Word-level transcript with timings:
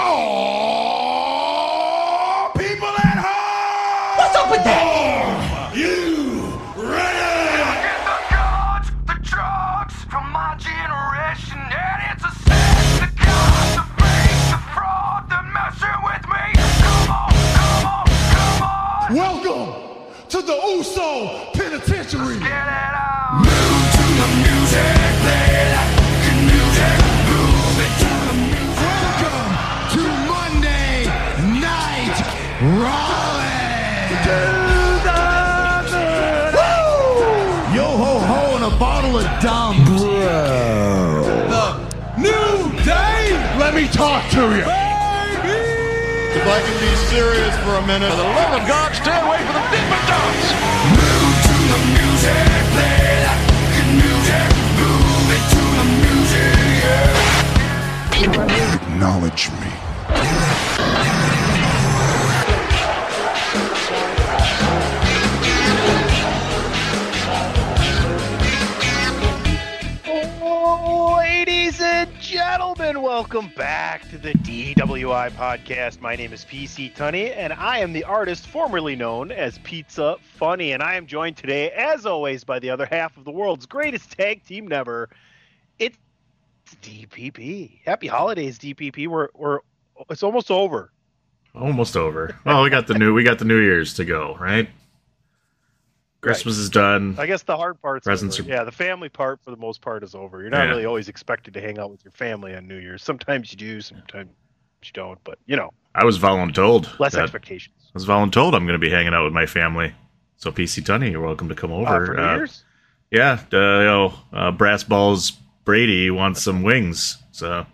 Oh, 0.00 1.42
people 2.56 2.86
at 2.86 3.18
home! 3.18 4.18
What's 4.18 4.36
up 4.36 4.48
with 4.48 4.62
that? 4.62 5.74
You 5.74 6.52
ready? 6.76 7.58
Get 7.82 7.98
the 8.06 8.14
the 9.12 9.18
drugs 9.22 9.94
from 10.08 10.30
my 10.30 10.54
generation, 10.54 11.58
and 11.58 11.98
it's 12.14 12.22
a 12.22 12.30
sin. 12.46 13.02
The 13.02 13.10
cops, 13.18 13.74
the 13.74 13.82
fake, 13.98 14.38
the 14.54 14.60
fraud, 14.70 15.26
the 15.28 15.42
messing 15.50 16.00
with 16.06 16.24
me. 16.30 16.46
Come 16.78 17.10
on, 17.10 17.34
come 17.58 17.82
on, 17.90 18.06
come 18.30 18.62
on. 18.62 19.10
Welcome 19.18 19.66
to 20.28 20.38
the 20.42 20.56
Uso 20.76 21.50
Penitentiary. 21.54 22.47
Me 43.88 43.94
talk 43.96 44.30
to 44.30 44.40
you. 44.56 44.64
If 46.38 46.46
I 46.46 46.60
can 46.60 46.76
be 46.80 46.94
serious 47.08 47.56
for 47.64 47.74
a 47.74 47.86
minute. 47.86 48.10
For 48.10 48.16
the 48.16 48.22
love 48.22 48.60
of 48.60 48.68
God, 48.68 48.94
stay 48.94 49.16
away 49.16 49.38
from 49.38 49.54
the 49.54 49.64
Dippin' 49.72 50.04
Dots. 50.08 50.52
Move 50.92 51.36
to 51.48 51.56
the 51.72 51.80
music, 51.96 52.48
play 52.74 53.24
that 53.24 53.38
good 53.74 53.90
music. 53.96 54.48
Move 54.78 55.28
it 55.36 55.44
to 55.54 55.62
the 55.78 55.86
music, 56.04 56.56
yeah. 56.84 57.06
Acknowledge 58.74 59.50
me. 59.52 59.67
Welcome 73.18 73.50
back 73.56 74.08
to 74.08 74.16
the 74.16 74.30
DWI 74.30 75.28
podcast. 75.32 76.00
My 76.00 76.14
name 76.14 76.32
is 76.32 76.44
PC 76.44 76.94
Tunney, 76.94 77.36
and 77.36 77.52
I 77.52 77.78
am 77.78 77.92
the 77.92 78.04
artist 78.04 78.46
formerly 78.46 78.94
known 78.94 79.32
as 79.32 79.58
Pizza 79.64 80.18
Funny. 80.36 80.70
And 80.70 80.84
I 80.84 80.94
am 80.94 81.04
joined 81.04 81.36
today, 81.36 81.72
as 81.72 82.06
always, 82.06 82.44
by 82.44 82.60
the 82.60 82.70
other 82.70 82.86
half 82.86 83.16
of 83.16 83.24
the 83.24 83.32
world's 83.32 83.66
greatest 83.66 84.16
tag 84.16 84.44
team 84.44 84.68
never. 84.68 85.08
It's 85.80 85.98
DPP. 86.80 87.80
Happy 87.84 88.06
holidays, 88.06 88.56
DPP. 88.56 89.08
We're 89.08 89.30
we're 89.34 89.58
it's 90.08 90.22
almost 90.22 90.52
over. 90.52 90.92
Almost 91.56 91.96
over. 91.96 92.38
Well, 92.44 92.62
we 92.62 92.70
got 92.70 92.86
the 92.86 92.94
new 92.94 93.14
we 93.14 93.24
got 93.24 93.40
the 93.40 93.44
New 93.44 93.58
Year's 93.58 93.94
to 93.94 94.04
go, 94.04 94.36
right? 94.38 94.68
Christmas 96.28 96.58
is 96.58 96.70
done. 96.70 97.14
I 97.18 97.26
guess 97.26 97.42
the 97.42 97.56
hard 97.56 97.80
part's 97.82 98.04
Presents 98.04 98.38
are- 98.38 98.42
Yeah, 98.44 98.64
the 98.64 98.72
family 98.72 99.08
part 99.08 99.40
for 99.42 99.50
the 99.50 99.56
most 99.56 99.80
part 99.80 100.02
is 100.02 100.14
over. 100.14 100.40
You're 100.40 100.50
not 100.50 100.64
Yeah. 100.64 100.70
really 100.70 100.84
always 100.86 101.08
expected 101.08 101.54
to 101.54 101.60
hang 101.60 101.78
out 101.78 101.90
with 101.90 102.04
your 102.04 102.12
family 102.12 102.54
on 102.54 102.66
New 102.68 102.78
Year's. 102.78 103.02
Sometimes 103.02 103.50
you 103.52 103.56
do, 103.58 103.80
sometimes 103.80 104.30
you 104.82 104.90
don't. 104.94 105.18
But 105.24 105.38
you 105.46 105.56
know, 105.56 105.70
I 105.94 106.04
was 106.04 106.18
voluntold. 106.18 106.98
less 107.00 107.12
that- 107.12 107.22
expectations. 107.22 107.74
I 107.86 107.90
was 107.94 108.06
voluntold 108.06 108.54
I'm 108.54 108.64
going 108.66 108.78
to 108.78 108.78
be 108.78 108.90
hanging 108.90 109.14
out 109.14 109.24
with 109.24 109.32
my 109.32 109.46
family. 109.46 109.94
So 110.36 110.52
PC 110.52 110.82
Tunney, 110.82 111.10
you're 111.10 111.20
welcome 111.24 111.48
to 111.48 111.54
come 111.54 111.72
Uh, 111.72 111.76
over. 111.76 112.06
for 112.06 112.14
New 112.14 112.22
Uh, 112.22 112.36
Year's? 112.36 112.64
yeah, 113.10 113.32
uh, 113.52 113.56
you 113.56 113.84
know, 113.84 114.14
uh, 114.32 114.50
Brass 114.52 114.84
Balls 114.84 115.32
Brady 115.64 116.10
wants 116.10 116.42
some 116.42 116.62
wings. 116.62 117.18
So 117.32 117.66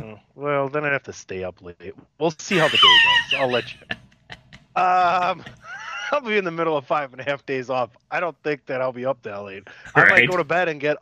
Oh, 0.00 0.18
well, 0.34 0.68
then 0.68 0.84
I 0.84 0.92
have 0.92 1.04
to 1.04 1.12
stay 1.12 1.42
up 1.44 1.62
late. 1.62 1.94
We'll 2.18 2.32
see 2.38 2.58
how 2.58 2.68
the 2.68 2.76
day 2.76 2.82
goes. 3.30 3.40
I'll 3.40 3.50
let 3.50 3.72
you. 3.72 3.78
Um, 4.76 5.42
I'll 6.12 6.20
be 6.20 6.36
in 6.36 6.44
the 6.44 6.50
middle 6.50 6.76
of 6.76 6.86
five 6.86 7.12
and 7.12 7.20
a 7.20 7.24
half 7.24 7.44
days 7.46 7.70
off. 7.70 7.90
I 8.10 8.20
don't 8.20 8.36
think 8.42 8.66
that 8.66 8.80
I'll 8.80 8.92
be 8.92 9.04
up 9.06 9.22
that 9.22 9.42
late. 9.42 9.64
I 9.94 10.08
might 10.08 10.30
go 10.30 10.36
to 10.36 10.44
bed 10.44 10.68
and 10.68 10.80
get 10.80 10.96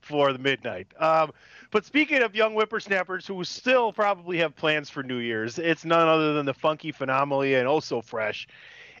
for 0.00 0.32
the 0.32 0.38
midnight. 0.38 0.86
Um, 0.98 1.32
but 1.70 1.84
speaking 1.84 2.22
of 2.22 2.34
young 2.34 2.54
whippersnappers 2.54 3.26
who 3.26 3.42
still 3.44 3.92
probably 3.92 4.38
have 4.38 4.56
plans 4.56 4.90
for 4.90 5.02
New 5.02 5.18
Year's, 5.18 5.58
it's 5.58 5.84
none 5.84 6.08
other 6.08 6.32
than 6.32 6.46
the 6.46 6.54
funky 6.54 6.90
phenomenally 6.92 7.54
and 7.54 7.68
also 7.68 8.00
fresh 8.00 8.48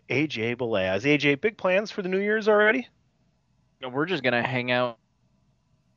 AJ 0.08 0.56
Belaz. 0.56 1.02
AJ, 1.02 1.40
big 1.40 1.56
plans 1.56 1.90
for 1.90 2.02
the 2.02 2.08
New 2.08 2.20
Year's 2.20 2.48
already? 2.48 2.86
No, 3.80 3.88
we're 3.88 4.06
just 4.06 4.22
gonna 4.22 4.42
hang 4.46 4.70
out 4.70 4.98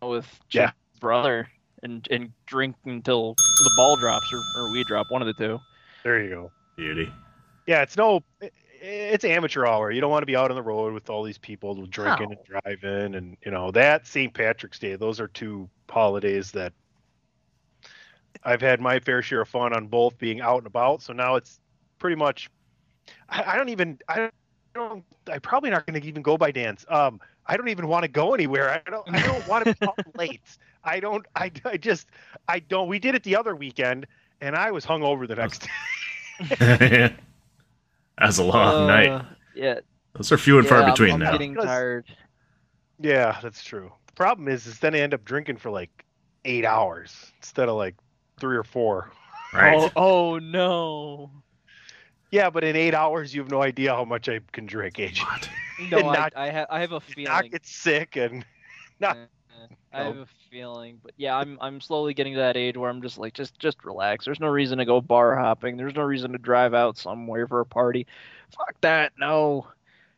with 0.01 0.25
Yeah. 0.51 0.67
Jeff's 0.67 0.99
brother 0.99 1.49
and 1.83 2.07
and 2.09 2.31
drink 2.45 2.75
until 2.85 3.33
the 3.35 3.71
ball 3.75 3.97
drops 3.97 4.31
or, 4.31 4.41
or 4.57 4.71
we 4.71 4.83
drop 4.85 5.07
one 5.09 5.21
of 5.21 5.27
the 5.27 5.33
two. 5.33 5.59
There 6.03 6.23
you 6.23 6.29
go. 6.29 6.51
beauty. 6.75 7.11
Yeah, 7.67 7.81
it's 7.81 7.97
no, 7.97 8.23
it- 8.41 8.53
it's 8.85 9.23
amateur 9.23 9.65
hour. 9.65 9.91
You 9.91 10.01
don't 10.01 10.11
want 10.11 10.23
to 10.23 10.27
be 10.27 10.35
out 10.35 10.51
on 10.51 10.55
the 10.55 10.61
road 10.61 10.93
with 10.93 11.09
all 11.09 11.23
these 11.23 11.37
people 11.37 11.73
drinking 11.85 12.33
and 12.33 12.43
driving, 12.43 13.15
and 13.15 13.37
you 13.45 13.51
know 13.51 13.71
that 13.71 14.05
St. 14.05 14.33
Patrick's 14.33 14.77
Day. 14.77 14.95
Those 14.95 15.21
are 15.21 15.29
two 15.29 15.69
holidays 15.89 16.51
that 16.51 16.73
I've 18.43 18.59
had 18.59 18.81
my 18.81 18.99
fair 18.99 19.21
share 19.21 19.41
of 19.41 19.47
fun 19.47 19.73
on 19.73 19.87
both 19.87 20.17
being 20.17 20.41
out 20.41 20.57
and 20.57 20.67
about. 20.67 21.01
So 21.01 21.13
now 21.13 21.35
it's 21.35 21.61
pretty 21.97 22.17
much. 22.17 22.49
I, 23.29 23.53
I 23.53 23.57
don't 23.57 23.69
even. 23.69 23.99
I 24.09 24.29
don't. 24.75 25.03
I 25.31 25.39
probably 25.39 25.69
not 25.69 25.85
going 25.85 26.01
to 26.01 26.05
even 26.05 26.21
go 26.21 26.37
by 26.37 26.51
dance. 26.51 26.85
Um, 26.89 27.21
I 27.45 27.55
don't 27.55 27.69
even 27.69 27.87
want 27.87 28.03
to 28.03 28.09
go 28.09 28.33
anywhere. 28.33 28.69
I 28.85 28.89
don't. 28.89 29.09
I 29.09 29.25
don't 29.25 29.47
want 29.47 29.65
to 29.65 29.75
be 29.75 29.87
out 29.87 29.99
late. 30.17 30.41
I 30.83 30.99
don't. 30.99 31.25
I, 31.37 31.51
I 31.63 31.77
just. 31.77 32.07
I 32.49 32.59
don't. 32.59 32.89
We 32.89 32.99
did 32.99 33.15
it 33.15 33.23
the 33.23 33.37
other 33.37 33.55
weekend, 33.55 34.07
and 34.41 34.57
I 34.57 34.71
was 34.71 34.83
hung 34.83 35.03
over 35.03 35.25
the 35.25 35.35
next 35.35 35.69
day. 36.49 37.15
That's 38.23 38.37
a 38.37 38.43
long 38.43 38.83
Uh, 38.83 38.87
night. 38.87 39.25
Yeah. 39.55 39.79
Those 40.13 40.31
are 40.31 40.37
few 40.37 40.57
and 40.59 40.67
far 40.67 40.79
yeah, 40.79 40.83
I'm- 40.85 40.93
between 40.93 41.13
I'm 41.13 41.19
now. 41.19 41.31
getting 41.31 41.55
tired. 41.55 42.05
Yeah, 42.99 43.37
that's 43.41 43.63
true. 43.63 43.91
The 44.07 44.13
problem 44.13 44.47
is, 44.47 44.65
is 44.67 44.79
then 44.79 44.95
I 44.95 44.99
end 44.99 45.13
up 45.13 45.25
drinking 45.25 45.57
for 45.57 45.71
like 45.71 46.05
eight 46.45 46.65
hours 46.65 47.31
instead 47.39 47.67
of 47.69 47.75
like 47.75 47.95
three 48.39 48.55
or 48.55 48.63
four. 48.63 49.11
Right. 49.53 49.75
Oh, 49.77 49.91
oh 49.95 50.39
no. 50.39 51.31
Yeah, 52.31 52.49
but 52.49 52.63
in 52.63 52.75
eight 52.75 52.93
hours, 52.95 53.33
you 53.35 53.41
have 53.41 53.51
no 53.51 53.61
idea 53.61 53.93
how 53.93 54.05
much 54.05 54.27
I 54.29 54.39
can 54.51 54.65
drink, 54.65 54.95
AJ. 54.95 55.23
No, 55.91 55.97
And 55.99 56.07
I, 56.07 56.13
not- 56.13 56.33
I, 56.35 56.51
ha- 56.51 56.65
I 56.69 56.79
have 56.79 56.91
a 56.91 56.95
Not 56.95 57.03
feeling. 57.03 57.49
get 57.51 57.65
sick 57.65 58.15
and 58.15 58.45
not 58.99 59.17
I 59.93 60.03
have 60.03 60.17
a 60.17 60.25
feeling, 60.49 60.99
but 61.03 61.13
yeah, 61.17 61.35
I'm 61.37 61.57
I'm 61.61 61.79
slowly 61.81 62.13
getting 62.13 62.33
to 62.33 62.39
that 62.39 62.57
age 62.57 62.77
where 62.77 62.89
I'm 62.89 63.01
just 63.01 63.17
like, 63.17 63.33
just 63.33 63.57
just 63.59 63.83
relax. 63.85 64.25
There's 64.25 64.39
no 64.39 64.47
reason 64.47 64.77
to 64.79 64.85
go 64.85 65.01
bar 65.01 65.35
hopping. 65.37 65.77
There's 65.77 65.95
no 65.95 66.01
reason 66.03 66.31
to 66.33 66.37
drive 66.37 66.73
out 66.73 66.97
somewhere 66.97 67.47
for 67.47 67.59
a 67.59 67.65
party. 67.65 68.07
Fuck 68.55 68.75
that. 68.81 69.13
No, 69.17 69.67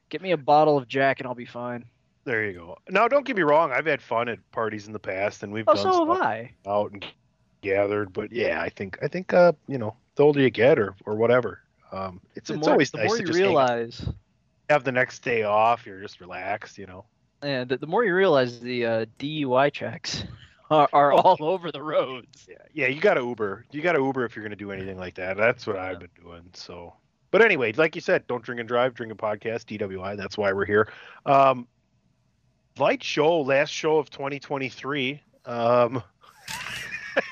get 0.10 0.22
me 0.22 0.32
a 0.32 0.38
bottle 0.38 0.78
of 0.78 0.88
Jack 0.88 1.20
and 1.20 1.28
I'll 1.28 1.36
be 1.36 1.46
fine. 1.46 1.86
There 2.26 2.46
you 2.46 2.54
go. 2.54 2.78
Now, 2.90 3.08
don't 3.08 3.26
get 3.26 3.36
me 3.36 3.44
wrong. 3.44 3.72
I've 3.72 3.86
had 3.86 4.02
fun 4.02 4.30
at 4.30 4.40
parties 4.52 4.88
in 4.88 4.94
the 4.94 5.00
past, 5.00 5.44
and 5.44 5.52
we've 5.54 5.68
Oh, 5.68 5.74
done 5.74 5.92
so 5.92 5.92
stuff 5.92 6.08
have 6.08 6.22
I. 6.22 6.52
out 6.68 6.92
and 6.92 7.06
gathered. 7.62 8.14
But 8.14 8.32
yeah, 8.32 8.62
I 8.62 8.70
think 8.70 8.98
I 9.02 9.08
think 9.08 9.34
uh, 9.34 9.54
you 9.68 9.78
know, 9.78 9.96
the 10.16 10.24
older 10.24 10.42
you 10.42 10.50
get, 10.50 10.80
or 10.80 10.96
or 11.06 11.16
whatever, 11.16 11.62
um, 11.92 12.22
it's 12.36 12.50
The 12.50 12.56
it's 12.56 12.68
more, 12.68 12.72
always 12.72 12.92
the 12.92 12.98
nice 12.98 13.08
more 13.08 13.18
to 13.18 13.24
you 13.24 13.28
just 13.28 13.42
hang 13.42 13.60
out, 13.60 13.70
realize, 13.70 14.08
have 14.70 14.84
the 14.84 14.92
next 14.92 15.20
day 15.20 15.44
off. 15.44 15.86
You're 15.86 16.02
just 16.02 16.20
relaxed, 16.22 16.78
you 16.78 16.86
know. 16.88 17.06
Yeah, 17.46 17.64
the, 17.64 17.78
the 17.78 17.88
more 17.88 18.04
you 18.04 18.14
realize 18.16 18.60
the 18.60 18.86
uh, 18.86 19.06
DUI 19.20 19.72
checks 19.72 20.24
are, 20.72 20.90
are 20.94 21.14
all 21.14 21.38
over 21.40 21.72
the 21.72 21.82
roads. 21.82 22.48
Yeah, 22.50 22.56
yeah. 22.74 22.88
You 22.88 23.00
got 23.00 23.16
to 23.16 23.22
Uber. 23.22 23.66
You 23.72 23.82
got 23.82 23.94
to 23.94 24.04
Uber 24.04 24.26
if 24.26 24.36
you're 24.36 24.44
going 24.44 24.52
to 24.52 24.56
do 24.56 24.72
anything 24.72 24.98
like 24.98 25.16
that. 25.16 25.38
That's 25.38 25.68
what 25.68 25.78
I've 25.78 26.00
been 26.00 26.10
doing. 26.22 26.44
So, 26.54 26.94
but 27.32 27.42
anyway, 27.42 27.72
like 27.74 27.96
you 27.96 28.02
said, 28.02 28.26
don't 28.28 28.44
drink 28.44 28.60
and 28.60 28.68
drive. 28.68 28.94
Drink 28.94 29.14
a 29.14 29.16
podcast. 29.16 29.66
DWI. 29.66 30.18
That's 30.18 30.38
why 30.38 30.52
we're 30.54 30.66
here. 30.66 30.92
Um, 31.26 31.68
light 32.78 33.04
show. 33.04 33.42
Last 33.42 33.70
show 33.70 33.98
of 33.98 34.10
2023. 34.10 35.22
Um, 35.46 36.02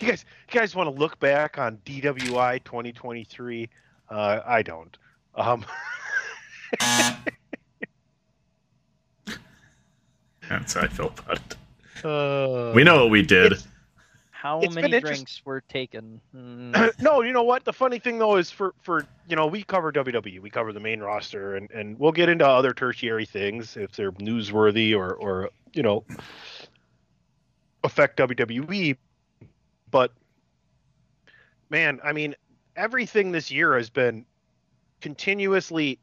you 0.00 0.08
guys, 0.08 0.24
you 0.52 0.60
guys 0.60 0.74
want 0.74 0.88
to 0.88 0.98
look 0.98 1.18
back 1.18 1.58
on 1.58 1.78
DWI 1.84 2.62
2023? 2.64 3.68
Uh, 4.08 4.40
I 4.46 4.62
don't. 4.62 4.96
Um, 5.34 5.64
That's 10.48 10.74
how 10.74 10.82
I 10.82 10.88
felt 10.88 11.18
about 11.20 11.38
it. 11.38 12.04
uh, 12.04 12.72
We 12.74 12.84
know 12.84 13.02
what 13.02 13.10
we 13.10 13.22
did. 13.22 13.54
How 14.30 14.60
It's 14.60 14.74
many 14.74 14.92
interest- 14.92 15.04
drinks 15.14 15.42
were 15.44 15.60
taken? 15.62 16.20
Mm, 16.34 16.92
no, 17.00 17.22
you 17.22 17.32
know 17.32 17.42
what? 17.42 17.64
The 17.64 17.72
funny 17.72 17.98
thing 17.98 18.18
though 18.18 18.36
is 18.36 18.50
for 18.50 18.74
for 18.82 19.04
you 19.28 19.34
know 19.34 19.46
we 19.46 19.62
cover 19.64 19.90
WWE, 19.90 20.40
we 20.40 20.50
cover 20.50 20.72
the 20.72 20.78
main 20.80 21.00
roster, 21.00 21.56
and 21.56 21.70
and 21.72 21.98
we'll 21.98 22.12
get 22.12 22.28
into 22.28 22.46
other 22.46 22.72
tertiary 22.72 23.26
things 23.26 23.76
if 23.76 23.92
they're 23.92 24.12
newsworthy 24.12 24.96
or 24.96 25.14
or 25.14 25.50
you 25.72 25.82
know 25.82 26.04
affect 27.82 28.18
WWE. 28.18 28.96
But 29.90 30.12
man, 31.70 31.98
I 32.04 32.12
mean, 32.12 32.34
everything 32.76 33.32
this 33.32 33.50
year 33.50 33.76
has 33.76 33.90
been 33.90 34.26
continuously 35.00 35.98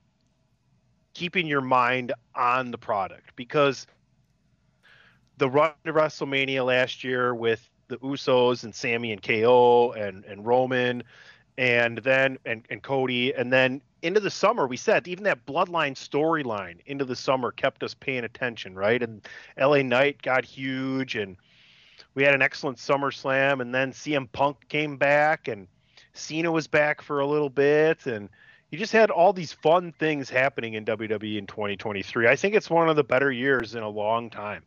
keeping 1.14 1.46
your 1.46 1.62
mind 1.62 2.12
on 2.36 2.72
the 2.72 2.78
product 2.78 3.36
because 3.36 3.86
the 5.44 5.50
run 5.50 5.74
to 5.84 5.92
WrestleMania 5.92 6.66
last 6.66 7.04
year 7.04 7.36
with 7.36 7.70
the 7.90 7.98
Usos 7.98 8.64
and 8.64 8.74
Sami 8.74 9.12
and 9.12 9.22
KO 9.22 9.92
and 9.92 10.24
and 10.24 10.46
Roman 10.46 11.04
and 11.58 11.98
then 11.98 12.38
and, 12.46 12.64
and 12.70 12.82
Cody 12.82 13.34
and 13.34 13.52
then 13.52 13.82
into 14.04 14.22
the 14.22 14.32
summer 14.32 14.68
we 14.68 14.78
said 14.78 15.06
even 15.06 15.26
that 15.26 15.46
bloodline 15.46 15.96
storyline 15.96 16.78
into 16.86 17.04
the 17.04 17.18
summer 17.18 17.52
kept 17.52 17.84
us 17.84 17.94
paying 17.94 18.24
attention 18.24 18.74
right 18.74 19.04
and 19.04 19.28
LA 19.60 19.82
Knight 19.82 20.22
got 20.22 20.46
huge 20.46 21.18
and 21.18 21.36
we 22.16 22.24
had 22.24 22.34
an 22.34 22.42
excellent 22.42 22.78
SummerSlam 22.78 23.60
and 23.60 23.76
then 23.76 23.92
CM 23.92 24.32
Punk 24.32 24.70
came 24.70 24.96
back 24.96 25.50
and 25.50 25.68
Cena 26.14 26.54
was 26.54 26.68
back 26.68 27.02
for 27.02 27.20
a 27.20 27.28
little 27.28 27.50
bit 27.50 28.06
and 28.06 28.30
you 28.72 28.78
just 28.78 28.94
had 28.94 29.12
all 29.12 29.34
these 29.34 29.52
fun 29.52 29.92
things 30.00 30.30
happening 30.30 30.76
in 30.76 30.86
WWE 30.86 31.38
in 31.38 31.48
2023. 31.48 32.30
I 32.30 32.38
think 32.38 32.56
it's 32.56 32.70
one 32.70 32.88
of 32.88 32.96
the 32.96 33.04
better 33.04 33.30
years 33.30 33.76
in 33.76 33.84
a 33.84 33.90
long 33.90 34.30
time. 34.30 34.64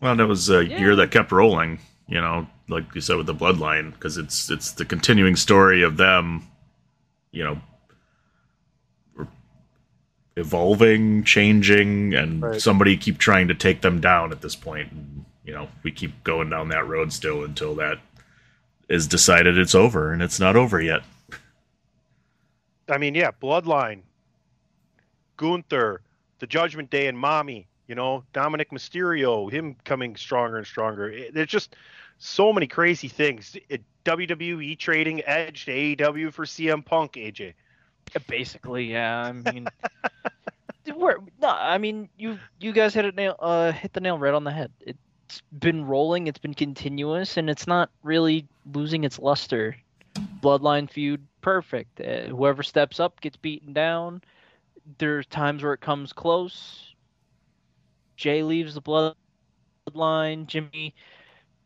Well, 0.00 0.16
that 0.16 0.26
was 0.26 0.48
a 0.50 0.64
Yeah. 0.64 0.78
year 0.78 0.96
that 0.96 1.10
kept 1.10 1.30
rolling. 1.32 1.78
You 2.08 2.20
know, 2.20 2.48
like 2.68 2.94
you 2.94 3.00
said 3.00 3.16
with 3.16 3.26
the 3.26 3.34
bloodline, 3.34 3.92
because 3.92 4.16
it's 4.16 4.50
it's 4.50 4.72
the 4.72 4.84
continuing 4.84 5.36
story 5.36 5.82
of 5.82 5.96
them. 5.96 6.44
You 7.32 7.44
know, 7.44 7.60
evolving, 10.36 11.22
changing, 11.24 12.14
and 12.14 12.42
Right. 12.42 12.60
somebody 12.60 12.96
keep 12.96 13.18
trying 13.18 13.48
to 13.48 13.54
take 13.54 13.82
them 13.82 14.00
down 14.00 14.32
at 14.32 14.40
this 14.40 14.56
point. 14.56 14.90
And, 14.90 15.24
you 15.44 15.52
know, 15.52 15.68
we 15.82 15.92
keep 15.92 16.24
going 16.24 16.50
down 16.50 16.68
that 16.70 16.86
road 16.88 17.12
still 17.12 17.44
until 17.44 17.74
that 17.76 17.98
is 18.88 19.06
decided 19.06 19.56
it's 19.58 19.74
over, 19.74 20.12
and 20.12 20.22
it's 20.22 20.40
not 20.40 20.56
over 20.56 20.80
yet. 20.80 21.02
I 22.88 22.98
mean, 22.98 23.14
yeah, 23.14 23.30
Bloodline, 23.30 24.02
Gunther, 25.36 26.00
the 26.40 26.46
Judgment 26.48 26.90
Day, 26.90 27.06
and 27.06 27.16
Mommy. 27.16 27.68
You 27.90 27.96
know, 27.96 28.22
Dominik 28.32 28.68
Mysterio, 28.68 29.50
him 29.50 29.74
coming 29.84 30.14
stronger 30.14 30.58
and 30.58 30.66
stronger. 30.66 31.10
It- 31.10 31.34
There's 31.34 31.48
just 31.48 31.74
so 32.18 32.52
many 32.52 32.68
crazy 32.68 33.08
things. 33.08 33.56
It, 33.68 33.82
WWE 34.04 34.78
trading 34.78 35.22
Edge 35.26 35.64
to 35.64 35.72
AEW 35.72 36.32
for 36.32 36.44
CM 36.44 36.84
Punk. 36.84 37.14
AJ. 37.14 37.54
Basically, 38.28 38.84
yeah. 38.92 39.22
I 39.22 39.32
mean, 39.32 39.66
we're, 40.94 41.16
no, 41.42 41.48
I 41.48 41.78
mean, 41.78 42.08
you 42.16 42.38
you 42.60 42.70
guys 42.72 42.94
hit 42.94 43.04
it 43.06 43.16
nail, 43.16 43.34
uh, 43.40 43.72
hit 43.72 43.92
the 43.92 44.00
nail 44.00 44.16
right 44.18 44.34
on 44.34 44.44
the 44.44 44.52
head. 44.52 44.70
It's 44.80 45.42
been 45.58 45.84
rolling, 45.84 46.28
it's 46.28 46.38
been 46.38 46.54
continuous, 46.54 47.36
and 47.38 47.50
it's 47.50 47.66
not 47.66 47.90
really 48.04 48.46
losing 48.72 49.02
its 49.02 49.18
luster. 49.18 49.76
Bloodline 50.40 50.88
feud, 50.88 51.26
perfect. 51.40 52.00
Uh, 52.00 52.28
whoever 52.28 52.62
steps 52.62 53.00
up 53.00 53.20
gets 53.20 53.36
beaten 53.36 53.72
down. 53.72 54.22
There's 54.98 55.26
times 55.26 55.64
where 55.64 55.72
it 55.72 55.80
comes 55.80 56.12
close. 56.12 56.89
Jey 58.20 58.42
leaves 58.42 58.74
the 58.74 58.82
bloodline. 58.82 60.46
Jimmy 60.46 60.94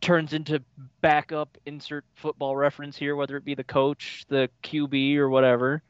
turns 0.00 0.32
into 0.32 0.62
backup. 1.00 1.58
Insert 1.66 2.04
football 2.14 2.54
reference 2.54 2.96
here, 2.96 3.16
whether 3.16 3.36
it 3.36 3.44
be 3.44 3.56
the 3.56 3.64
coach, 3.64 4.24
the 4.28 4.48
QB, 4.62 5.16
or 5.16 5.28
whatever. 5.28 5.82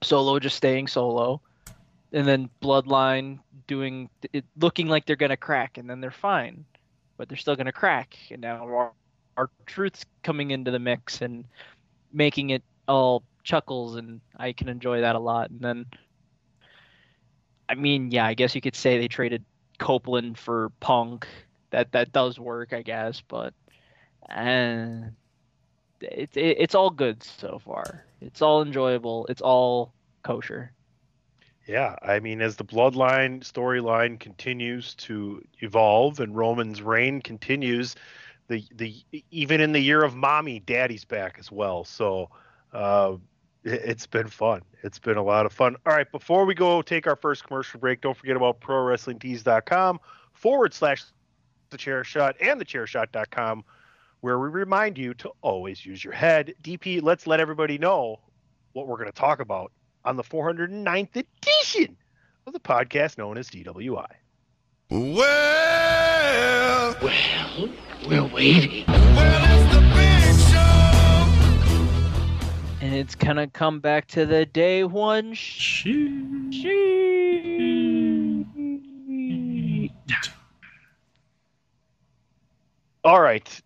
Solo 0.00 0.38
just 0.38 0.56
staying 0.56 0.86
solo, 0.86 1.40
and 2.12 2.24
then 2.24 2.48
Bloodline 2.62 3.40
doing 3.66 4.08
it, 4.32 4.44
looking 4.60 4.86
like 4.86 5.06
they're 5.06 5.16
gonna 5.16 5.36
crack, 5.36 5.76
and 5.76 5.90
then 5.90 6.00
they're 6.00 6.12
fine, 6.12 6.64
but 7.16 7.28
they're 7.28 7.36
still 7.36 7.56
gonna 7.56 7.72
crack. 7.72 8.16
And 8.30 8.40
now 8.40 8.62
our, 8.62 8.74
our 8.76 8.92
R-Truth's 9.36 10.06
coming 10.22 10.52
into 10.52 10.70
the 10.70 10.78
mix 10.78 11.20
and 11.20 11.44
making 12.12 12.50
it 12.50 12.62
all 12.86 13.24
chuckles, 13.42 13.96
and 13.96 14.20
I 14.36 14.52
can 14.52 14.68
enjoy 14.68 15.00
that 15.00 15.16
a 15.16 15.18
lot. 15.18 15.50
And 15.50 15.60
then, 15.60 15.86
I 17.68 17.74
mean, 17.74 18.12
yeah, 18.12 18.26
I 18.26 18.34
guess 18.34 18.54
you 18.54 18.60
could 18.60 18.76
say 18.76 18.96
they 18.96 19.08
traded 19.08 19.44
Copeland 19.80 20.38
for 20.38 20.70
Punk. 20.78 21.26
That 21.70 21.90
that 21.92 22.12
does 22.12 22.38
work, 22.38 22.72
I 22.72 22.82
guess, 22.82 23.22
but 23.26 23.54
and 24.28 25.12
it's 26.00 26.36
it, 26.36 26.56
it's 26.58 26.74
all 26.74 26.90
good 26.90 27.22
so 27.22 27.60
far. 27.64 28.04
It's 28.20 28.42
all 28.42 28.62
enjoyable. 28.62 29.26
It's 29.26 29.40
all 29.40 29.92
kosher. 30.22 30.72
Yeah, 31.66 31.96
I 32.02 32.20
mean, 32.20 32.40
as 32.40 32.56
the 32.56 32.64
Bloodline 32.64 33.40
storyline 33.40 34.18
continues 34.18 34.94
to 34.96 35.42
evolve 35.60 36.20
and 36.20 36.36
Roman's 36.36 36.82
reign 36.82 37.22
continues, 37.22 37.96
the 38.48 38.64
the 38.74 38.94
even 39.30 39.60
in 39.60 39.72
the 39.72 39.80
year 39.80 40.02
of 40.02 40.14
Mommy, 40.14 40.60
Daddy's 40.60 41.04
back 41.04 41.36
as 41.38 41.50
well. 41.50 41.84
So 41.84 42.30
uh, 42.72 43.16
it's 43.64 44.06
been 44.06 44.28
fun. 44.28 44.62
It's 44.82 44.98
been 44.98 45.16
a 45.16 45.22
lot 45.22 45.46
of 45.46 45.52
fun. 45.52 45.76
All 45.86 45.94
right, 45.94 46.10
before 46.10 46.44
we 46.46 46.54
go 46.54 46.82
take 46.82 47.06
our 47.06 47.16
first 47.16 47.44
commercial 47.44 47.80
break, 47.80 48.00
don't 48.00 48.16
forget 48.16 48.36
about 48.36 48.60
ProWrestlingTees.com 48.60 50.00
forward 50.32 50.74
slash 50.74 51.04
the 51.70 51.78
chair 51.78 52.02
shot 52.04 52.36
and 52.40 52.60
the 52.60 52.64
chairshot.com 52.64 53.64
where 54.20 54.38
we 54.38 54.48
remind 54.48 54.98
you 54.98 55.14
to 55.14 55.30
always 55.40 55.84
use 55.86 56.02
your 56.04 56.12
head. 56.12 56.54
DP, 56.62 57.02
let's 57.02 57.26
let 57.26 57.40
everybody 57.40 57.78
know 57.78 58.20
what 58.72 58.86
we're 58.86 58.96
going 58.96 59.08
to 59.08 59.12
talk 59.12 59.40
about 59.40 59.72
on 60.04 60.16
the 60.16 60.22
409th 60.22 61.16
edition 61.16 61.96
of 62.46 62.52
the 62.52 62.60
podcast 62.60 63.18
known 63.18 63.38
as 63.38 63.48
DWI. 63.50 64.06
Well, 64.90 66.96
Well, 67.02 67.68
we're 68.08 68.24
waiting. 68.34 68.84
well, 68.88 70.09
And 72.80 72.94
it's 72.94 73.14
gonna 73.14 73.46
come 73.46 73.80
back 73.80 74.06
to 74.08 74.24
the 74.24 74.46
day 74.46 74.84
one 74.84 75.34
sh- 75.34 75.86
sheet. 76.50 77.10
All 83.02 83.20
right. 83.20 83.62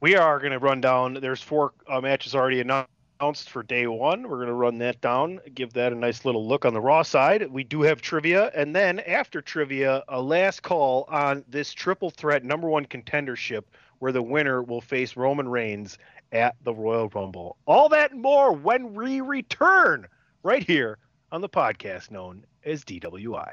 We 0.00 0.16
are 0.16 0.40
going 0.40 0.50
to 0.50 0.58
run 0.58 0.80
down. 0.80 1.14
There's 1.14 1.40
four 1.40 1.72
uh, 1.88 2.00
matches 2.00 2.34
already 2.34 2.60
announced 2.60 3.48
for 3.48 3.62
day 3.62 3.86
one. 3.86 4.28
We're 4.28 4.38
going 4.38 4.48
to 4.48 4.54
run 4.54 4.78
that 4.78 5.00
down, 5.00 5.38
give 5.54 5.72
that 5.74 5.92
a 5.92 5.94
nice 5.94 6.24
little 6.24 6.44
look 6.48 6.64
on 6.64 6.74
the 6.74 6.80
Raw 6.80 7.02
side. 7.02 7.48
We 7.48 7.62
do 7.62 7.82
have 7.82 8.02
trivia. 8.02 8.50
And 8.56 8.74
then 8.74 8.98
after 9.00 9.40
trivia, 9.40 10.02
a 10.08 10.20
last 10.20 10.64
call 10.64 11.04
on 11.08 11.44
this 11.48 11.72
triple 11.72 12.10
threat 12.10 12.42
number 12.42 12.68
one 12.68 12.84
contendership 12.84 13.62
where 14.00 14.10
the 14.10 14.22
winner 14.22 14.64
will 14.64 14.80
face 14.80 15.16
Roman 15.16 15.48
Reigns 15.48 15.98
at 16.32 16.56
the 16.64 16.74
Royal 16.74 17.08
Rumble. 17.08 17.56
All 17.66 17.88
that 17.90 18.12
and 18.12 18.22
more 18.22 18.52
when 18.52 18.94
we 18.94 19.20
return 19.20 20.08
right 20.42 20.64
here 20.64 20.98
on 21.30 21.40
the 21.40 21.48
podcast 21.48 22.10
known 22.10 22.44
as 22.64 22.84
DWI. 22.84 23.52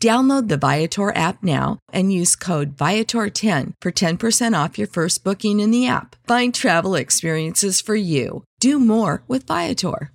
Download 0.00 0.46
the 0.46 0.56
Viator 0.56 1.12
app 1.16 1.42
now 1.42 1.80
and 1.92 2.12
use 2.12 2.36
code 2.36 2.76
Viator10 2.76 3.72
for 3.80 3.90
10% 3.90 4.64
off 4.64 4.78
your 4.78 4.86
first 4.86 5.24
booking 5.24 5.58
in 5.58 5.72
the 5.72 5.88
app. 5.88 6.14
Find 6.28 6.54
travel 6.54 6.94
experiences 6.94 7.80
for 7.80 7.96
you. 7.96 8.44
Do 8.60 8.78
more 8.78 9.24
with 9.26 9.44
Viator. 9.44 10.12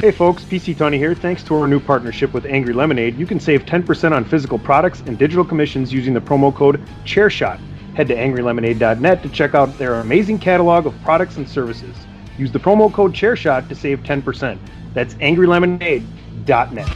Hey 0.00 0.12
folks, 0.12 0.44
PC 0.44 0.76
Tunney 0.76 0.96
here. 0.96 1.14
Thanks 1.16 1.42
to 1.42 1.56
our 1.56 1.66
new 1.66 1.80
partnership 1.80 2.32
with 2.32 2.46
Angry 2.46 2.72
Lemonade, 2.72 3.18
you 3.18 3.26
can 3.26 3.38
save 3.38 3.66
10% 3.66 4.12
on 4.12 4.24
physical 4.24 4.58
products 4.58 5.02
and 5.04 5.18
digital 5.18 5.44
commissions 5.44 5.92
using 5.92 6.14
the 6.14 6.20
promo 6.20 6.54
code 6.54 6.80
ChairShot. 7.04 7.60
Head 7.94 8.08
to 8.08 8.14
angrylemonade.net 8.14 9.22
to 9.22 9.28
check 9.28 9.54
out 9.54 9.76
their 9.78 9.94
amazing 9.94 10.38
catalog 10.38 10.86
of 10.86 10.94
products 11.02 11.36
and 11.36 11.48
services. 11.48 11.96
Use 12.38 12.52
the 12.52 12.58
promo 12.58 12.92
code 12.92 13.12
ChairShot 13.12 13.68
to 13.68 13.74
save 13.74 14.00
10%. 14.00 14.58
That's 14.94 15.14
angrylemonade.net. 15.14 16.86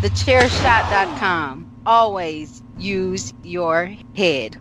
TheChairShot.com. 0.00 1.82
Always 1.84 2.62
use 2.78 3.34
your 3.42 3.92
head. 4.14 4.56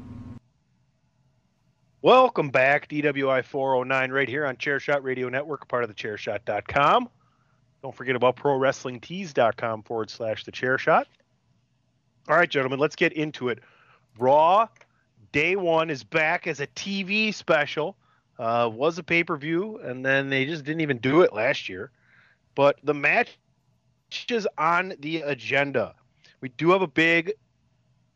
Welcome 2.02 2.50
back, 2.50 2.88
DWI 2.88 3.44
409, 3.44 4.12
right 4.12 4.30
here 4.30 4.46
on 4.46 4.56
Chairshot 4.56 5.04
Radio 5.04 5.30
Network, 5.30 5.68
part 5.68 5.84
of 5.84 5.90
the 5.90 5.96
Chairshot.com. 5.96 7.10
Don't 7.88 7.96
forget 7.96 8.18
about 8.18 8.36
ProWrestlingTees.com 8.36 9.84
forward 9.84 10.10
slash 10.10 10.44
the 10.44 10.52
chair 10.52 10.78
shot. 10.78 11.08
All 12.28 12.36
right, 12.36 12.50
gentlemen, 12.50 12.80
let's 12.80 12.98
get 12.98 13.14
into 13.14 13.48
it. 13.48 13.60
Raw 14.20 14.68
Day 15.32 15.56
One 15.56 15.90
is 15.90 16.04
back 16.04 16.48
as 16.48 16.60
a 16.60 16.68
TV 16.68 17.34
special. 17.34 17.96
Uh, 18.38 18.70
was 18.70 18.98
a 18.98 19.04
pay 19.04 19.24
per 19.24 19.38
view, 19.38 19.78
and 19.78 20.06
then 20.06 20.28
they 20.28 20.44
just 20.44 20.66
didn't 20.66 20.82
even 20.82 20.98
do 20.98 21.22
it 21.22 21.32
last 21.32 21.70
year. 21.70 21.90
But 22.56 22.78
the 22.84 22.94
match 22.94 23.40
is 24.30 24.46
on 24.58 24.96
the 25.00 25.22
agenda. 25.22 25.96
We 26.42 26.50
do 26.50 26.72
have 26.72 26.82
a 26.82 26.88
big 26.88 27.36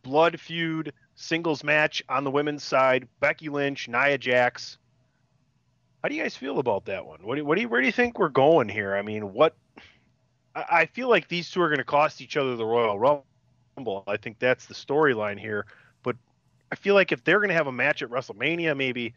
blood 0.03 0.37
feud 0.37 0.91
singles 1.15 1.63
match 1.63 2.03
on 2.09 2.25
the 2.25 2.31
women's 2.31 2.65
side. 2.65 3.07
Becky 3.21 3.47
Lynch, 3.47 3.87
Nia 3.87 4.17
Jax. 4.17 4.77
How 6.03 6.09
do 6.09 6.15
you 6.15 6.23
guys 6.23 6.35
feel 6.35 6.59
about 6.59 6.85
that 6.85 7.05
one? 7.05 7.19
What 7.21 7.35
do, 7.35 7.45
what 7.45 7.55
do 7.55 7.61
you, 7.61 7.69
where 7.69 7.79
do 7.79 7.85
you 7.85 7.93
think 7.93 8.19
we're 8.19 8.27
going 8.27 8.67
here? 8.67 8.97
I 8.97 9.01
mean, 9.01 9.31
what? 9.31 9.55
I, 10.55 10.65
I 10.71 10.85
feel 10.85 11.09
like 11.09 11.27
these 11.27 11.49
two 11.49 11.61
are 11.61 11.69
going 11.69 11.79
to 11.79 11.83
cost 11.83 12.21
each 12.21 12.37
other 12.37 12.55
the 12.55 12.65
Royal 12.65 12.99
Rumble. 12.99 14.03
I 14.07 14.17
think 14.17 14.39
that's 14.39 14.65
the 14.65 14.73
storyline 14.73 15.39
here. 15.39 15.65
But 16.03 16.15
I 16.71 16.75
feel 16.75 16.95
like 16.95 17.11
if 17.11 17.23
they're 17.23 17.39
going 17.39 17.49
to 17.49 17.55
have 17.55 17.67
a 17.67 17.71
match 17.71 18.01
at 18.01 18.09
WrestleMania, 18.09 18.75
maybe 18.75 19.13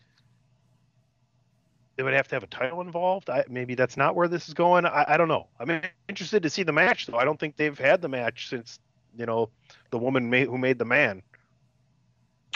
they 1.96 2.02
would 2.02 2.14
have 2.14 2.28
to 2.28 2.36
have 2.36 2.42
a 2.42 2.48
title 2.48 2.80
involved. 2.80 3.30
I, 3.30 3.44
maybe 3.48 3.74
that's 3.74 3.96
not 3.96 4.16
where 4.16 4.28
this 4.28 4.48
is 4.48 4.54
going. 4.54 4.84
I, 4.84 5.04
I 5.08 5.16
don't 5.16 5.28
know. 5.28 5.46
I'm 5.60 5.80
interested 6.08 6.42
to 6.42 6.50
see 6.50 6.62
the 6.62 6.72
match, 6.72 7.06
though. 7.06 7.18
I 7.18 7.24
don't 7.24 7.38
think 7.38 7.56
they've 7.56 7.78
had 7.78 8.02
the 8.02 8.08
match 8.08 8.48
since 8.48 8.78
you 9.16 9.26
know 9.26 9.48
the 9.90 9.98
woman 9.98 10.28
made, 10.28 10.48
who 10.48 10.58
made 10.58 10.78
the 10.78 10.84
man. 10.84 11.22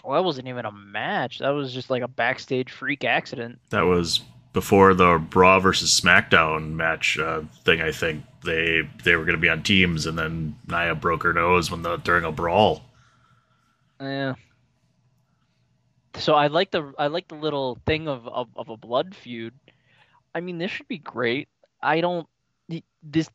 Well, 0.05 0.21
that 0.21 0.25
wasn't 0.25 0.49
even 0.49 0.65
a 0.65 0.73
match. 0.73 1.39
That 1.39 1.51
was 1.51 1.73
just 1.73 1.91
like 1.91 2.03
a 2.03 2.09
backstage 2.09 2.71
freak 2.71 3.05
accident. 3.05 3.59
That 3.71 3.83
was 3.83 4.23
before 4.59 4.93
the 4.93 5.19
Raw 5.37 5.61
versus 5.61 6.01
SmackDown 6.01 6.73
match 6.73 7.17
uh, 7.17 7.43
thing. 7.65 7.81
I 7.81 7.93
think 7.93 8.25
they 8.45 8.83
they 9.05 9.15
were 9.15 9.25
going 9.25 9.37
to 9.37 9.41
be 9.41 9.49
on 9.49 9.63
teams, 9.63 10.05
and 10.05 10.19
then 10.19 10.57
Nia 10.67 10.97
broke 10.97 11.23
her 11.23 11.33
nose 11.33 11.71
when 11.71 11.83
the 11.83 11.99
during 11.99 12.25
a 12.25 12.33
brawl. 12.33 12.83
Yeah. 14.01 14.35
So 16.17 16.35
I 16.35 16.49
like 16.49 16.73
the 16.73 16.93
I 16.99 17.07
like 17.07 17.29
the 17.29 17.37
little 17.37 17.79
thing 17.87 18.09
of, 18.09 18.27
of, 18.27 18.49
of 18.57 18.69
a 18.69 18.77
blood 18.77 19.15
feud. 19.15 19.55
I 20.35 20.41
mean, 20.41 20.59
this 20.59 20.73
should 20.73 20.89
be 20.89 20.99
great. 20.99 21.47
I 21.81 22.01
don't. 22.01 22.27
This 23.01 23.31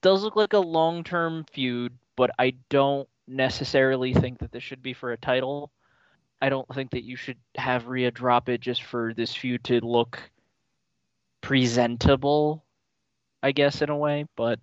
does 0.00 0.22
look 0.22 0.34
like 0.34 0.54
a 0.54 0.58
long 0.58 1.04
term 1.04 1.44
feud, 1.52 1.92
but 2.16 2.30
I 2.38 2.54
don't 2.70 3.06
necessarily 3.28 4.14
think 4.14 4.38
that 4.38 4.50
this 4.50 4.62
should 4.62 4.82
be 4.82 4.94
for 4.94 5.12
a 5.12 5.18
title. 5.18 5.70
I 6.42 6.48
don't 6.48 6.68
think 6.74 6.90
that 6.90 7.04
you 7.04 7.16
should 7.16 7.38
have 7.54 7.86
Rhea 7.86 8.10
drop 8.10 8.48
it 8.48 8.60
just 8.60 8.82
for 8.82 9.14
this 9.14 9.32
feud 9.34 9.62
to 9.64 9.80
look 9.80 10.20
presentable, 11.40 12.64
I 13.42 13.52
guess, 13.52 13.80
in 13.80 13.88
a 13.88 13.96
way. 13.96 14.26
But 14.36 14.58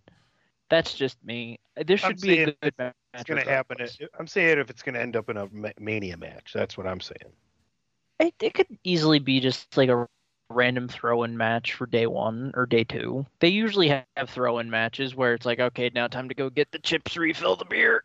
that's 0.70 0.94
just 0.94 1.18
me. 1.24 1.58
This 1.88 2.04
I'm 2.04 2.12
should 2.12 2.22
be 2.22 2.44
a 2.44 2.52
good 2.62 2.74
match. 2.78 2.94
It's 3.14 3.24
going 3.24 3.44
to 3.44 3.50
happen. 3.50 3.78
I'm 4.20 4.28
saying 4.28 4.60
if 4.60 4.70
it's 4.70 4.84
going 4.84 4.96
to 4.96 5.02
end 5.02 5.16
up 5.16 5.30
in 5.30 5.38
a 5.38 5.48
mania 5.80 6.18
match. 6.18 6.52
That's 6.54 6.78
what 6.78 6.86
I'm 6.86 7.00
saying. 7.00 7.32
It, 8.20 8.34
it 8.42 8.54
could 8.54 8.68
easily 8.84 9.20
be 9.20 9.40
just 9.40 9.78
like 9.78 9.90
a 9.90 10.06
random 10.50 10.90
throw-in 10.90 11.38
match 11.38 11.74
for 11.74 11.86
day 11.86 12.08
one 12.08 12.52
or 12.56 12.66
day 12.66 12.84
two. 12.84 13.26
They 13.40 13.48
usually 13.48 13.88
have 13.88 14.30
throw-in 14.30 14.70
matches 14.70 15.16
where 15.16 15.34
it's 15.34 15.46
like, 15.46 15.60
okay, 15.60 15.90
now 15.96 16.08
time 16.08 16.28
to 16.28 16.36
go 16.36 16.50
get 16.50 16.72
the 16.72 16.80
chips, 16.80 17.16
refill 17.16 17.56
the 17.56 17.66
beer. 17.66 18.04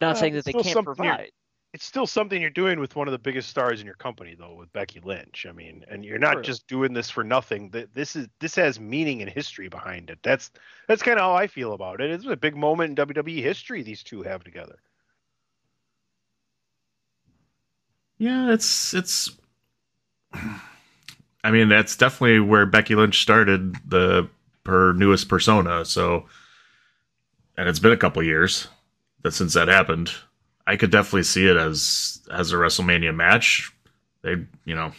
Not 0.00 0.16
Uh, 0.16 0.20
saying 0.20 0.34
that 0.34 0.44
they 0.46 0.54
can't 0.54 0.84
provide. 0.84 1.30
It's 1.74 1.84
still 1.84 2.06
something 2.06 2.40
you're 2.40 2.50
doing 2.50 2.80
with 2.80 2.96
one 2.96 3.08
of 3.08 3.12
the 3.12 3.18
biggest 3.18 3.50
stars 3.50 3.80
in 3.80 3.86
your 3.86 3.96
company, 3.96 4.34
though, 4.34 4.54
with 4.54 4.72
Becky 4.72 5.00
Lynch. 5.00 5.44
I 5.46 5.52
mean, 5.52 5.84
and 5.90 6.04
you're 6.04 6.18
not 6.20 6.34
True. 6.34 6.42
just 6.42 6.66
doing 6.68 6.94
this 6.94 7.10
for 7.10 7.24
nothing. 7.24 7.70
Th- 7.70 7.88
This 7.92 8.16
is 8.16 8.28
this 8.40 8.54
has 8.54 8.80
meaning 8.80 9.20
and 9.22 9.30
history 9.30 9.68
behind 9.68 10.08
it. 10.08 10.20
That's 10.22 10.52
that's 10.88 11.02
kind 11.02 11.18
of 11.18 11.24
how 11.24 11.34
I 11.34 11.48
feel 11.48 11.74
about 11.74 12.00
it. 12.00 12.10
It's 12.10 12.24
a 12.26 12.36
big 12.36 12.56
moment 12.56 12.90
in 12.98 13.06
WWE 13.06 13.42
history 13.42 13.82
these 13.82 14.04
two 14.04 14.22
have 14.22 14.44
together. 14.44 14.78
Yeah, 18.18 18.52
it's 18.52 18.94
it's. 18.94 19.30
I 21.44 21.50
mean, 21.50 21.68
that's 21.68 21.96
definitely 21.96 22.40
where 22.40 22.66
Becky 22.66 22.94
Lynch 22.94 23.20
started 23.20 23.76
the 23.88 24.28
her 24.66 24.94
newest 24.94 25.28
persona. 25.28 25.84
So, 25.84 26.26
and 27.56 27.68
it's 27.68 27.78
been 27.78 27.92
a 27.92 27.96
couple 27.96 28.22
years 28.22 28.68
that 29.22 29.32
since 29.32 29.54
that 29.54 29.68
happened. 29.68 30.12
I 30.66 30.76
could 30.76 30.90
definitely 30.90 31.24
see 31.24 31.46
it 31.46 31.56
as 31.56 32.20
as 32.30 32.52
a 32.52 32.56
WrestleMania 32.56 33.14
match. 33.14 33.72
They, 34.22 34.36
you 34.64 34.74
know, 34.74 34.92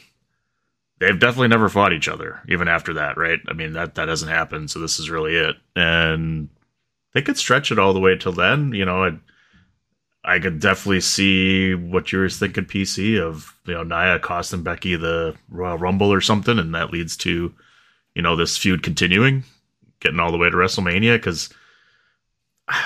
they've 1.00 1.20
definitely 1.20 1.48
never 1.48 1.70
fought 1.70 1.94
each 1.94 2.08
other 2.08 2.42
even 2.48 2.68
after 2.68 2.94
that, 2.94 3.18
right? 3.18 3.40
I 3.48 3.54
mean 3.54 3.74
that 3.74 3.96
that 3.96 4.08
hasn't 4.08 4.32
happened. 4.32 4.70
So 4.70 4.80
this 4.80 5.00
is 5.00 5.10
really 5.10 5.36
it, 5.36 5.56
and 5.76 6.50
they 7.14 7.22
could 7.22 7.38
stretch 7.38 7.72
it 7.72 7.80
all 7.80 7.94
the 7.94 8.00
way 8.00 8.16
till 8.16 8.32
then. 8.32 8.74
You 8.74 8.86
know, 8.86 9.04
it, 9.04 9.16
I 10.24 10.40
could 10.40 10.60
definitely 10.60 11.02
see 11.02 11.76
what 11.76 12.12
you 12.12 12.20
were 12.20 12.30
thinking, 12.30 12.66
PC, 12.66 13.20
of 13.20 13.56
you 13.66 13.74
know 13.74 13.84
Nia 13.84 14.20
costing 14.20 14.64
Becky 14.64 14.96
the 14.96 15.36
Royal 15.50 15.78
Rumble 15.78 16.12
or 16.12 16.22
something, 16.22 16.60
and 16.60 16.74
that 16.76 16.92
leads 16.92 17.18
to 17.18 17.54
you 18.14 18.22
know 18.22 18.36
this 18.36 18.58
feud 18.58 18.84
continuing, 18.84 19.44
getting 20.00 20.20
all 20.20 20.32
the 20.32 20.38
way 20.38 20.50
to 20.50 20.56
WrestleMania. 20.56 21.16
Because 21.16 21.50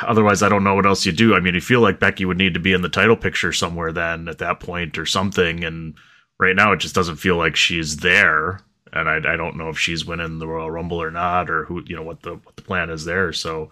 otherwise, 0.03 0.43
I 0.43 0.49
don't 0.49 0.63
know 0.63 0.75
what 0.75 0.85
else 0.85 1.05
you 1.05 1.11
do. 1.11 1.35
I 1.35 1.39
mean, 1.39 1.53
you 1.55 1.61
feel 1.61 1.81
like 1.81 1.99
Becky 1.99 2.25
would 2.25 2.37
need 2.37 2.53
to 2.53 2.59
be 2.59 2.73
in 2.73 2.81
the 2.81 2.89
title 2.89 3.15
picture 3.15 3.53
somewhere 3.53 3.91
then 3.91 4.27
at 4.27 4.39
that 4.39 4.59
point 4.59 4.97
or 4.97 5.05
something, 5.05 5.63
and 5.63 5.95
right 6.39 6.55
now 6.55 6.71
it 6.71 6.77
just 6.77 6.95
doesn't 6.95 7.17
feel 7.17 7.37
like 7.37 7.55
she's 7.55 7.97
there. 7.97 8.59
And 8.91 9.07
I, 9.07 9.17
I 9.17 9.37
don't 9.37 9.55
know 9.57 9.69
if 9.69 9.77
she's 9.77 10.05
winning 10.05 10.39
the 10.39 10.47
Royal 10.47 10.71
Rumble 10.71 11.01
or 11.01 11.11
not, 11.11 11.49
or 11.49 11.65
who 11.65 11.83
you 11.85 11.95
know 11.95 12.03
what 12.03 12.23
the 12.23 12.35
what 12.35 12.55
the 12.55 12.61
plan 12.63 12.89
is 12.89 13.05
there. 13.05 13.31
So 13.33 13.69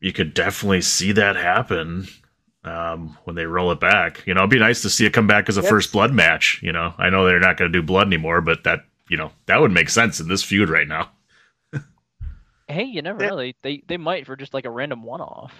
you 0.00 0.12
could 0.12 0.32
definitely 0.34 0.80
see 0.80 1.12
that 1.12 1.36
happen 1.36 2.06
um, 2.64 3.16
when 3.24 3.36
they 3.36 3.44
roll 3.46 3.70
it 3.70 3.80
back. 3.80 4.22
You 4.26 4.32
know, 4.34 4.40
it'd 4.40 4.50
be 4.50 4.58
nice 4.58 4.80
to 4.82 4.90
see 4.90 5.04
it 5.06 5.12
come 5.12 5.26
back 5.26 5.48
as 5.48 5.58
a 5.58 5.62
Yes. 5.62 5.70
first 5.70 5.92
blood 5.92 6.12
match. 6.12 6.58
You 6.62 6.72
know, 6.72 6.94
I 6.98 7.10
know 7.10 7.26
they're 7.26 7.38
not 7.38 7.56
going 7.58 7.70
to 7.70 7.78
do 7.78 7.84
blood 7.86 8.06
anymore, 8.06 8.40
but 8.40 8.64
that 8.64 8.84
you 9.08 9.16
know 9.16 9.30
that 9.46 9.60
would 9.60 9.72
make 9.72 9.90
sense 9.90 10.20
in 10.20 10.28
this 10.28 10.42
feud 10.42 10.70
right 10.70 10.88
now. 10.88 11.10
Hey, 12.70 12.84
you 12.84 13.02
never 13.02 13.22
Yeah. 13.22 13.30
know. 13.30 13.36
They, 13.36 13.54
they 13.62 13.82
they 13.86 13.96
might 13.96 14.26
for 14.26 14.36
just 14.36 14.54
like 14.54 14.64
a 14.64 14.70
random 14.70 15.02
one-off. 15.02 15.52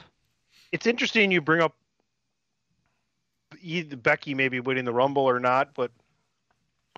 It's 0.72 0.86
interesting 0.86 1.30
you 1.32 1.40
bring 1.40 1.60
up 1.60 1.74
either 3.60 3.96
Becky 3.96 4.34
maybe 4.34 4.60
winning 4.60 4.84
the 4.84 4.92
Rumble 4.92 5.24
or 5.24 5.40
not, 5.40 5.74
but 5.74 5.90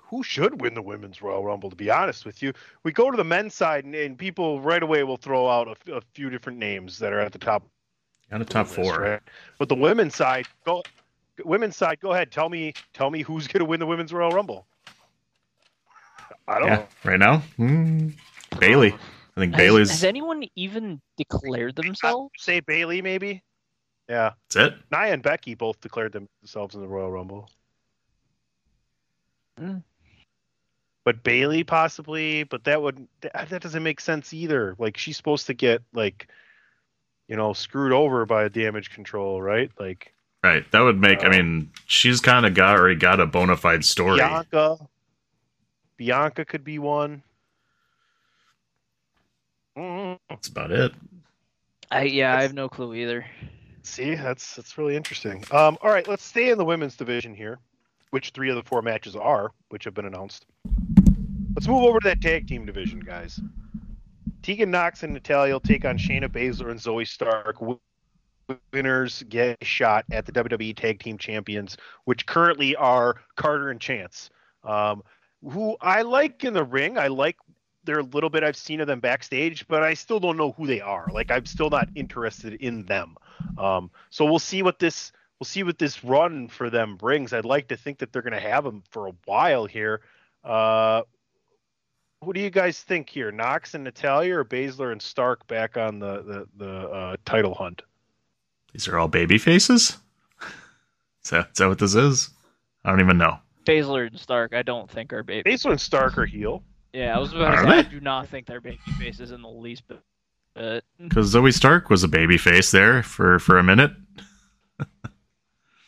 who 0.03 0.23
should 0.23 0.61
win 0.61 0.75
the 0.75 0.83
Women's 0.83 1.23
Royal 1.23 1.43
Rumble? 1.43 1.71
To 1.71 1.77
be 1.77 1.91
honest 1.91 2.27
with 2.27 2.43
you, 2.43 2.53
we 2.83 2.93
go 2.93 3.11
to 3.11 3.17
the 3.17 3.25
men's 3.25 3.55
side, 3.55 3.85
and, 3.87 3.95
and 3.95 4.19
people 4.19 4.61
right 4.61 4.83
away 4.83 5.03
will 5.05 5.17
throw 5.17 5.49
out 5.49 5.75
a 5.91 6.03
few 6.13 6.29
different 6.29 6.59
names 6.59 6.99
that 6.99 7.13
are 7.13 7.21
at 7.21 7.33
the 7.33 7.39
top 7.39 7.63
On 8.31 8.39
the 8.39 8.45
top 8.45 8.67
list, 8.67 8.77
four, 8.77 9.01
right? 9.01 9.21
But 9.59 9.71
the 9.71 9.75
women's 9.75 10.15
side, 10.15 10.47
go 10.65 10.83
women's 11.45 11.77
side, 11.77 11.99
go 12.01 12.13
ahead. 12.13 12.31
Tell 12.31 12.51
me, 12.51 12.75
tell 12.93 13.11
me 13.11 13.23
who's 13.23 13.47
going 13.47 13.61
to 13.61 13.65
win 13.65 13.81
the 13.81 13.87
Women's 13.87 14.13
Royal 14.13 14.33
Rumble. 14.33 14.67
I 16.47 16.59
don't 16.59 16.69
yeah, 16.69 16.77
know. 16.77 16.87
right 17.05 17.19
now, 17.19 17.39
hmm, 17.57 18.09
Bayley. 18.59 18.95
I 19.37 19.41
think 19.41 19.55
Has, 19.55 19.61
Bayley's 19.61 19.91
has 19.91 20.05
anyone 20.05 20.45
even 20.57 21.01
declared 21.17 21.77
themselves? 21.77 22.31
Say 22.39 22.61
Bayley, 22.61 23.01
maybe. 23.01 23.43
Yeah, 24.09 24.33
that's 24.51 24.73
it. 24.73 24.79
Nia 24.91 25.13
and 25.13 25.23
Becky 25.23 25.55
both 25.55 25.81
declared 25.81 26.13
themselves 26.13 26.75
in 26.75 26.81
the 26.83 26.89
Royal 26.89 27.11
Rumble. 27.11 27.49
Hmm. 29.59 29.79
But 31.05 31.25
Bayley 31.25 31.65
possibly, 31.65 32.45
but 32.45 32.65
that 32.65 32.81
would 32.81 33.09
that, 33.23 33.49
that 33.49 33.63
doesn't 33.63 33.83
make 33.83 34.01
sense 34.01 34.33
either. 34.33 34.77
Like 34.79 34.97
she's 34.97 35.17
supposed 35.17 35.47
to 35.49 35.55
get 35.55 35.83
like, 35.93 36.29
you 37.29 37.37
know, 37.37 37.53
screwed 37.53 37.93
over 37.93 38.25
by 38.27 38.49
damage 38.49 38.91
control, 38.91 39.41
right? 39.43 39.71
Like 39.79 40.13
Right, 40.45 40.69
that 40.73 40.81
would 40.81 41.01
make. 41.01 41.23
I 41.23 41.29
Uh, 41.29 41.31
mean, 41.31 41.71
she's 41.87 42.21
kind 42.21 42.45
of 42.45 42.55
got 42.55 42.77
already 42.79 42.97
got 42.97 43.21
a 43.21 43.27
bona 43.27 43.57
fide 43.57 43.85
story. 43.85 44.19
Bianca. 44.19 44.77
Bianca 45.97 46.45
could 46.45 46.65
be 46.65 46.79
one. 46.81 47.23
Mm, 49.77 50.19
That's 50.29 50.49
about 50.49 50.71
it. 50.71 50.93
I 51.91 52.05
yeah, 52.05 52.37
I 52.37 52.43
have 52.43 52.55
no 52.55 52.69
clue 52.69 52.95
either. 52.95 53.25
See, 53.83 54.15
that's 54.15 54.55
that's 54.57 54.79
really 54.79 54.97
interesting. 54.97 55.45
Um, 55.51 55.77
all 55.83 55.91
right, 55.91 56.07
let's 56.07 56.25
stay 56.25 56.51
in 56.51 56.59
the 56.59 56.65
women's 56.65 56.97
division 56.97 57.35
here, 57.35 57.59
which 58.11 58.31
three 58.31 58.49
of 58.49 58.57
the 58.57 58.63
four 58.63 58.81
matches 58.81 59.17
are, 59.17 59.51
which 59.71 59.85
have 59.85 59.95
been 59.95 60.07
announced. 60.07 60.47
Let's 61.55 61.69
move 61.69 61.85
over 61.85 62.01
to 62.01 62.09
that 62.09 62.21
tag 62.21 62.47
team 62.47 62.65
division, 62.65 63.01
guys. 63.01 63.41
Tegan 64.43 64.71
Nox 64.71 65.03
and 65.03 65.13
Natalya 65.13 65.53
will 65.53 65.61
take 65.61 65.85
on 65.85 65.99
Shayna 65.99 66.29
Baszler 66.29 66.71
and 66.71 66.81
Zoey 66.81 67.07
Stark. 67.07 67.57
Winners 68.73 69.23
get 69.29 69.57
a 69.61 69.65
shot 69.65 70.05
at 70.11 70.27
the 70.27 70.33
WWE 70.33 70.77
Tag 70.77 70.99
Team 70.99 71.17
Champions, 71.17 71.77
which 72.05 72.27
currently 72.27 72.75
are 72.77 73.17
Carter 73.37 73.71
and 73.71 73.81
Chance, 73.81 74.31
um, 74.65 75.03
who 75.49 75.77
I 75.81 76.03
like 76.03 76.43
in 76.45 76.53
the 76.53 76.65
ring. 76.65 76.99
I 76.99 77.07
like 77.07 77.37
their 77.85 78.03
little 78.03 78.31
bit 78.31 78.45
I've 78.45 78.57
seen 78.57 78.81
of 78.81 78.87
them 78.87 79.01
backstage, 79.01 79.67
but 79.69 79.83
I 79.83 79.95
still 79.95 80.21
don't 80.21 80.37
know 80.37 80.53
who 80.53 80.67
they 80.67 80.81
are. 80.81 81.09
Like 81.13 81.31
I'm 81.31 81.47
still 81.47 81.71
not 81.71 81.89
interested 81.95 82.55
in 82.55 82.85
them. 82.87 83.17
Um, 83.59 83.91
so 84.11 84.25
we'll 84.25 84.39
see 84.39 84.63
what 84.63 84.79
this 84.79 85.13
we'll 85.39 85.47
see 85.47 85.63
what 85.63 85.79
this 85.79 86.05
run 86.05 86.49
for 86.49 86.71
them 86.71 86.97
brings. 86.97 87.33
I'd 87.33 87.45
like 87.45 87.69
to 87.69 87.77
think 87.77 87.99
that 87.99 88.13
they're 88.13 88.23
going 88.23 88.33
to 88.33 88.41
have 88.41 88.65
them 88.65 88.83
for 88.91 89.09
a 89.09 89.13
while 89.25 89.67
here. 89.67 90.01
Uh, 90.45 91.03
what 92.21 92.37
do 92.37 92.41
you 92.41 92.51
guys 92.51 92.81
think 92.81 93.09
here? 93.09 93.33
Nox 93.33 93.75
and 93.75 93.83
Natalya 93.83 94.37
or 94.37 94.45
Baszler 94.45 94.93
and 94.93 95.03
Stark 95.03 95.47
back 95.49 95.77
on 95.77 95.99
the 95.99 96.23
the, 96.23 96.49
the 96.57 96.73
uh, 96.89 97.17
title 97.25 97.55
hunt? 97.55 97.83
These 98.73 98.89
are 98.89 98.99
all 98.99 99.09
baby 99.09 99.39
faces. 99.39 99.99
So 100.39 100.47
is 101.23 101.31
that, 101.31 101.51
is 101.53 101.59
that 101.59 101.69
what 101.69 101.79
this 101.79 101.95
is? 101.95 102.31
I 102.85 102.91
don't 102.91 103.01
even 103.01 103.19
know. 103.19 103.39
Baszler 103.65 104.09
and 104.09 104.19
Stark, 104.19 104.55
I 104.55 104.63
don't 104.63 104.91
think 104.91 105.13
are 105.13 105.23
baby. 105.23 105.51
Baszler 105.51 105.73
and 105.73 105.81
Stark 105.81 106.19
are 106.19 106.27
heel. 106.27 106.63
Yeah, 106.93 107.17
I 107.17 107.19
was 107.19 107.33
about 107.33 107.53
to 107.53 107.57
Are 107.59 107.63
say 107.65 107.69
I 107.71 107.83
they? 107.83 107.89
do 107.89 108.01
not 108.01 108.29
think 108.29 108.47
they're 108.47 108.61
baby 108.61 108.79
faces 108.99 109.31
in 109.31 109.41
the 109.43 109.49
least 109.49 109.85
bit. 109.89 110.85
Because 110.99 111.33
Zoey 111.35 111.53
Stark 111.55 111.89
was 111.89 112.05
a 112.05 112.09
baby 112.09 112.37
face 112.37 112.71
there 112.71 113.03
for 113.03 113.39
for 113.39 113.59
a 113.59 113.63
minute. 113.63 113.93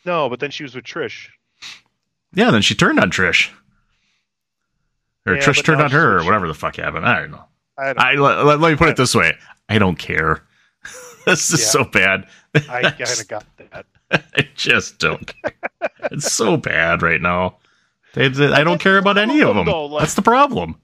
No, 0.06 0.28
but 0.28 0.40
then 0.40 0.50
she 0.50 0.62
was 0.62 0.74
with 0.74 0.84
Trish. 0.84 1.28
Yeah, 2.34 2.50
then 2.50 2.62
she 2.62 2.74
turned 2.74 2.98
on 3.00 3.10
Trish. 3.10 3.50
Or 5.26 5.34
Yeah, 5.34 5.40
Trish 5.42 5.56
but 5.56 5.64
turned 5.66 5.78
now 5.78 5.84
on 5.86 5.90
her, 5.92 6.16
or 6.16 6.18
she's- 6.20 6.26
whatever 6.26 6.46
the 6.48 6.54
fuck 6.54 6.76
happened. 6.76 7.06
I 7.06 7.20
don't 7.20 7.30
know. 7.30 7.44
I, 7.78 7.84
don't- 7.86 8.00
I 8.00 8.12
let, 8.14 8.44
let- 8.44 8.60
let 8.60 8.70
me 8.70 8.76
put 8.76 8.88
it 8.88 8.96
this 8.96 9.14
way: 9.14 9.36
I 9.68 9.78
don't 9.78 9.98
care. 9.98 10.42
this 11.26 11.50
is 11.50 11.60
Yeah. 11.60 11.66
so 11.66 11.84
bad. 11.84 12.26
I 12.54 12.60
kind 12.90 13.00
of 13.00 13.28
got 13.28 13.44
that. 13.56 13.86
I 14.10 14.48
just 14.54 14.98
don't. 14.98 15.26
care. 15.42 15.52
it's 16.12 16.32
so 16.32 16.56
bad 16.56 17.02
right 17.02 17.20
now. 17.20 17.56
They, 18.14 18.28
they- 18.28 18.52
I 18.52 18.62
don't 18.64 18.80
care 18.80 18.98
about 18.98 19.18
any 19.18 19.42
of 19.42 19.54
them. 19.56 19.66
Though, 19.66 19.86
like- 19.86 20.00
That's 20.02 20.14
the 20.14 20.22
problem. 20.22 20.76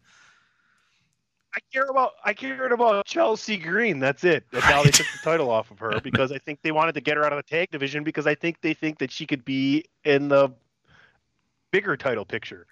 I 1.55 1.59
care 1.73 1.87
about 1.87 2.13
I 2.25 2.33
cared 2.33 2.73
about 2.73 3.05
Chelsea 3.07 3.57
Green. 3.57 3.99
That's 3.99 4.23
it. 4.25 4.45
And 4.53 4.63
now 4.69 4.83
they 4.85 4.91
took 4.91 5.07
the 5.13 5.19
title 5.19 5.51
off 5.51 5.71
of 5.71 5.79
her 5.81 6.01
because 6.01 6.31
I 6.31 6.39
think 6.39 6.61
they 6.63 6.71
wanted 6.73 6.95
to 6.95 7.01
get 7.01 7.17
her 7.17 7.25
out 7.25 7.33
of 7.33 7.39
the 7.39 7.43
tag 7.43 7.71
division 7.71 8.05
because 8.05 8.27
I 8.27 8.35
think 8.35 8.61
they 8.61 8.73
think 8.75 8.99
that 8.99 9.11
she 9.11 9.27
could 9.27 9.45
be 9.45 9.85
in 10.05 10.29
the 10.29 10.51
bigger 11.73 11.97
title 11.97 12.25
picture. 12.25 12.67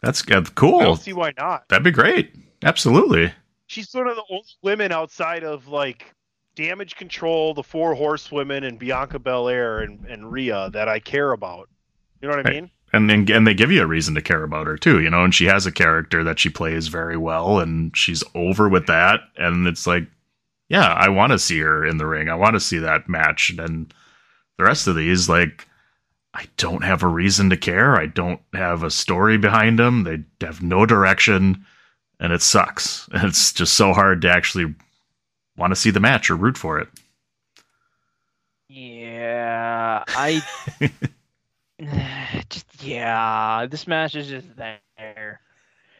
That's 0.00 0.22
uh, 0.30 0.38
I 0.38 0.50
cool. 0.54 0.80
don't 0.80 0.96
see 1.00 1.12
why 1.12 1.32
not. 1.38 1.68
That'd 1.68 1.84
be 1.84 1.90
great. 1.90 2.34
Absolutely. 2.64 3.32
She's 3.66 3.88
sort 3.88 4.08
of 4.08 4.16
the 4.16 4.24
only 4.30 4.44
women 4.62 4.90
outside 4.90 5.44
of 5.44 5.68
like 5.68 6.12
Damage 6.56 6.96
Control, 6.96 7.54
the 7.54 7.62
Four 7.62 7.94
Horsewomen, 7.94 8.64
and 8.64 8.78
Bianca 8.78 9.18
Belair 9.20 9.80
and 9.80 10.04
and 10.06 10.30
Rhea 10.32 10.70
that 10.72 10.88
I 10.88 10.98
care 10.98 11.32
about. 11.32 11.68
You 12.20 12.28
know 12.28 12.36
what 12.36 12.46
I 12.46 12.50
Right. 12.50 12.62
mean? 12.62 12.70
And 12.92 13.10
and 13.30 13.46
they 13.46 13.54
give 13.54 13.70
you 13.70 13.82
a 13.82 13.86
reason 13.86 14.14
to 14.14 14.22
care 14.22 14.42
about 14.42 14.66
her 14.66 14.76
too, 14.76 15.00
you 15.00 15.10
know. 15.10 15.24
And 15.24 15.34
she 15.34 15.46
has 15.46 15.66
a 15.66 15.72
character 15.72 16.24
that 16.24 16.38
she 16.38 16.48
plays 16.48 16.88
very 16.88 17.16
well, 17.16 17.60
and 17.60 17.96
she's 17.96 18.24
over 18.34 18.68
with 18.68 18.86
that. 18.86 19.20
And 19.36 19.66
it's 19.66 19.86
like, 19.86 20.04
yeah, 20.68 20.92
I 20.94 21.08
want 21.08 21.32
to 21.32 21.38
see 21.38 21.60
her 21.60 21.84
in 21.84 21.98
the 21.98 22.06
ring. 22.06 22.28
I 22.28 22.34
want 22.34 22.54
to 22.54 22.60
see 22.60 22.78
that 22.78 23.08
match. 23.08 23.50
And 23.58 23.92
the 24.58 24.64
rest 24.64 24.86
of 24.86 24.96
these, 24.96 25.28
like, 25.28 25.66
I 26.34 26.46
don't 26.56 26.84
have 26.84 27.02
a 27.02 27.08
reason 27.08 27.50
to 27.50 27.56
care. 27.56 27.96
I 27.96 28.06
don't 28.06 28.40
have 28.54 28.82
a 28.82 28.90
story 28.90 29.36
behind 29.38 29.78
them. 29.78 30.04
They 30.04 30.46
have 30.46 30.62
no 30.62 30.86
direction, 30.86 31.64
and 32.18 32.32
it 32.32 32.42
sucks. 32.42 33.08
And 33.12 33.24
it's 33.28 33.52
just 33.52 33.74
so 33.74 33.92
hard 33.92 34.22
to 34.22 34.30
actually 34.30 34.74
want 35.56 35.72
to 35.72 35.76
see 35.76 35.90
the 35.90 36.00
match 36.00 36.30
or 36.30 36.36
root 36.36 36.56
for 36.58 36.78
it. 36.78 36.88
Yeah, 38.68 40.04
I 40.08 40.42
just 42.50 42.82
yeah, 42.82 43.66
this 43.70 43.86
match 43.86 44.14
is 44.14 44.28
just 44.28 44.48
there. 44.56 45.40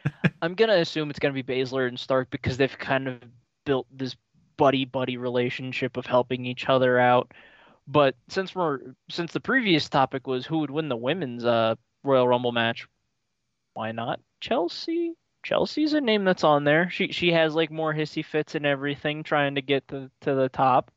I'm 0.42 0.54
gonna 0.54 0.74
assume 0.74 1.10
it's 1.10 1.18
gonna 1.18 1.34
be 1.34 1.42
Baszler 1.42 1.88
and 1.88 1.98
Stark 1.98 2.30
because 2.30 2.56
they've 2.56 2.78
kind 2.78 3.08
of 3.08 3.20
built 3.64 3.86
this 3.90 4.16
buddy 4.56 4.84
buddy 4.84 5.16
relationship 5.16 5.96
of 5.96 6.06
helping 6.06 6.44
each 6.44 6.68
other 6.68 6.98
out. 6.98 7.32
But 7.86 8.14
since 8.28 8.54
we're 8.54 8.80
since 9.08 9.32
the 9.32 9.40
previous 9.40 9.88
topic 9.88 10.26
was 10.26 10.46
who 10.46 10.58
would 10.58 10.70
win 10.70 10.88
the 10.88 10.96
women's 10.96 11.44
uh, 11.44 11.76
Royal 12.04 12.28
Rumble 12.28 12.52
match, 12.52 12.86
why 13.74 13.92
not 13.92 14.20
Chelsea? 14.40 15.14
Chelsea's 15.42 15.94
a 15.94 16.00
name 16.02 16.24
that's 16.24 16.44
on 16.44 16.64
there. 16.64 16.90
She 16.90 17.12
she 17.12 17.32
has 17.32 17.54
like 17.54 17.70
more 17.70 17.94
hissy 17.94 18.24
fits 18.24 18.54
and 18.54 18.66
everything, 18.66 19.22
trying 19.22 19.54
to 19.54 19.62
get 19.62 19.88
to 19.88 20.10
to 20.20 20.34
the 20.34 20.50
top. 20.50 20.90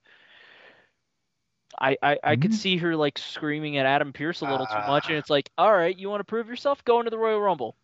I, 1.79 1.97
I, 2.01 2.17
I 2.23 2.36
could 2.36 2.51
mm-hmm. 2.51 2.57
see 2.57 2.77
her 2.77 2.95
like 2.95 3.17
screaming 3.17 3.77
at 3.77 3.86
Adam 3.86 4.13
Pearce 4.13 4.41
a 4.41 4.45
little 4.45 4.65
too 4.65 4.88
much, 4.88 5.07
and 5.07 5.15
ah. 5.15 5.19
it's 5.19 5.29
like, 5.29 5.49
all 5.57 5.73
right, 5.73 5.97
you 5.97 6.09
want 6.09 6.19
to 6.21 6.25
prove 6.25 6.47
yourself? 6.47 6.83
Go 6.86 6.99
into 6.99 7.09
the 7.09 7.17
Royal 7.17 7.39
Rumble. 7.39 7.75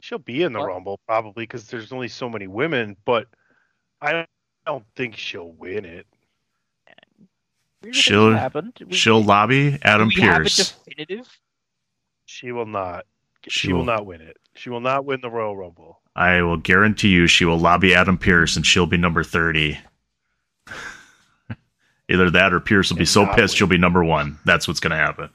She'll 0.00 0.18
be 0.18 0.42
in 0.42 0.52
the 0.52 0.58
What? 0.58 0.68
Rumble 0.68 1.00
probably 1.06 1.44
because 1.44 1.68
there's 1.68 1.92
only 1.92 2.08
so 2.08 2.28
many 2.28 2.46
women, 2.46 2.96
but 3.04 3.26
I 4.00 4.26
don't, 4.66 4.84
think 4.96 5.16
she'll 5.16 5.52
win 5.52 5.84
it. 5.84 6.06
Weird 7.82 7.94
things 7.94 7.96
She'll. 7.96 8.50
We- 8.86 8.94
she'll 8.94 9.22
lobby 9.22 9.78
Adam 9.82 10.08
do 10.08 10.16
we 10.16 10.22
have 10.22 10.36
a 10.36 10.38
Pearce. 10.44 10.72
definitive? 10.72 11.28
She 12.24 12.52
will 12.52 12.66
not. 12.66 13.04
She, 13.48 13.50
She 13.50 13.72
will 13.72 13.80
will- 13.80 13.86
not 13.86 14.06
win 14.06 14.22
it. 14.22 14.38
She 14.54 14.70
will 14.70 14.80
not 14.80 15.04
win 15.04 15.20
the 15.20 15.30
Royal 15.30 15.56
Rumble. 15.56 16.00
I 16.16 16.42
will 16.42 16.56
guarantee 16.56 17.08
you 17.08 17.26
she 17.26 17.44
will 17.44 17.58
lobby 17.58 17.94
Adam 17.94 18.16
Pearce 18.18 18.56
and 18.56 18.64
she'll 18.64 18.86
be 18.86 18.96
number 18.96 19.24
30. 19.24 19.78
Either 22.14 22.30
that 22.30 22.52
or 22.54 22.60
Pearce 22.60 22.90
will 22.90 22.96
be 22.96 23.02
And 23.02 23.08
so 23.08 23.26
pissed 23.26 23.54
win. 23.54 23.58
she'll 23.58 23.66
be 23.66 23.78
number 23.78 24.02
one. 24.02 24.38
That's 24.46 24.66
what's 24.66 24.80
going 24.80 24.92
to 24.92 24.96
happen. 24.96 25.28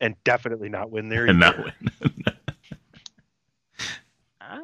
And 0.00 0.16
definitely 0.24 0.68
not 0.68 0.90
win 0.90 1.08
there. 1.08 1.26
And 1.26 1.38
not 1.38 1.56
win. 1.58 1.72
Uh, 4.40 4.58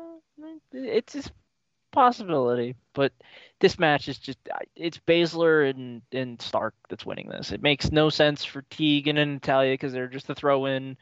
it's 0.73 1.15
a 1.15 1.23
possibility, 1.93 2.75
but 2.93 3.13
this 3.61 3.79
match 3.79 4.09
is 4.09 4.19
just 4.19 4.39
it's 4.77 4.99
Baszler 5.07 5.71
and 5.71 6.03
and 6.13 6.41
Stark 6.43 6.75
that's 6.89 7.07
winning 7.07 7.29
this. 7.29 7.53
It 7.53 7.63
makes 7.63 7.91
no 7.91 8.11
sense 8.11 8.45
for 8.45 8.63
Tegan 8.71 9.17
and 9.17 9.35
Natalya 9.35 9.75
because 9.75 9.93
they're 9.93 10.09
just 10.09 10.29
a 10.31 10.35
throw-in 10.35 10.97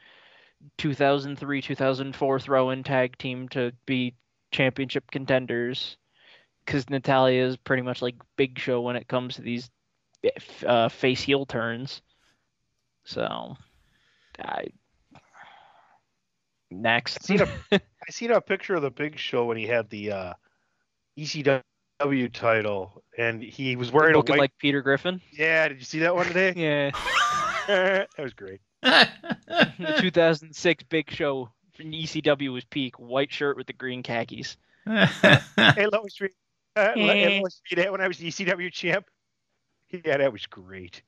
2003 0.77 1.61
2004 1.61 2.39
throw-in 2.39 2.83
tag 2.83 3.17
team 3.17 3.49
to 3.49 3.71
be 3.85 4.13
championship 4.51 5.09
contenders. 5.11 5.97
Because 6.67 6.89
Natalya 6.89 7.45
is 7.45 7.55
pretty 7.55 7.81
much 7.81 8.01
like 8.01 8.15
Big 8.35 8.59
Show 8.59 8.81
when 8.81 8.97
it 8.97 9.07
comes 9.07 9.35
to 9.35 9.41
these 9.41 9.71
uh, 10.65 10.89
face 10.89 11.21
heel 11.21 11.45
turns. 11.45 12.01
So, 13.05 13.55
I 14.37 14.65
next. 16.69 17.23
seen 17.23 17.41
a- 17.41 17.49
I 17.71 18.11
seen 18.11 18.31
a 18.31 18.41
picture 18.41 18.75
of 18.75 18.81
the 18.81 18.91
Big 18.91 19.17
Show 19.17 19.45
when 19.45 19.55
he 19.55 19.65
had 19.65 19.89
the 19.89 20.11
uh, 20.11 20.33
ECW 21.17 21.61
title, 22.33 23.01
and 23.17 23.41
he 23.41 23.77
was 23.77 23.93
wearing 23.93 24.15
a 24.15 24.17
looking 24.17 24.33
white. 24.33 24.41
like 24.41 24.57
Peter 24.57 24.81
Griffin. 24.81 25.21
yeah, 25.31 25.69
did 25.69 25.79
you 25.79 25.85
see 25.85 25.99
that 25.99 26.13
one 26.13 26.27
today? 26.27 26.53
Yeah. 26.55 26.91
that 27.67 28.09
was 28.19 28.33
great. 28.33 28.59
the 28.81 29.95
2006 29.99 30.83
Big 30.89 31.09
Show 31.11 31.49
from 31.77 31.91
ECW 31.91 32.51
was 32.51 32.65
peak. 32.65 32.99
White 32.99 33.31
shirt 33.31 33.55
with 33.55 33.67
the 33.67 33.73
green 33.73 34.03
khakis. 34.03 34.57
hey, 34.85 35.87
Reed. 36.19 36.31
Uh, 36.77 36.93
hey, 36.93 37.39
Lois 37.39 37.61
Reed, 37.71 37.89
when 37.89 38.01
I 38.01 38.07
was 38.07 38.17
the 38.17 38.27
ECW 38.27 38.71
champ. 38.71 39.07
Yeah, 39.89 40.17
that 40.17 40.31
was 40.31 40.45
great. 40.45 41.01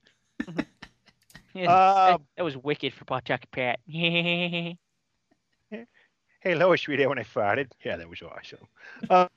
Yeah, 1.54 1.66
that, 1.66 2.14
Um, 2.14 2.26
that 2.38 2.44
was 2.44 2.56
wicked 2.56 2.94
for 2.94 3.06
Buckchuck 3.06 3.42
Pat. 3.52 3.80
Hey, 6.42 6.56
Lois 6.56 6.88
Reed, 6.88 7.06
when 7.06 7.20
I 7.20 7.24
farted. 7.24 7.72
Yeah, 7.84 7.98
that 7.98 8.08
was 8.08 8.22
awesome. 8.22 8.66
Uh, 9.10 9.28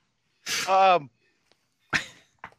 um, 0.69 1.09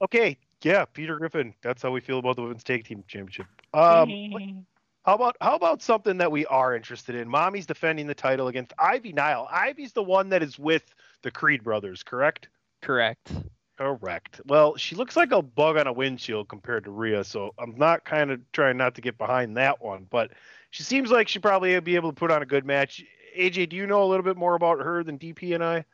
okay, 0.02 0.36
yeah, 0.62 0.84
Peter 0.84 1.16
Griffin. 1.16 1.54
That's 1.62 1.82
how 1.82 1.90
we 1.92 2.00
feel 2.00 2.18
about 2.18 2.36
the 2.36 2.42
women's 2.42 2.62
tag 2.62 2.84
team 2.84 3.04
championship. 3.08 3.46
Um, 3.72 4.10
how 5.06 5.14
about 5.14 5.36
how 5.40 5.56
about 5.56 5.80
something 5.80 6.18
that 6.18 6.30
we 6.30 6.44
are 6.46 6.76
interested 6.76 7.14
in? 7.14 7.26
Mommy's 7.26 7.64
defending 7.64 8.06
the 8.06 8.14
title 8.14 8.48
against 8.48 8.74
Ivy 8.78 9.14
Nile. 9.14 9.48
Ivy's 9.50 9.92
the 9.94 10.02
one 10.02 10.28
that 10.28 10.42
is 10.42 10.58
with 10.58 10.94
the 11.22 11.30
Creed 11.30 11.64
brothers, 11.64 12.02
correct? 12.02 12.48
Correct. 12.82 13.32
Correct. 13.76 14.40
Well, 14.46 14.76
she 14.76 14.94
looks 14.94 15.16
like 15.16 15.32
a 15.32 15.42
bug 15.42 15.76
on 15.76 15.86
a 15.86 15.92
windshield 15.92 16.48
compared 16.48 16.84
to 16.84 16.90
Rhea, 16.90 17.24
so 17.24 17.54
I'm 17.58 17.76
not 17.76 18.04
kind 18.04 18.30
of 18.30 18.40
trying 18.52 18.76
not 18.76 18.94
to 18.94 19.00
get 19.00 19.18
behind 19.18 19.56
that 19.56 19.82
one, 19.82 20.06
but 20.10 20.30
she 20.70 20.84
seems 20.84 21.10
like 21.10 21.26
she 21.28 21.40
probably 21.40 21.78
be 21.80 21.96
able 21.96 22.10
to 22.10 22.14
put 22.14 22.30
on 22.30 22.42
a 22.42 22.46
good 22.46 22.64
match. 22.64 23.02
AJ, 23.36 23.70
do 23.70 23.76
you 23.76 23.86
know 23.86 24.04
a 24.04 24.06
little 24.06 24.22
bit 24.22 24.36
more 24.36 24.54
about 24.54 24.78
her 24.80 25.02
than 25.02 25.18
DP 25.18 25.54
and 25.54 25.64
I? 25.64 25.84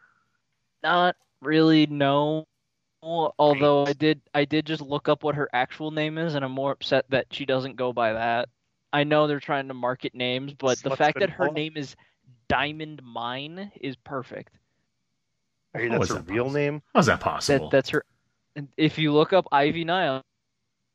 Not 0.83 1.17
really, 1.41 1.87
no. 1.87 2.47
Although 3.03 3.87
I 3.87 3.95
did, 3.95 4.21
I 4.35 4.45
did 4.45 4.67
just 4.67 4.83
look 4.83 5.09
up 5.09 5.25
what 5.25 5.35
her 5.35 5.49
actual 5.55 5.91
name 5.91 6.19
is, 6.19 6.35
and 6.35 6.45
I'm 6.45 6.53
more 6.53 6.73
upset 6.73 7.07
that 7.09 7.29
she 7.31 7.47
doesn't 7.47 7.77
go 7.77 7.95
by 7.95 8.13
that. 8.13 8.51
I 8.93 9.05
know 9.05 9.27
they're 9.27 9.41
trying 9.41 9.69
to 9.69 9.75
market 9.75 10.15
names, 10.15 10.53
but 10.53 10.79
the 10.83 10.95
fact 10.97 11.19
that 11.21 11.31
her 11.31 11.49
name 11.49 11.77
is 11.77 11.97
Diamond 12.49 13.03
Mine 13.03 13.73
is 13.81 13.97
perfect. 13.97 14.59
Hey, 15.75 15.89
How 15.89 15.99
that's 15.99 16.09
her 16.11 16.17
that 16.17 16.29
real 16.31 16.45
possible? 16.45 16.61
name. 16.61 16.83
How's 16.95 17.07
that 17.07 17.21
possible? 17.21 17.69
That 17.71 17.77
that's 17.77 17.91
her. 17.91 18.05
and 18.57 18.69
If 18.77 18.99
you 18.99 19.13
look 19.13 19.33
up 19.33 19.47
Ivy 19.53 19.85
Nile, 19.85 20.23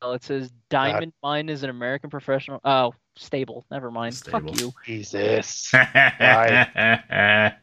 it 0.04 0.24
says 0.24 0.52
Diamond 0.70 1.14
Mine 1.24 1.50
is 1.50 1.64
an 1.64 1.70
American 1.70 2.10
professional. 2.10 2.60
Oh, 2.66 2.94
stable. 3.16 3.66
Never 3.72 3.90
mind. 3.90 4.16
Stable. 4.16 4.52
Fuck 4.52 4.60
you. 4.60 4.74
Jesus. 4.86 5.72
they 5.72 7.56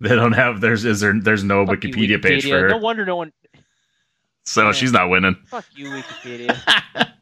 don't 0.00 0.32
have 0.32 0.60
there's 0.60 0.84
is 0.84 1.00
there 1.00 1.14
there's 1.20 1.44
no 1.44 1.66
Fuck 1.66 1.84
you, 1.84 1.90
Wikipedia, 1.90 2.22
page 2.22 2.44
for 2.48 2.60
her. 2.60 2.68
No 2.68 2.76
wonder 2.78 3.04
no 3.04 3.16
one. 3.16 3.32
so 4.44 4.66
Yeah. 4.66 4.72
she's 4.72 4.92
not 4.92 5.10
winning. 5.10 5.36
Fuck 5.46 5.66
you, 5.74 5.86
Wikipedia. 5.90 6.56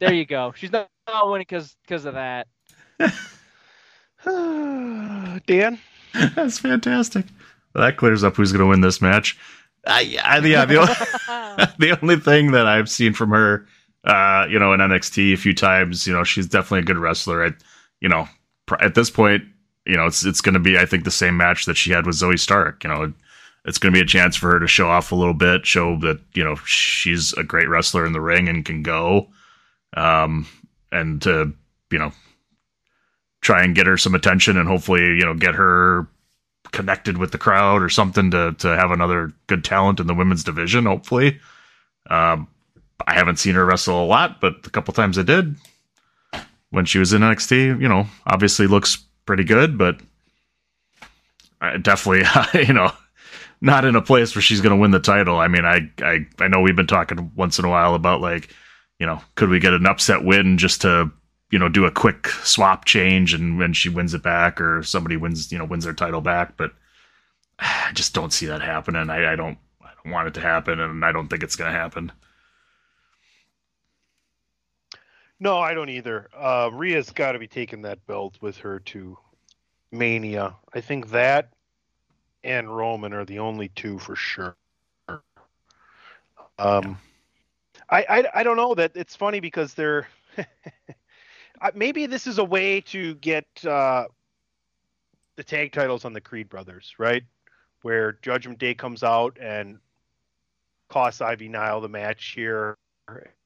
there 0.00 0.12
you 0.12 0.24
go. 0.26 0.52
She's 0.56 0.72
not, 0.72 0.88
not 1.08 1.26
winning 1.30 1.46
because 1.48 1.76
because 1.82 2.04
of 2.04 2.14
that. 2.14 2.46
Dan? 5.46 5.78
That's 6.34 6.58
fantastic. 6.58 7.26
That 7.74 7.96
clears 7.96 8.24
up 8.24 8.36
who's 8.36 8.52
going 8.52 8.60
to 8.60 8.68
win 8.68 8.80
this 8.80 9.00
match. 9.00 9.38
I, 9.86 10.16
I, 10.22 10.38
yeah, 10.38 10.64
the, 10.64 10.76
o- 10.76 10.86
the 11.78 11.98
only 12.00 12.16
thing 12.16 12.52
that 12.52 12.66
I've 12.66 12.88
seen 12.88 13.12
from 13.14 13.30
her, 13.30 13.66
uh, 14.04 14.46
you 14.48 14.58
know, 14.58 14.72
in 14.72 14.80
NXT 14.80 15.32
a 15.32 15.36
few 15.36 15.54
times, 15.54 16.06
you 16.06 16.12
know, 16.12 16.24
she's 16.24 16.46
definitely 16.46 16.80
a 16.80 16.84
good 16.84 16.98
wrestler. 16.98 17.42
At, 17.42 17.54
you 18.00 18.08
know, 18.08 18.28
pr- 18.66 18.82
at 18.82 18.94
this 18.94 19.10
point, 19.10 19.42
you 19.86 19.96
know, 19.96 20.06
it's 20.06 20.24
it's 20.24 20.40
going 20.40 20.54
to 20.54 20.60
be, 20.60 20.78
I 20.78 20.86
think, 20.86 21.04
the 21.04 21.10
same 21.10 21.36
match 21.36 21.64
that 21.66 21.76
she 21.76 21.90
had 21.90 22.06
with 22.06 22.16
Zoey 22.16 22.38
Stark. 22.38 22.84
You 22.84 22.90
know, 22.90 23.12
it's 23.64 23.78
going 23.78 23.92
to 23.92 23.96
be 23.96 24.02
a 24.02 24.08
chance 24.08 24.36
for 24.36 24.50
her 24.50 24.60
to 24.60 24.66
show 24.66 24.88
off 24.88 25.12
a 25.12 25.16
little 25.16 25.34
bit, 25.34 25.66
show 25.66 25.98
that 26.00 26.20
you 26.34 26.44
know 26.44 26.56
she's 26.66 27.32
a 27.34 27.42
great 27.42 27.68
wrestler 27.68 28.06
in 28.06 28.12
the 28.12 28.20
ring 28.20 28.48
and 28.48 28.64
can 28.64 28.82
go, 28.82 29.28
um, 29.96 30.46
and 30.90 31.22
to 31.22 31.52
you 31.90 31.98
know 31.98 32.12
try 33.40 33.62
and 33.62 33.74
get 33.74 33.86
her 33.86 33.96
some 33.96 34.14
attention 34.14 34.56
and 34.56 34.68
hopefully 34.68 35.02
you 35.02 35.24
know 35.24 35.34
get 35.34 35.54
her 35.54 36.06
connected 36.72 37.18
with 37.18 37.30
the 37.32 37.38
crowd 37.38 37.82
or 37.82 37.88
something 37.88 38.30
to 38.30 38.52
to 38.58 38.68
have 38.68 38.90
another 38.90 39.32
good 39.46 39.64
talent 39.64 40.00
in 40.00 40.06
the 40.06 40.14
women's 40.14 40.44
division. 40.44 40.86
Hopefully, 40.86 41.40
um, 42.10 42.48
I 43.06 43.14
haven't 43.14 43.38
seen 43.38 43.54
her 43.54 43.64
wrestle 43.64 44.02
a 44.02 44.06
lot, 44.06 44.40
but 44.40 44.62
the 44.62 44.70
couple 44.70 44.94
times 44.94 45.18
I 45.18 45.22
did 45.22 45.54
when 46.70 46.86
she 46.86 46.98
was 46.98 47.12
in 47.12 47.22
NXT, 47.22 47.80
you 47.80 47.88
know, 47.88 48.06
obviously 48.26 48.66
looks 48.66 49.04
pretty 49.26 49.44
good, 49.44 49.76
but 49.78 50.00
I 51.60 51.76
definitely 51.76 52.26
you 52.66 52.72
know 52.72 52.92
not 53.60 53.84
in 53.84 53.94
a 53.94 54.02
place 54.02 54.34
where 54.34 54.42
she's 54.42 54.60
going 54.60 54.74
to 54.74 54.80
win 54.80 54.90
the 54.90 54.98
title. 54.98 55.38
I 55.38 55.48
mean, 55.48 55.64
I 55.64 55.90
I 56.00 56.26
I 56.40 56.48
know 56.48 56.60
we've 56.60 56.76
been 56.76 56.86
talking 56.86 57.30
once 57.36 57.58
in 57.58 57.64
a 57.64 57.70
while 57.70 57.94
about 57.94 58.20
like 58.20 58.52
you 58.98 59.06
know 59.06 59.20
could 59.36 59.48
we 59.48 59.60
get 59.60 59.74
an 59.74 59.86
upset 59.86 60.24
win 60.24 60.58
just 60.58 60.82
to 60.82 61.10
you 61.52 61.60
know 61.60 61.68
do 61.68 61.86
a 61.86 61.92
quick 61.92 62.28
swap 62.28 62.86
change 62.86 63.34
and 63.34 63.58
when 63.58 63.74
she 63.74 63.90
wins 63.90 64.14
it 64.14 64.24
back 64.24 64.60
or 64.60 64.82
somebody 64.82 65.16
wins 65.16 65.52
you 65.52 65.58
know 65.58 65.66
wins 65.66 65.84
their 65.84 65.94
title 65.94 66.22
back 66.22 66.56
but 66.56 66.72
i 67.60 67.92
just 67.94 68.14
don't 68.14 68.32
see 68.32 68.46
that 68.46 68.62
happening 68.62 69.10
i, 69.10 69.32
I 69.32 69.36
don't 69.36 69.58
i 69.82 69.90
don't 70.02 70.12
want 70.12 70.28
it 70.28 70.34
to 70.34 70.40
happen 70.40 70.80
and 70.80 71.04
i 71.04 71.12
don't 71.12 71.28
think 71.28 71.44
it's 71.44 71.56
going 71.56 71.72
to 71.72 71.78
happen 71.78 72.12
No, 75.42 75.58
I 75.58 75.74
don't 75.74 75.88
either. 75.88 76.28
Uh, 76.38 76.70
Rhea's 76.72 77.10
got 77.10 77.32
to 77.32 77.40
be 77.40 77.48
taking 77.48 77.82
that 77.82 78.06
belt 78.06 78.38
with 78.40 78.56
her 78.58 78.78
to 78.78 79.18
Mania. 79.90 80.54
I 80.72 80.80
think 80.80 81.10
that 81.10 81.50
and 82.44 82.76
Roman 82.76 83.12
are 83.12 83.24
the 83.24 83.40
only 83.40 83.68
two 83.70 83.98
for 83.98 84.16
sure. 84.16 84.56
Um, 86.58 86.98
I, 87.90 88.04
I 88.08 88.24
I 88.34 88.42
don't 88.44 88.56
know 88.56 88.74
that 88.76 88.92
it's 88.94 89.16
funny 89.16 89.40
because 89.40 89.74
they're 89.74 90.06
maybe 91.74 92.06
this 92.06 92.26
is 92.26 92.38
a 92.38 92.44
way 92.44 92.80
to 92.80 93.14
get 93.16 93.46
uh, 93.64 94.06
the 95.36 95.44
tag 95.44 95.72
titles 95.72 96.04
on 96.04 96.12
the 96.12 96.20
Creed 96.20 96.48
brothers, 96.48 96.94
right? 96.98 97.22
Where 97.82 98.18
Judgment 98.22 98.58
Day 98.58 98.74
comes 98.74 99.02
out 99.02 99.38
and 99.40 99.78
costs 100.88 101.20
Ivy 101.20 101.48
Nile 101.48 101.80
the 101.80 101.88
match 101.88 102.32
here, 102.34 102.76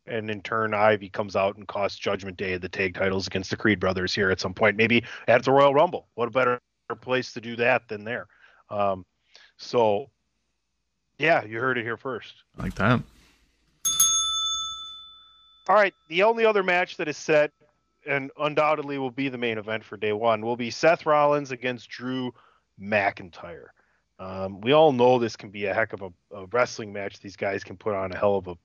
and 0.06 0.30
in 0.30 0.40
turn 0.42 0.74
Ivy 0.74 1.08
comes 1.08 1.36
out 1.36 1.56
and 1.56 1.66
costs 1.66 1.98
Judgment 1.98 2.36
Day 2.36 2.56
the 2.56 2.68
tag 2.68 2.94
titles 2.94 3.26
against 3.26 3.50
the 3.50 3.56
Creed 3.56 3.80
brothers 3.80 4.14
here 4.14 4.30
at 4.30 4.40
some 4.40 4.54
point, 4.54 4.76
maybe 4.76 5.04
at 5.28 5.44
the 5.44 5.52
Royal 5.52 5.74
Rumble. 5.74 6.06
What 6.14 6.28
a 6.28 6.30
better 6.30 6.60
place 7.00 7.32
to 7.32 7.40
do 7.40 7.56
that 7.56 7.88
than 7.88 8.04
there. 8.04 8.26
Um, 8.70 9.04
so, 9.56 10.10
yeah, 11.18 11.44
you 11.44 11.60
heard 11.60 11.78
it 11.78 11.82
here 11.82 11.96
first. 11.96 12.34
Like 12.58 12.74
that. 12.74 13.00
All 15.68 15.74
right, 15.74 15.94
the 16.08 16.22
only 16.22 16.44
other 16.44 16.62
match 16.62 16.96
that 16.98 17.08
is 17.08 17.16
set 17.16 17.50
and 18.06 18.30
undoubtedly 18.38 18.98
will 18.98 19.10
be 19.10 19.28
the 19.28 19.38
main 19.38 19.58
event 19.58 19.84
for 19.84 19.96
day 19.96 20.12
one 20.12 20.44
will 20.44 20.56
be 20.56 20.70
Seth 20.70 21.06
Rollins 21.06 21.50
against 21.50 21.88
Drew 21.88 22.32
McIntyre. 22.80 23.66
Um, 24.18 24.60
we 24.60 24.72
all 24.72 24.92
know 24.92 25.18
this 25.18 25.36
can 25.36 25.50
be 25.50 25.66
a 25.66 25.74
heck 25.74 25.92
of 25.92 26.02
a, 26.02 26.10
a 26.34 26.46
wrestling 26.46 26.92
match. 26.92 27.20
These 27.20 27.36
guys 27.36 27.62
can 27.62 27.76
put 27.76 27.94
on 27.94 28.12
a 28.12 28.16
hell 28.16 28.36
of 28.36 28.48
a 28.48 28.56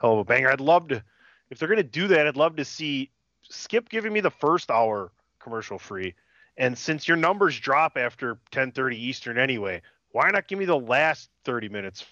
hell 0.00 0.12
of 0.14 0.18
a 0.20 0.24
banger. 0.24 0.50
I'd 0.50 0.60
love 0.60 0.88
to, 0.88 1.02
if 1.50 1.58
they're 1.58 1.68
gonna 1.68 1.82
do 1.82 2.08
that, 2.08 2.26
I'd 2.26 2.36
love 2.36 2.56
to 2.56 2.64
see 2.64 3.10
Skip 3.42 3.88
giving 3.88 4.12
me 4.12 4.20
the 4.20 4.30
first 4.30 4.70
hour 4.70 5.12
commercial 5.40 5.78
free. 5.78 6.14
And 6.56 6.76
since 6.76 7.08
your 7.08 7.16
numbers 7.16 7.58
drop 7.58 7.96
after 7.96 8.38
10:30 8.52 8.96
Eastern 8.96 9.38
anyway, 9.38 9.82
why 10.12 10.30
not 10.30 10.46
give 10.46 10.58
me 10.58 10.64
the 10.64 10.78
last 10.78 11.30
30 11.44 11.68
minutes 11.68 12.04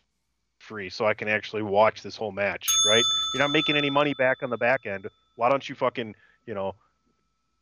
free 0.58 0.90
so 0.90 1.04
I 1.04 1.14
can 1.14 1.28
actually 1.28 1.62
watch 1.62 2.02
this 2.02 2.16
whole 2.16 2.32
match, 2.32 2.66
right? 2.86 3.02
You're 3.32 3.42
not 3.42 3.50
making 3.50 3.76
any 3.76 3.90
money 3.90 4.14
back 4.14 4.42
on 4.42 4.50
the 4.50 4.56
back 4.56 4.86
end. 4.86 5.06
Why 5.36 5.48
don't 5.48 5.66
you 5.68 5.74
fucking, 5.74 6.14
you 6.46 6.54
know, 6.54 6.74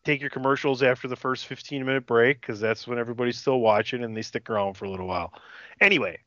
take 0.04 0.20
your 0.20 0.30
commercials 0.30 0.82
after 0.82 1.08
the 1.08 1.16
first 1.16 1.46
15 1.46 1.84
minute 1.84 2.06
break 2.06 2.40
because 2.40 2.60
that's 2.60 2.86
when 2.86 2.98
everybody's 2.98 3.38
still 3.38 3.60
watching 3.60 4.02
and 4.04 4.16
they 4.16 4.22
stick 4.22 4.48
around 4.50 4.74
for 4.74 4.84
a 4.86 4.90
little 4.90 5.06
while. 5.06 5.32
Anyway, 5.80 6.18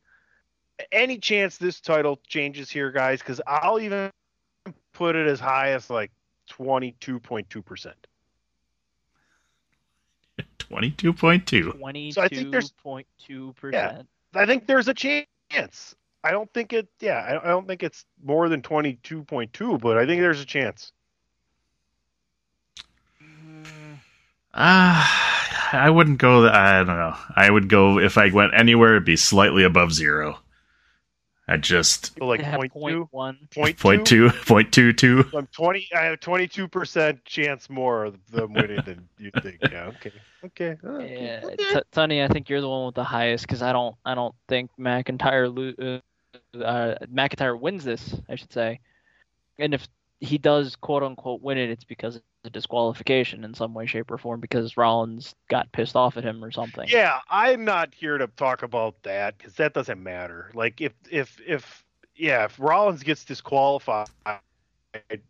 any 0.92 1.18
chance 1.18 1.58
this 1.58 1.80
title 1.80 2.20
changes 2.28 2.70
here, 2.70 2.92
guys? 2.92 3.20
Because 3.20 3.42
I'll 3.48 3.80
even 3.80 4.12
put 4.94 5.16
it 5.16 5.28
as 5.28 5.40
high 5.40 5.72
as 5.72 5.90
like 5.90 6.12
22.2%. 6.50 7.94
22.2. 10.60 12.12
So 12.14 12.22
I 12.22 12.28
think 12.28 12.52
there's- 12.52 12.74
22.2 12.86 13.04
Yeah. 13.72 13.88
percent. 13.90 14.08
I 14.34 14.46
think 14.46 14.66
there's 14.68 14.88
a 14.88 14.94
chance. 14.94 15.96
I 16.24 16.32
don't 16.32 16.52
think 16.54 16.72
it. 16.72 16.88
Yeah, 17.02 17.18
I, 17.18 17.44
I 17.46 17.48
don't 17.50 17.68
think 17.68 17.84
it's 17.84 18.06
more 18.24 18.48
than 18.48 18.62
twenty 18.62 18.94
two 19.04 19.24
point 19.24 19.52
two, 19.54 19.78
but 19.80 19.98
I 19.98 20.06
think 20.06 20.22
there's 20.22 20.40
a 20.40 20.46
chance. 20.46 20.94
Ah, 24.54 25.70
I 25.74 25.90
wouldn't 25.90 26.18
go. 26.18 26.42
th- 26.44 26.54
I 26.54 26.78
don't 26.84 26.88
know. 26.88 27.16
I 27.36 27.50
would 27.50 27.70
go 27.70 28.00
if 28.00 28.18
I 28.18 28.30
went 28.32 28.54
anywhere. 28.54 28.92
It'd 28.92 29.06
be 29.06 29.16
slightly 29.16 29.64
above 29.64 29.94
zero. 29.94 30.40
I 31.48 31.58
just 31.58 32.18
So 32.18 32.26
like 32.26 32.42
Yeah, 32.42 32.56
point 32.58 32.74
point 32.74 32.94
two, 32.94 33.08
one. 33.12 33.38
point 33.54 33.78
point 33.78 34.06
two. 34.06 34.30
two, 34.30 34.38
point 34.46 34.72
two 34.72 34.94
two. 34.94 35.26
I'm 35.36 35.48
twenty. 35.48 35.88
I 35.96 36.04
have 36.04 36.20
twenty 36.20 36.48
two 36.48 36.68
percent 36.68 37.24
chance 37.26 37.70
more 37.70 38.06
of 38.06 38.16
them 38.32 38.54
winning 38.54 38.82
than 38.86 39.08
you 39.18 39.32
think. 39.42 39.60
Yeah. 39.62 39.86
Okay. 39.88 40.12
Okay. 40.46 40.78
uh, 40.84 40.88
okay, 40.88 41.26
Yeah, 41.26 41.42
okay. 41.46 41.74
T- 41.76 41.82
Tony, 41.92 42.24
I 42.24 42.28
think 42.28 42.50
you're 42.50 42.62
the 42.62 42.70
one 42.70 42.86
with 42.88 42.96
the 42.96 43.04
highest 43.04 43.46
because 43.46 43.62
I 43.62 43.72
don't, 43.74 43.96
I 44.06 44.16
don't 44.16 44.34
think 44.48 44.72
McIntyre 44.80 45.54
lo- 45.56 46.02
uh, 46.58 46.58
uh, 46.64 46.96
McIntyre 47.14 47.60
wins 47.60 47.84
this. 47.84 48.16
I 48.28 48.36
should 48.36 48.52
say, 48.52 48.80
and 49.60 49.74
if 49.74 49.88
he 50.22 50.38
does 50.38 50.76
quote 50.76 51.04
unquote 51.04 51.42
win 51.42 51.58
it, 51.58 51.70
it's 51.70 51.84
because 51.84 52.16
it's 52.16 52.26
a 52.46 52.50
disqualification 52.50 53.44
in 53.44 53.54
some 53.54 53.74
way, 53.74 53.88
shape, 53.88 54.12
or 54.12 54.18
form 54.20 54.40
because 54.40 54.78
Rollins 54.78 55.36
got 55.50 55.72
pissed 55.72 55.96
off 55.96 56.16
at 56.16 56.24
him 56.24 56.44
or 56.44 56.52
something. 56.52 56.88
Yeah, 56.88 57.20
I'm 57.30 57.66
not 57.66 57.94
here 57.94 58.20
to 58.20 58.28
talk 58.28 58.62
about 58.62 59.02
that 59.04 59.38
because 59.38 59.56
that 59.56 59.74
doesn't 59.74 60.02
matter. 60.02 60.52
Like 60.54 60.80
if 60.80 60.94
if 61.10 61.42
if 61.46 61.84
yeah, 62.16 62.46
if 62.46 62.60
Rollins 62.60 63.02
gets 63.02 63.26
disqualified, 63.26 64.08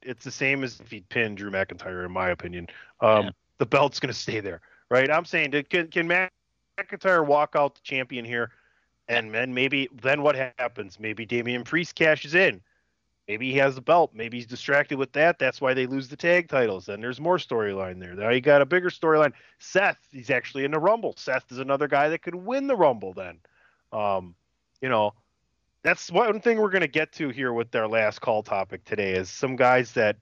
it's 0.01 0.25
the 0.25 0.31
same 0.31 0.63
as 0.63 0.79
if 0.81 0.91
he 0.91 1.01
pinned 1.01 1.37
Drew 1.37 1.51
McIntyre, 1.51 2.05
in 2.05 2.11
my 2.11 2.29
opinion. 2.29 2.67
Um, 2.99 3.25
Yeah. 3.25 3.29
The 3.59 3.65
belt's 3.67 3.99
gonna 3.99 4.11
stay 4.13 4.39
there, 4.39 4.59
right? 4.89 5.09
I'm 5.09 5.23
saying, 5.25 5.51
can 5.69 5.87
can 5.87 6.29
McIntyre 6.79 7.25
walk 7.25 7.55
out 7.55 7.75
the 7.75 7.81
champion 7.83 8.25
here, 8.25 8.51
and 9.07 9.33
then 9.33 9.53
maybe 9.53 9.87
then 10.01 10.21
what 10.21 10.35
happens? 10.35 10.99
Maybe 10.99 11.25
Damian 11.25 11.63
Priest 11.63 11.95
cashes 11.95 12.35
in. 12.35 12.61
Maybe 13.31 13.49
he 13.49 13.59
has 13.59 13.75
the 13.75 13.81
belt. 13.81 14.11
Maybe 14.13 14.39
he's 14.39 14.45
distracted 14.45 14.97
with 14.97 15.13
that. 15.13 15.39
That's 15.39 15.61
why 15.61 15.73
they 15.73 15.85
lose 15.85 16.09
the 16.09 16.17
tag 16.17 16.49
titles. 16.49 16.87
Then 16.87 16.99
there's 16.99 17.21
more 17.21 17.37
storyline 17.37 17.97
there. 17.97 18.13
Now 18.13 18.29
you 18.29 18.41
got 18.41 18.61
a 18.61 18.65
bigger 18.65 18.89
storyline. 18.89 19.31
Seth, 19.57 19.99
he's 20.11 20.29
actually 20.29 20.65
in 20.65 20.71
the 20.71 20.79
Rumble. 20.79 21.13
Seth 21.15 21.49
is 21.49 21.57
another 21.57 21.87
guy 21.87 22.09
that 22.09 22.23
could 22.23 22.35
win 22.35 22.67
the 22.67 22.75
Rumble 22.75 23.13
then. 23.13 23.37
Um, 23.93 24.35
you 24.81 24.89
know, 24.89 25.13
that's 25.81 26.11
one 26.11 26.41
thing 26.41 26.59
we're 26.59 26.71
going 26.71 26.81
to 26.81 26.89
get 26.89 27.13
to 27.13 27.29
here 27.29 27.53
with 27.53 27.73
our 27.73 27.87
last 27.87 28.19
call 28.19 28.43
topic 28.43 28.83
today 28.83 29.13
is 29.13 29.29
some 29.29 29.55
guys 29.55 29.93
that, 29.93 30.17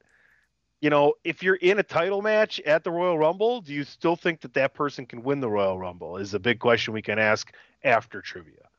you 0.80 0.92
know, 0.92 1.16
if 1.24 1.42
you're 1.42 1.56
in 1.56 1.80
a 1.80 1.84
title 1.84 2.22
match 2.22 2.60
at 2.60 2.84
the 2.84 2.92
Royal 2.92 3.18
Rumble, 3.18 3.62
do 3.62 3.74
you 3.74 3.86
still 3.86 4.18
think 4.18 4.42
that 4.42 4.54
that 4.54 4.76
person 4.76 5.08
can 5.08 5.24
win 5.24 5.40
the 5.40 5.50
Royal 5.50 5.80
Rumble? 5.80 6.18
Is 6.18 6.36
a 6.36 6.40
big 6.40 6.60
question 6.60 6.94
we 6.94 7.02
can 7.02 7.18
ask 7.18 7.52
after 7.84 8.22
trivia. 8.22 8.70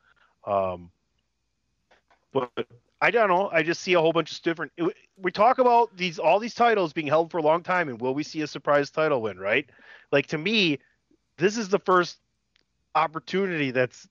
Um, 0.46 0.92
but 2.32 2.68
I 3.00 3.10
don't 3.10 3.28
know. 3.28 3.48
I 3.50 3.62
just 3.62 3.80
see 3.80 3.94
a 3.94 4.00
whole 4.00 4.12
bunch 4.12 4.32
of 4.32 4.42
different. 4.42 4.72
it- 4.76 4.96
We 5.16 5.30
talk 5.30 5.58
about 5.58 5.94
these 5.96 6.18
all 6.18 6.38
these 6.38 6.54
titles 6.54 6.92
being 6.92 7.06
held 7.06 7.30
for 7.30 7.38
a 7.38 7.42
long 7.42 7.62
time, 7.62 7.88
and 7.88 8.00
will 8.00 8.14
we 8.14 8.22
see 8.22 8.40
a 8.42 8.46
surprise 8.46 8.90
title 8.90 9.20
win? 9.22 9.38
Right? 9.38 9.68
Like 10.12 10.26
to 10.28 10.38
me, 10.38 10.78
this 11.36 11.56
is 11.58 11.68
the 11.68 11.78
first 11.78 12.18
opportunity 12.94 13.70
that's 13.70 14.08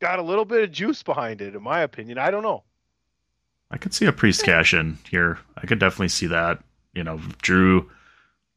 got 0.00 0.18
a 0.18 0.22
little 0.22 0.44
bit 0.44 0.62
of 0.64 0.72
juice 0.72 1.02
behind 1.02 1.40
it, 1.40 1.54
in 1.54 1.62
my 1.62 1.80
opinion. 1.80 2.18
I 2.18 2.30
don't 2.30 2.42
know. 2.42 2.64
I 3.70 3.78
could 3.78 3.94
see 3.94 4.06
a 4.06 4.12
priest 4.12 4.44
cash 4.44 4.74
in 4.74 4.98
here. 5.10 5.38
I 5.56 5.66
could 5.66 5.78
definitely 5.78 6.08
see 6.08 6.26
that. 6.28 6.62
You 6.94 7.04
know, 7.04 7.20
Drew, 7.42 7.90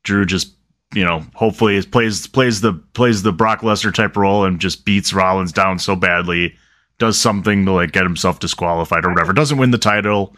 Drew 0.04 0.26
just 0.26 0.54
you 0.94 1.04
know 1.04 1.24
hopefully 1.36 1.82
plays 1.84 2.26
plays 2.28 2.62
the 2.62 2.74
plays 2.94 3.22
the 3.24 3.32
Brock 3.34 3.62
Lesnar 3.62 3.94
type 3.94 4.16
role 4.18 4.46
and 4.46 4.60
just 4.60 4.86
beats 4.86 5.14
Rollins 5.14 5.52
down 5.52 5.78
so 5.80 5.96
badly, 5.96 6.56
does 7.00 7.18
something 7.20 7.66
to 7.66 7.72
like 7.72 7.92
get 7.92 8.04
himself 8.04 8.40
disqualified 8.40 9.06
or 9.06 9.10
whatever. 9.10 9.34
Doesn't 9.34 9.58
win 9.58 9.72
the 9.72 9.78
title, 9.78 10.36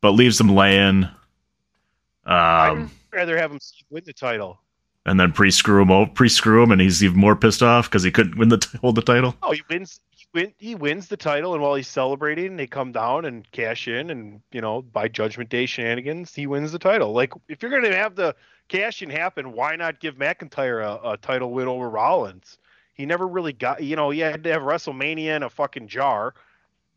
but 0.00 0.12
leaves 0.12 0.40
him 0.40 0.48
laying. 0.54 1.04
Um, 1.04 2.90
I'd 3.12 3.16
rather 3.16 3.36
have 3.38 3.50
him 3.52 3.60
win 3.90 4.02
the 4.04 4.12
title. 4.12 4.60
and 5.06 5.18
then 5.18 5.32
pre 5.32 5.50
screw 5.50 5.80
him 5.82 5.90
over, 5.90 6.10
pre 6.10 6.28
screw 6.28 6.62
him, 6.62 6.70
and 6.72 6.80
he's 6.80 7.02
even 7.02 7.18
more 7.18 7.36
pissed 7.36 7.62
off 7.62 7.88
because 7.88 8.02
he 8.02 8.10
couldn't 8.10 8.36
win 8.38 8.48
the 8.48 8.58
t- 8.58 8.78
hold 8.80 8.96
the 8.96 9.02
title. 9.02 9.34
Oh, 9.42 9.52
he 9.52 9.62
wins. 9.70 10.00
He, 10.10 10.26
win, 10.34 10.52
he 10.58 10.74
wins 10.74 11.08
the 11.08 11.16
title, 11.16 11.54
and 11.54 11.62
while 11.62 11.74
he's 11.74 11.88
celebrating, 11.88 12.56
they 12.56 12.66
come 12.66 12.92
down 12.92 13.24
and 13.24 13.50
cash 13.52 13.88
in, 13.88 14.10
and 14.10 14.40
you 14.52 14.60
know, 14.60 14.82
by 14.82 15.08
Judgment 15.08 15.50
Day 15.50 15.66
shenanigans, 15.66 16.34
he 16.34 16.46
wins 16.46 16.72
the 16.72 16.78
title. 16.78 17.12
Like, 17.12 17.32
if 17.48 17.62
you're 17.62 17.70
going 17.70 17.90
to 17.90 17.96
have 17.96 18.14
the 18.14 18.34
cash 18.68 19.02
in 19.02 19.10
happen, 19.10 19.52
why 19.52 19.74
not 19.76 19.98
give 19.98 20.16
McIntyre 20.16 20.84
a, 20.84 21.10
a 21.12 21.16
title 21.16 21.50
win 21.52 21.66
over 21.68 21.88
Rollins? 21.90 22.58
He 23.00 23.06
never 23.06 23.26
really 23.26 23.54
got. 23.54 23.82
You 23.82 23.96
know, 23.96 24.10
he 24.10 24.18
had 24.18 24.44
to 24.44 24.52
have 24.52 24.60
WrestleMania 24.60 25.34
in 25.36 25.42
a 25.42 25.48
fucking 25.48 25.88
jar. 25.88 26.34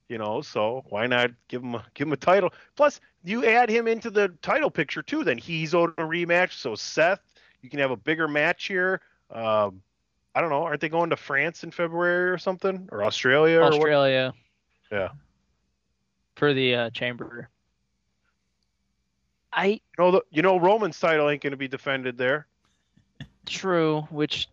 You 0.10 0.18
know, 0.18 0.42
so 0.42 0.84
why 0.90 1.08
not 1.08 1.32
give 1.48 1.64
him 1.64 1.76
a, 1.76 1.86
give 1.94 2.08
him 2.08 2.14
a 2.14 2.18
title? 2.18 2.54
Plus, 2.76 3.00
you 3.24 3.46
add 3.46 3.70
him 3.70 3.88
into 3.88 4.10
the 4.10 4.28
title 4.42 4.70
picture 4.70 5.02
too. 5.02 5.24
Then 5.24 5.38
he's 5.38 5.74
owed 5.74 5.92
a 5.92 6.04
rematch. 6.04 6.54
So 6.60 6.76
Seth, 6.76 7.22
you 7.62 7.70
can 7.70 7.80
have 7.80 7.92
a 7.92 7.96
bigger 7.96 8.28
match 8.28 8.66
here. 8.66 9.00
Um, 9.32 9.82
I 10.36 10.42
don't 10.42 10.50
know. 10.50 10.64
Aren't 10.64 10.82
they 10.82 10.90
going 10.90 11.10
to 11.12 11.16
France 11.16 11.64
in 11.64 11.72
February 11.72 12.30
or 12.32 12.38
something, 12.38 12.90
or 12.92 13.06
Australia? 13.06 13.60
Or? 13.60 13.64
Australia 13.64 14.34
Yeah. 14.92 15.10
for 16.36 16.54
the 16.54 16.76
uh, 16.76 16.90
chamber. 16.90 17.48
I 19.54 19.68
You 19.68 19.80
know, 20.00 20.12
the, 20.12 20.22
you 20.32 20.42
know, 20.42 20.60
Roman's 20.60 21.00
title 21.00 21.30
ain't 21.30 21.42
going 21.42 21.52
to 21.52 21.58
be 21.58 21.70
defended 21.70 22.18
there. 22.18 22.46
true, 23.46 24.02
which 24.10 24.50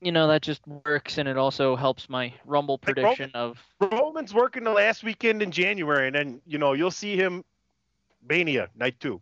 you 0.00 0.12
know 0.12 0.28
that 0.28 0.42
just 0.42 0.66
works, 0.66 1.18
and 1.18 1.28
it 1.28 1.36
also 1.36 1.76
helps 1.76 2.08
my 2.08 2.32
Rumble 2.44 2.74
Like, 2.86 2.94
prediction 2.94 3.30
of 3.34 3.58
Roman's 3.80 4.32
working 4.34 4.64
the 4.64 4.72
last 4.72 5.02
weekend 5.02 5.42
in 5.42 5.50
January, 5.50 6.06
and 6.06 6.16
then 6.16 6.40
you 6.46 6.58
know 6.58 6.72
you'll 6.72 6.90
see 6.90 7.16
him 7.16 7.44
Mania 8.28 8.68
night 8.76 8.98
two 9.00 9.20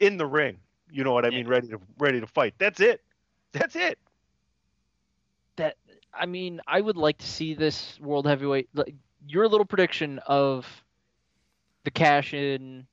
in 0.00 0.16
the 0.16 0.26
ring. 0.26 0.60
You 0.90 1.04
know 1.04 1.12
what 1.12 1.24
I 1.24 1.28
Yeah. 1.28 1.38
mean? 1.38 1.48
Ready 1.48 1.68
to 1.68 1.80
ready 1.98 2.20
to 2.20 2.26
fight. 2.26 2.54
That's 2.58 2.80
it. 2.80 3.02
That's 3.52 3.76
it. 3.76 3.98
that. 5.56 5.76
I 6.12 6.26
mean, 6.26 6.60
I 6.66 6.80
would 6.80 6.96
like 6.96 7.18
to 7.18 7.26
see 7.26 7.54
this 7.54 7.98
world 8.00 8.26
heavyweight. 8.26 8.68
Like, 8.74 8.94
your 9.26 9.46
little 9.48 9.66
prediction 9.66 10.18
of 10.26 10.66
the 11.84 11.90
cash 11.90 12.32
in 12.34 12.86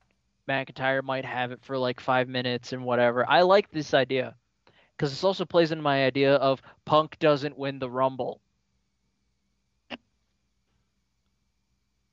McIntyre 0.48 1.04
might 1.04 1.26
have 1.26 1.52
it 1.52 1.64
for 1.64 1.78
like 1.78 2.00
five 2.00 2.28
minutes 2.28 2.74
and 2.74 2.84
whatever. 2.84 3.28
I 3.28 3.42
like 3.42 3.72
this 3.72 3.94
idea 3.94 4.36
because 4.96 5.12
this 5.12 5.24
also 5.24 5.46
plays 5.46 5.72
into 5.72 5.84
my 5.84 6.06
idea 6.06 6.36
of 6.36 6.62
Punk 6.86 7.18
doesn't 7.20 7.58
win 7.58 7.80
the 7.80 7.90
Rumble. 7.90 8.40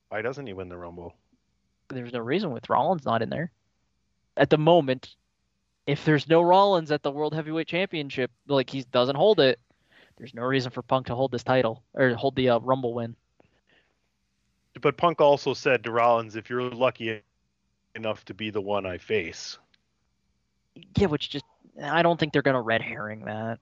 Why 0.09 0.23
doesn't 0.23 0.47
he 0.47 0.53
win 0.53 0.69
the 0.69 0.77
Rumble? 0.77 1.15
There's 1.89 2.13
no 2.13 2.19
reason 2.19 2.51
with 2.51 2.69
Rollins 2.69 3.05
not 3.05 3.23
in 3.23 3.31
there. 3.31 3.51
At 4.37 4.51
the 4.51 4.59
moment, 4.59 5.15
if 5.87 6.05
there's 6.05 6.29
no 6.29 6.43
Rollins 6.43 6.91
at 6.91 7.03
the 7.03 7.11
World 7.11 7.35
Heavyweight 7.35 7.67
Championship, 7.67 8.31
like 8.47 8.69
he 8.69 8.83
doesn't 8.83 9.17
hold 9.17 9.41
it, 9.41 9.59
there's 10.17 10.35
no 10.35 10.43
reason 10.43 10.71
for 10.71 10.83
Punk 10.83 11.07
to 11.07 11.15
hold 11.15 11.33
this 11.33 11.45
title 11.45 11.83
or 11.95 12.15
hold 12.15 12.37
the 12.37 12.51
uh, 12.51 12.59
Rumble 12.59 12.95
win. 12.95 13.17
But 14.81 14.97
Punk 14.97 15.21
also 15.21 15.55
said 15.55 15.85
to 15.85 15.91
Rollins, 15.91 16.37
if 16.37 16.51
you're 16.51 16.63
lucky 16.63 17.23
enough 17.95 18.25
to 18.27 18.35
be 18.35 18.51
the 18.51 18.61
one 18.61 18.87
I 18.87 18.99
face. 18.99 19.59
Yeah, 20.97 21.07
which 21.07 21.31
just 21.31 21.45
I 21.81 22.03
don't 22.03 22.19
think 22.19 22.33
they're 22.33 22.43
gonna 22.43 22.61
red 22.61 22.83
herring 22.83 23.25
that. 23.27 23.59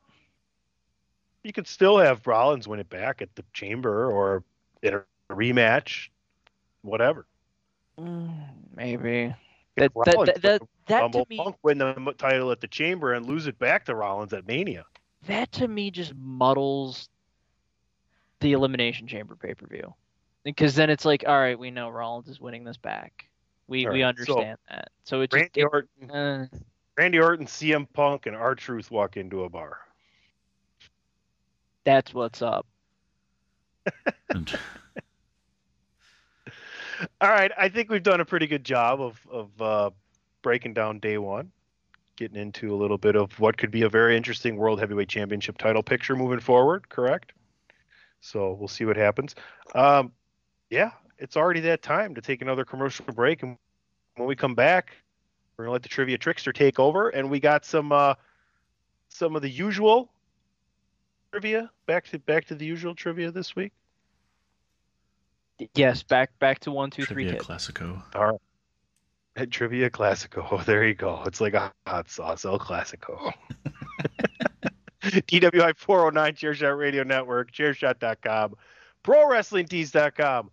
You 1.43 1.53
could 1.53 1.67
still 1.69 1.99
have 1.99 2.27
Rollins 2.27 2.69
win 2.69 2.81
it 2.81 2.91
back 2.91 3.23
at 3.23 3.35
the 3.35 3.45
Chamber 3.53 4.11
or 4.11 4.45
in 4.83 4.95
a 4.95 5.05
rematch, 5.31 6.09
whatever. 6.83 7.27
Mm, 7.99 8.33
maybe. 8.75 9.35
That 9.77 9.93
that 10.05 10.15
Rollins 10.15 10.27
that, 10.27 10.43
that, 10.43 10.63
that 10.87 11.13
to 11.13 11.25
me 11.29 11.37
Punk 11.37 11.57
win 11.63 11.79
the 11.79 12.15
title 12.19 12.51
at 12.51 12.61
the 12.61 12.67
Chamber 12.69 13.15
and 13.15 13.25
lose 13.27 13.47
it 13.47 13.59
back 13.59 13.85
to 13.87 13.95
Rollins 13.95 14.33
at 14.33 14.47
Mania. 14.47 14.85
that 15.27 15.53
to 15.53 15.69
me 15.69 15.91
just 15.91 16.15
muddles 16.15 17.09
the 18.41 18.53
elimination 18.53 19.07
chamber 19.07 19.37
pay 19.37 19.55
per 19.55 19.67
view. 19.67 19.95
Because 20.45 20.75
then 20.75 20.89
it's 20.91 21.05
like, 21.05 21.25
all 21.27 21.39
right, 21.39 21.59
we 21.59 21.71
know 21.71 21.91
Rollins 21.91 22.29
is 22.29 22.41
winning 22.41 22.65
this 22.65 22.79
back. 22.79 23.29
We 23.69 23.87
All 23.87 23.93
we 23.93 24.03
right, 24.03 24.17
so 24.17 24.39
understand 24.39 24.59
that. 24.71 24.89
So 25.05 25.21
it 25.21 25.31
just 25.31 25.43
Randy 25.43 25.61
it, 25.61 25.65
Orton, 25.65 26.11
uh, 26.11 26.47
Randy 27.01 27.19
Orton, 27.19 27.47
CM 27.47 27.91
Punk, 27.95 28.27
and 28.27 28.37
R-Truth 28.37 28.91
walk 28.91 29.17
into 29.17 29.45
a 29.45 29.49
bar. 29.49 29.79
that's 31.83 32.13
what's 32.13 32.43
up. 32.43 32.67
All 37.23 37.31
right, 37.31 37.51
I 37.57 37.71
think 37.71 37.89
we've 37.89 38.03
done 38.03 38.21
a 38.21 38.27
pretty 38.27 38.47
good 38.47 38.65
job 38.65 39.01
of 39.01 39.19
of 39.31 39.63
uh, 39.63 39.91
breaking 40.43 40.75
down 40.75 40.99
day 40.99 41.17
one, 41.17 41.51
getting 42.17 42.37
into 42.37 42.75
a 42.75 42.77
little 42.77 42.99
bit 42.99 43.17
of 43.17 43.41
what 43.41 43.57
could 43.57 43.71
be 43.71 43.81
a 43.81 43.89
very 43.89 44.15
interesting 44.15 44.57
World 44.57 44.79
Heavyweight 44.79 45.09
Championship 45.09 45.57
title 45.57 45.83
picture 45.83 46.15
moving 46.15 46.41
forward. 46.41 46.91
Correct. 46.91 47.33
So 48.21 48.53
we'll 48.53 48.69
see 48.69 48.85
what 48.85 48.99
happens. 48.99 49.35
Um, 49.75 50.13
yeah, 50.69 50.91
it's 51.17 51.39
already 51.39 51.61
that 51.61 51.81
time 51.81 52.15
to 52.17 52.21
take 52.21 52.43
another 52.43 52.67
commercial 52.67 53.07
break, 53.07 53.43
and 53.43 53.57
when 54.17 54.29
we 54.29 54.37
come 54.37 54.55
back, 54.55 54.97
we're 55.61 55.67
gonna 55.67 55.73
let 55.75 55.83
the 55.83 55.91
trivia 55.91 56.17
trickster 56.17 56.55
take 56.55 56.79
over, 56.79 57.11
and 57.11 57.29
we 57.29 57.39
got 57.39 57.67
some 57.67 57.93
uh, 57.93 58.15
some 59.11 59.37
of 59.37 59.43
the 59.43 59.51
usual 59.51 60.11
trivia 61.31 61.71
back 61.85 62.07
to 62.09 62.19
back 62.19 62.47
to 62.47 62.55
the 62.55 62.65
usual 62.65 62.95
trivia 62.95 63.31
this 63.31 63.55
week. 63.55 63.73
Yes, 65.75 66.03
back 66.03 66.31
back 66.39 66.61
to 66.61 66.71
one 66.71 66.91
two 66.91 67.05
three 67.05 67.25
Trivia 67.25 67.41
kid. 67.41 67.47
Classico. 67.47 68.03
All 68.15 68.31
right. 68.33 68.41
At 69.37 69.51
Trivia 69.51 69.91
Classico. 69.91 70.65
There 70.65 70.87
you 70.87 70.95
go. 70.95 71.23
It's 71.27 71.43
like 71.43 71.53
a 71.53 71.71
hot 71.87 72.09
sauce, 72.09 72.47
El 72.47 72.59
Classico. 72.59 73.35
DWI 75.03 75.77
409 75.77 76.33
Chairshot 76.35 76.79
Radio 76.79 77.03
Network, 77.03 77.53
chairshot.com, 77.53 78.55
prowrestlingtees.com, 79.05 80.51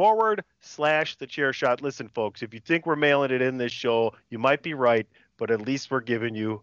forward 0.00 0.42
slash 0.60 1.16
the 1.16 1.26
chair 1.26 1.52
shot. 1.52 1.82
Listen, 1.82 2.08
folks, 2.08 2.42
if 2.42 2.54
you 2.54 2.60
think 2.60 2.86
we're 2.86 2.96
mailing 2.96 3.30
it 3.30 3.42
in 3.42 3.58
this 3.58 3.70
show, 3.70 4.14
you 4.30 4.38
might 4.38 4.62
be 4.62 4.72
right, 4.72 5.06
but 5.36 5.50
at 5.50 5.60
least 5.60 5.90
we're 5.90 6.00
giving 6.00 6.34
you 6.34 6.62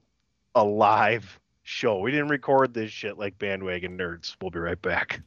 a 0.56 0.64
live 0.64 1.40
show. 1.62 2.00
We 2.00 2.10
didn't 2.10 2.30
record 2.30 2.74
this 2.74 2.90
shit 2.90 3.20
like 3.20 3.38
bandwagon 3.38 3.96
nerds. 3.96 4.36
We'll 4.42 4.50
be 4.50 4.58
right 4.58 4.82
back. 4.82 5.22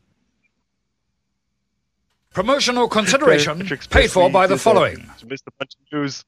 Promotional 2.35 2.88
consideration 2.88 3.64
paid 3.90 4.11
for 4.11 4.29
by 4.29 4.49
the 4.49 4.59
following. 4.59 5.09
Missed 5.25 5.44
a 5.46 5.53
bunch 5.53 5.75
of 5.77 5.92
news. 5.92 6.25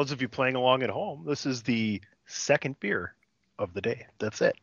Those 0.00 0.12
of 0.12 0.22
you 0.22 0.28
playing 0.28 0.56
along 0.56 0.82
at 0.82 0.88
home, 0.88 1.24
this 1.26 1.44
is 1.44 1.62
the 1.62 2.00
second 2.24 2.80
beer 2.80 3.14
of 3.58 3.74
the 3.74 3.82
day. 3.82 4.06
That's 4.18 4.40
it. 4.40 4.56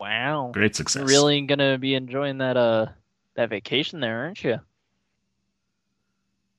Wow. 0.00 0.50
Great 0.52 0.74
success. 0.74 1.08
Really 1.08 1.42
gonna 1.42 1.78
be 1.78 1.94
enjoying 1.94 2.38
that 2.38 2.56
uh 2.56 2.86
that 3.36 3.50
vacation 3.50 4.00
there, 4.00 4.24
aren't 4.24 4.42
you? 4.42 4.58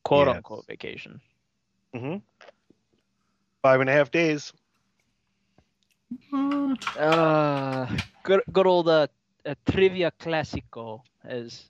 Quote 0.06 0.28
Yes. 0.28 0.38
unquote 0.38 0.66
vacation. 0.66 1.20
Mm-hmm. 1.94 2.18
Five 3.62 3.82
and 3.82 3.90
a 3.90 3.94
half 3.94 4.12
days. 4.12 4.54
Uh, 6.98 7.98
good 8.24 8.44
good 8.54 8.66
old 8.66 8.88
uh, 8.88 9.08
uh, 9.46 9.56
trivia 9.70 10.10
classico, 10.22 11.02
as 11.26 11.66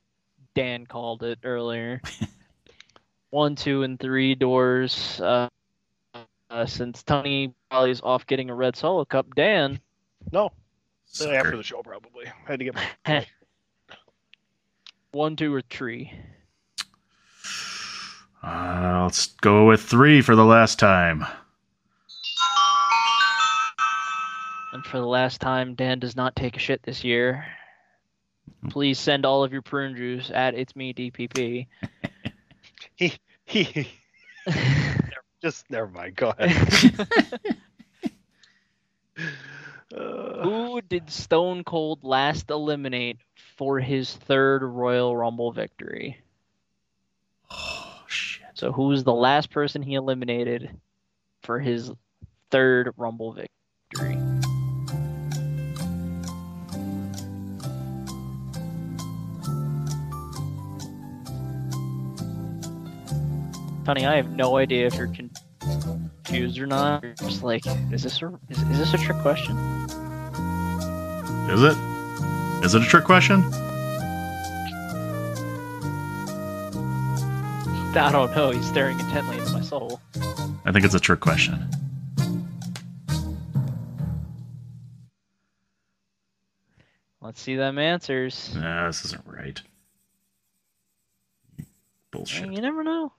Dan 0.54 0.86
called 0.86 1.24
it 1.24 1.40
earlier. 1.44 2.04
One, 3.32 3.56
two, 3.56 3.82
and 3.82 4.00
three 4.00 4.36
doors. 4.36 5.20
Uh, 5.20 5.50
uh, 6.54 6.66
since 6.68 7.02
Tony 7.04 7.54
probably 7.70 7.92
is 7.92 8.02
off 8.02 8.28
getting 8.28 8.50
a 8.50 8.56
red 8.56 8.76
solo 8.76 9.04
cup, 9.06 9.34
Dan. 9.36 9.80
No. 10.32 10.52
Sucker. 11.06 11.34
After 11.34 11.58
the 11.58 11.64
show, 11.64 11.82
probably. 11.82 12.28
I 12.28 12.52
Had 12.52 12.60
to 12.60 12.66
get 12.66 12.76
my. 12.76 13.26
One, 15.12 15.36
two, 15.36 15.54
or 15.54 15.62
three. 15.62 16.12
Uh, 18.44 19.02
let's 19.04 19.28
go 19.28 19.68
with 19.68 19.82
three 19.82 20.22
for 20.22 20.36
the 20.36 20.46
last 20.46 20.80
time. 20.80 21.26
And 24.74 24.86
for 24.86 24.98
the 24.98 25.06
last 25.06 25.40
time, 25.40 25.76
Dan 25.76 26.00
does 26.00 26.16
not 26.16 26.36
take 26.36 26.56
a 26.56 26.60
shit 26.60 26.82
this 26.84 27.04
year. 27.04 27.46
Please 28.70 29.00
send 29.00 29.26
all 29.26 29.44
of 29.44 29.54
your 29.54 29.62
prune 29.62 29.96
juice 29.96 30.32
at 30.34 30.56
it's 30.56 30.76
me 30.76 30.94
DPP. 30.94 31.68
He 32.96 33.14
he. 33.46 33.88
Just 35.44 35.70
never 35.70 35.88
mind. 35.88 36.16
Go 36.16 36.34
ahead. 36.40 37.08
Uh, 39.94 40.44
Who 40.44 40.82
did 40.82 41.10
Stone 41.12 41.66
Cold 41.66 42.06
last 42.06 42.50
eliminate 42.50 43.18
for 43.58 43.78
his 43.82 44.16
third 44.16 44.64
Royal 44.64 45.16
Rumble 45.16 45.52
victory? 45.52 46.18
Oh 47.52 48.04
shit. 48.08 48.48
So 48.54 48.72
who's 48.72 49.04
the 49.04 49.14
last 49.14 49.52
person 49.52 49.82
he 49.82 49.96
eliminated 49.96 50.70
for 51.42 51.60
his 51.60 51.92
third 52.50 52.94
Rumble 52.96 53.34
victory? 53.34 54.18
Tony, 63.86 64.06
I 64.06 64.16
have 64.16 64.30
no 64.30 64.56
idea 64.56 64.88
if 64.88 64.96
you're 64.96 65.08
confused 66.34 66.60
or 66.60 66.66
not. 66.66 67.04
You're 67.04 67.14
just 67.14 67.44
like, 67.44 67.66
is 67.92 68.04
this 68.04 68.22
a 68.22 68.40
is, 68.50 68.62
is 68.62 68.80
this 68.80 68.94
a 68.94 68.98
trick 68.98 69.18
question? 69.20 69.56
Is 71.50 71.62
it? 71.62 71.78
Is 72.66 72.74
it 72.74 72.82
a 72.82 72.86
trick 72.86 73.04
question? 73.04 73.44
I 77.96 78.10
don't 78.12 78.36
know. 78.36 78.50
He's 78.50 78.68
staring 78.68 79.00
intently 79.00 79.38
into 79.38 79.54
my 79.54 79.62
soul. 79.62 80.02
I 80.66 80.72
think 80.72 80.84
it's 80.84 80.96
a 80.96 81.00
trick 81.00 81.20
question. 81.20 81.70
Let's 87.22 87.40
see 87.40 87.56
them 87.56 87.78
answers. 87.78 88.56
Nah, 88.56 88.88
this 88.88 89.06
isn't 89.06 89.24
right. 89.28 89.62
Bullshit. 92.12 92.52
You 92.52 92.62
never 92.62 92.84
know. 92.84 93.14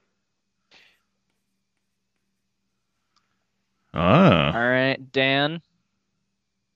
Ah. 3.95 4.53
All 4.55 4.68
right, 4.68 5.12
Dan. 5.12 5.62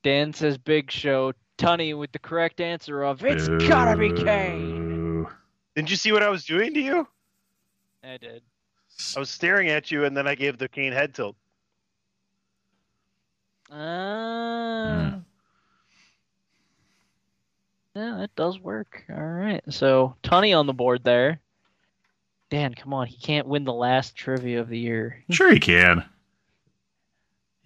Dan 0.03 0.33
says 0.33 0.57
Big 0.57 0.91
Show. 0.91 1.33
Tunney 1.59 1.99
with 1.99 2.13
the 2.13 2.21
correct 2.21 2.61
answer 2.61 3.03
of 3.03 3.25
it's 3.25 3.49
gotta 3.67 3.97
be 3.99 4.13
Kane. 4.13 5.27
Didn't 5.75 5.91
you 5.91 5.97
see 5.97 6.13
what 6.13 6.23
I 6.23 6.29
was 6.29 6.45
doing 6.45 6.73
to 6.75 6.81
you? 6.81 7.09
I 8.05 8.17
did. 8.17 8.43
I 9.17 9.19
was 9.21 9.29
staring 9.29 9.69
at 9.69 9.91
you, 9.91 10.05
and 10.05 10.17
then 10.17 10.29
I 10.29 10.37
gave 10.37 10.57
the 10.59 10.69
Kane 10.69 10.93
head 10.93 11.15
tilt. 11.15 11.35
Uh, 13.71 15.19
Yeah, 17.95 18.17
that 18.19 18.31
does 18.37 18.61
work. 18.61 19.03
All 19.11 19.17
right. 19.21 19.61
So 19.69 20.15
Tunney 20.23 20.57
on 20.57 20.67
the 20.67 20.73
board 20.73 21.03
there. 21.03 21.41
Dan, 22.51 22.73
come 22.75 22.95
on, 22.95 23.09
he 23.09 23.17
can't 23.17 23.49
win 23.49 23.65
the 23.65 23.73
last 23.73 24.15
trivia 24.15 24.61
of 24.61 24.69
the 24.69 24.79
year. 24.79 25.23
Sure, 25.31 25.53
he 25.53 25.59
can. 25.61 26.05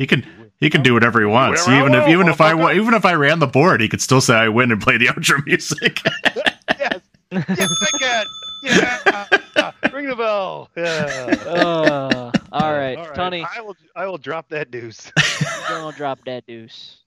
He 0.03 0.07
can. 0.09 0.27
He 0.59 0.69
can 0.69 0.83
do 0.83 0.95
whatever 0.95 1.21
he 1.21 1.27
wants. 1.27 1.65
Whatever 1.65 1.87
even 1.87 1.95
if 1.95 2.09
even 2.09 2.27
if 2.29 2.41
I 2.41 2.55
wa- 2.55 2.73
even 2.73 2.93
if 2.95 3.05
I 3.05 3.15
ran 3.15 3.39
the 3.39 3.47
board, 3.47 3.81
he 3.81 3.89
could 3.89 4.01
still 4.01 4.21
say 4.21 4.35
I 4.35 4.49
win 4.49 4.73
and 4.73 4.81
play 4.83 4.97
the 4.97 5.07
outro 5.15 5.47
music. 5.47 6.01
yes, 6.77 7.01
yes, 7.31 7.71
I 7.95 7.99
can. 8.01 8.27
Yeah, 8.65 9.73
ring 9.93 10.09
the 10.09 10.17
bell. 10.17 10.71
Yeah. 10.77 11.37
Uh, 11.47 12.33
all 12.51 12.73
right, 12.73 12.97
All 12.99 13.05
right. 13.07 13.15
Tunney, 13.17 13.47
I 13.57 13.61
will. 13.61 13.77
I 13.95 14.07
will 14.07 14.19
drop 14.19 14.49
that 14.49 14.73
deuce. 14.73 15.13
gonna 15.69 15.97
drop 15.97 16.19
that 16.25 16.47
deuce. 16.49 16.99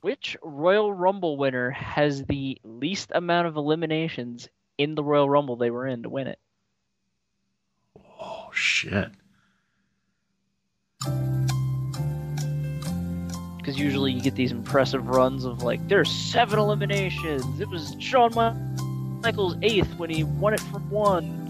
Which 0.00 0.34
Royal 0.42 0.94
Rumble 0.94 1.36
winner 1.36 1.70
has 1.72 2.24
the 2.24 2.58
least 2.64 3.12
amount 3.14 3.48
of 3.48 3.56
eliminations 3.56 4.48
in 4.78 4.94
the 4.94 5.04
Royal 5.04 5.28
Rumble 5.28 5.56
they 5.56 5.70
were 5.70 5.86
in 5.86 6.04
to 6.04 6.08
win 6.08 6.26
it? 6.26 6.38
Oh 8.22 8.50
shit! 8.52 9.10
Because 13.58 13.78
usually 13.78 14.12
you 14.12 14.20
get 14.20 14.34
these 14.34 14.50
impressive 14.50 15.06
runs 15.08 15.44
of 15.44 15.62
like, 15.62 15.86
there's 15.88 16.10
seven 16.10 16.58
eliminations. 16.58 17.60
It 17.60 17.68
was 17.68 17.94
Shawn 18.00 18.32
Michaels' 19.22 19.56
eighth 19.62 19.94
when 19.98 20.10
he 20.10 20.24
won 20.24 20.54
it 20.54 20.60
from 20.60 20.90
one. 20.90 21.48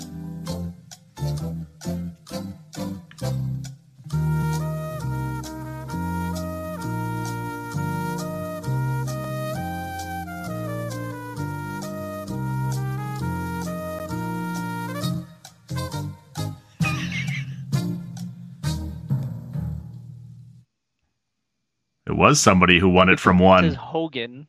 Was 22.33 22.41
somebody 22.41 22.79
who 22.79 22.89
won 22.89 23.11
it 23.11 23.21
from 23.21 23.39
It 23.41 23.45
one. 23.45 23.65
says 23.65 23.75
Hogan. 23.75 24.47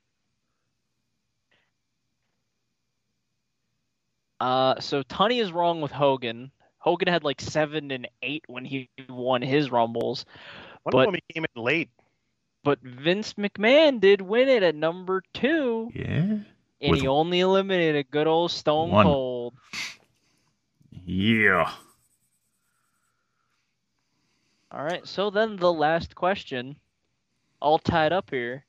Uh, 4.39 4.79
so 4.79 5.03
Tunney 5.03 5.41
is 5.41 5.51
wrong 5.51 5.81
with 5.81 5.91
Hogan. 5.91 6.49
Hogan 6.77 7.07
had 7.09 7.23
like 7.25 7.41
seven 7.41 7.91
and 7.91 8.07
eight 8.21 8.43
when 8.47 8.63
he 8.63 8.89
won 9.09 9.41
his 9.41 9.69
rumbles, 9.71 10.25
One 10.83 10.91
But- 10.91 10.99
of 10.99 11.05
them 11.13 11.19
he 11.27 11.33
came 11.33 11.45
in 11.55 11.61
late. 11.61 11.89
but 12.63 12.79
Vince 12.81 13.33
McMahon 13.33 13.99
did 13.99 14.21
win 14.21 14.47
it 14.47 14.63
at 14.63 14.75
number 14.75 15.21
two, 15.33 15.91
Yeah. 15.93 16.05
and 16.05 16.45
With- 16.91 17.01
he 17.01 17.07
only 17.07 17.41
eliminated 17.41 18.09
good 18.11 18.27
old 18.27 18.51
Stone 18.51 18.91
One. 18.91 19.05
Cold. 19.05 19.53
Yeah. 21.05 21.73
All 24.71 24.83
right, 24.83 25.05
so 25.05 25.29
then 25.29 25.55
the 25.57 25.71
last 25.71 26.15
question, 26.15 26.75
all 27.63 27.79
tied 27.79 28.11
up 28.13 28.29
here. 28.29 28.65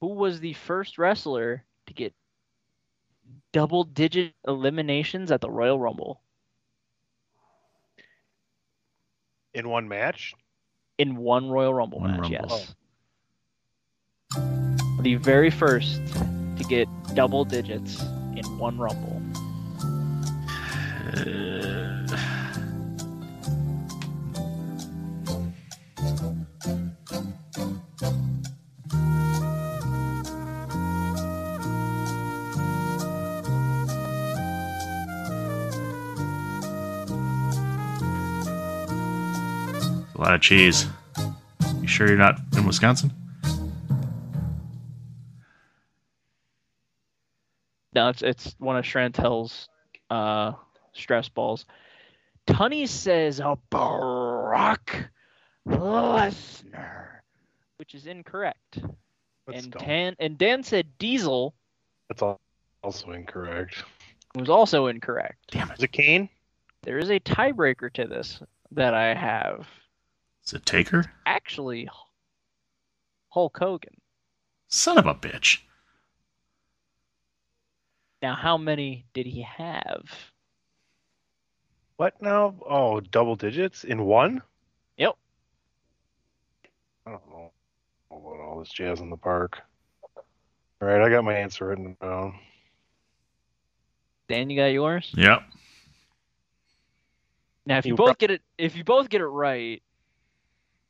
Who 0.00 0.08
was 0.08 0.40
the 0.40 0.54
first 0.54 0.98
wrestler 0.98 1.64
to 1.86 1.94
get 1.94 2.14
double 3.52 3.84
digit 3.84 4.32
eliminations 4.46 5.30
at 5.30 5.40
the 5.40 5.50
Royal 5.50 5.78
Rumble? 5.78 6.20
in 9.54 9.68
one 9.68 9.88
match. 9.88 10.34
In 10.98 11.16
one 11.16 11.48
Royal 11.48 11.74
Rumble 11.74 12.00
One 12.00 12.12
match, 12.20 12.30
Rumble. 12.30 12.60
yes. 12.60 12.74
The 15.00 15.16
very 15.16 15.50
first 15.50 16.00
to 16.14 16.64
get 16.68 16.88
double 17.14 17.44
digits 17.44 18.00
in 18.36 18.44
one 18.58 18.78
Rumble. 18.78 19.20
A 21.14 21.97
lot 40.28 40.34
of 40.34 40.40
cheese. 40.42 40.86
You 41.80 41.88
sure 41.88 42.06
you're 42.06 42.18
not 42.18 42.38
in 42.56 42.66
Wisconsin? 42.66 43.10
No, 47.94 48.10
it's 48.10 48.22
it's 48.22 48.54
one 48.58 48.76
of 48.76 48.84
Chantel's 48.84 49.68
uh, 50.10 50.52
stress 50.92 51.28
balls. 51.30 51.64
Tunney 52.46 52.86
says 52.86 53.40
a 53.40 53.56
Brock 53.70 54.94
Lesnar, 55.66 57.06
which 57.78 57.94
is 57.94 58.06
incorrect. 58.06 58.80
That's 59.46 59.64
and 59.64 59.72
dumb. 59.72 59.82
Dan 59.82 60.16
and 60.18 60.36
Dan 60.38 60.62
said 60.62 60.86
Diesel 60.98 61.54
That's 62.08 62.22
al- 62.22 62.40
also 62.82 63.12
incorrect. 63.12 63.82
was 64.34 64.50
also 64.50 64.86
incorrect. 64.88 65.38
Damn 65.50 65.70
Is 65.70 65.82
it 65.82 65.92
Kane? 65.92 66.28
There 66.82 66.98
is 66.98 67.10
a 67.10 67.18
tiebreaker 67.18 67.90
to 67.94 68.06
this 68.06 68.40
that 68.72 68.92
I 68.92 69.14
have. 69.14 69.66
Is 70.48 70.54
it 70.54 70.64
Taker? 70.64 71.04
Actually, 71.26 71.90
Hulk 73.28 73.58
Hogan. 73.58 74.00
Son 74.68 74.96
of 74.96 75.04
a 75.04 75.14
bitch. 75.14 75.58
Now, 78.22 78.34
how 78.34 78.56
many 78.56 79.04
did 79.12 79.26
he 79.26 79.42
have? 79.42 80.04
What 81.98 82.14
now? 82.22 82.54
Oh, 82.66 83.00
double 83.00 83.36
digits 83.36 83.84
in 83.84 84.06
one? 84.06 84.40
Yep. 84.96 85.16
I 87.06 87.10
don't 87.10 87.28
know 87.28 87.52
about 88.10 88.40
all 88.40 88.58
this 88.58 88.70
jazz 88.70 89.00
in 89.00 89.10
the 89.10 89.18
park. 89.18 89.58
All 90.16 90.88
right, 90.88 91.02
I 91.02 91.10
got 91.10 91.24
my 91.24 91.34
answer 91.34 91.66
written 91.66 91.94
down. 92.00 92.38
Dan, 94.30 94.48
you 94.48 94.56
got 94.56 94.72
yours. 94.72 95.12
Yep. 95.14 95.42
Now, 97.66 97.76
if 97.76 97.84
you 97.84 97.92
You 97.92 97.96
both 97.96 98.06
prob- 98.06 98.18
get 98.18 98.30
it, 98.30 98.40
if 98.56 98.76
you 98.76 98.82
both 98.84 99.10
get 99.10 99.20
it 99.20 99.26
right, 99.26 99.82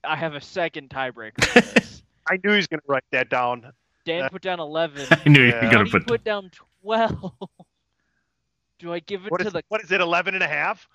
I 0.04 0.16
have 0.16 0.34
a 0.34 0.40
second 0.40 0.90
tiebreaker. 0.90 2.00
I 2.30 2.38
knew 2.42 2.50
he 2.50 2.56
was 2.56 2.66
going 2.66 2.80
to 2.80 2.86
write 2.86 3.04
that 3.12 3.30
down. 3.30 3.72
Dan 4.04 4.28
put 4.30 4.42
down 4.42 4.60
eleven. 4.60 5.06
I 5.10 5.28
knew 5.28 5.40
you 5.42 5.48
Yeah. 5.48 5.54
were 5.64 5.70
gonna 5.70 5.76
Tony 5.78 5.90
put. 5.90 6.06
put 6.06 6.24
down 6.24 6.50
twelve. 6.82 7.32
Do 8.78 8.92
I 8.92 9.00
give 9.00 9.26
it 9.26 9.32
What 9.32 9.40
to 9.40 9.46
is, 9.48 9.52
the 9.52 9.62
what 9.68 9.82
is 9.82 9.90
it, 9.90 10.00
11 10.00 10.34
and 10.34 10.42
a 10.42 10.46
half? 10.48 10.86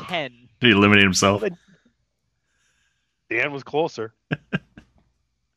ten? 0.00 0.30
Did 0.60 0.66
he 0.66 0.72
eliminate 0.72 1.02
himself? 1.04 1.42
Dan 3.30 3.50
was 3.52 3.62
closer. 3.62 4.12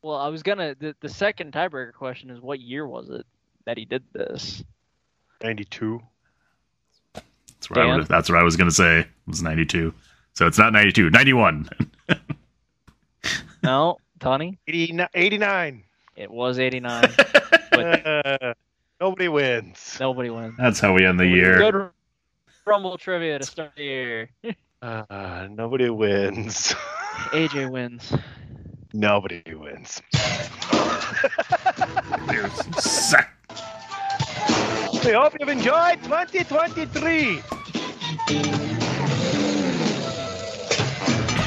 Well, 0.02 0.16
I 0.16 0.28
was 0.28 0.42
gonna. 0.42 0.74
The, 0.78 0.96
the 1.00 1.08
second 1.10 1.52
tiebreaker 1.52 1.92
question 1.92 2.30
is 2.30 2.40
what 2.40 2.58
year 2.60 2.86
was 2.86 3.10
it 3.10 3.26
that 3.66 3.76
he 3.76 3.84
did 3.84 4.02
this? 4.12 4.64
92. 5.42 6.00
That's 7.14 7.68
what, 7.68 7.78
I 7.78 8.00
that's 8.04 8.28
what 8.30 8.38
I 8.38 8.42
was 8.42 8.56
gonna 8.56 8.70
say. 8.70 9.00
It 9.00 9.06
was 9.26 9.42
92. 9.42 9.92
So 10.32 10.46
it's 10.46 10.58
not 10.58 10.72
92. 10.72 11.10
91. 11.10 11.68
No, 13.66 13.98
Tony. 14.20 14.58
89. 14.68 15.08
89. 15.14 15.82
It 16.16 16.30
was 16.30 16.58
eighty 16.58 16.80
nine. 16.80 17.10
but 17.70 18.06
Uh, 18.06 18.54
nobody 19.00 19.28
wins. 19.28 19.98
nobody 20.00 20.30
wins. 20.30 20.54
That's 20.56 20.80
how 20.80 20.94
we 20.94 21.04
end 21.04 21.20
the 21.20 21.26
year. 21.26 21.58
Good 21.58 21.90
Rumble 22.64 22.96
trivia 22.96 23.38
to 23.38 23.44
start 23.44 23.72
the 23.76 23.84
year. 23.84 24.30
Uh, 24.82 25.48
nobody 25.50 25.88
wins. 25.88 26.74
AJ 27.32 27.70
wins. 27.70 28.12
nobody 28.92 29.42
wins. 29.54 30.02
Suck. 32.78 33.26
We 35.04 35.12
hope 35.12 35.34
you've 35.40 35.48
enjoyed 35.48 36.02
2023. 36.04 37.42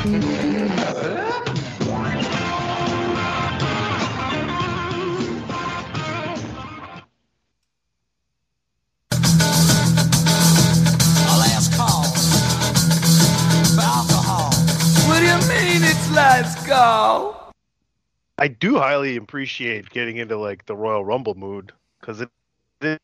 last 0.09 1.28
I 18.39 18.47
do 18.47 18.77
highly 18.77 19.17
appreciate 19.17 19.89
getting 19.89 20.17
into 20.17 20.37
like 20.37 20.65
the 20.65 20.75
Royal 20.75 21.03
Rumble 21.03 21.35
mood 21.35 21.73
because 21.99 22.21
it 22.21 22.29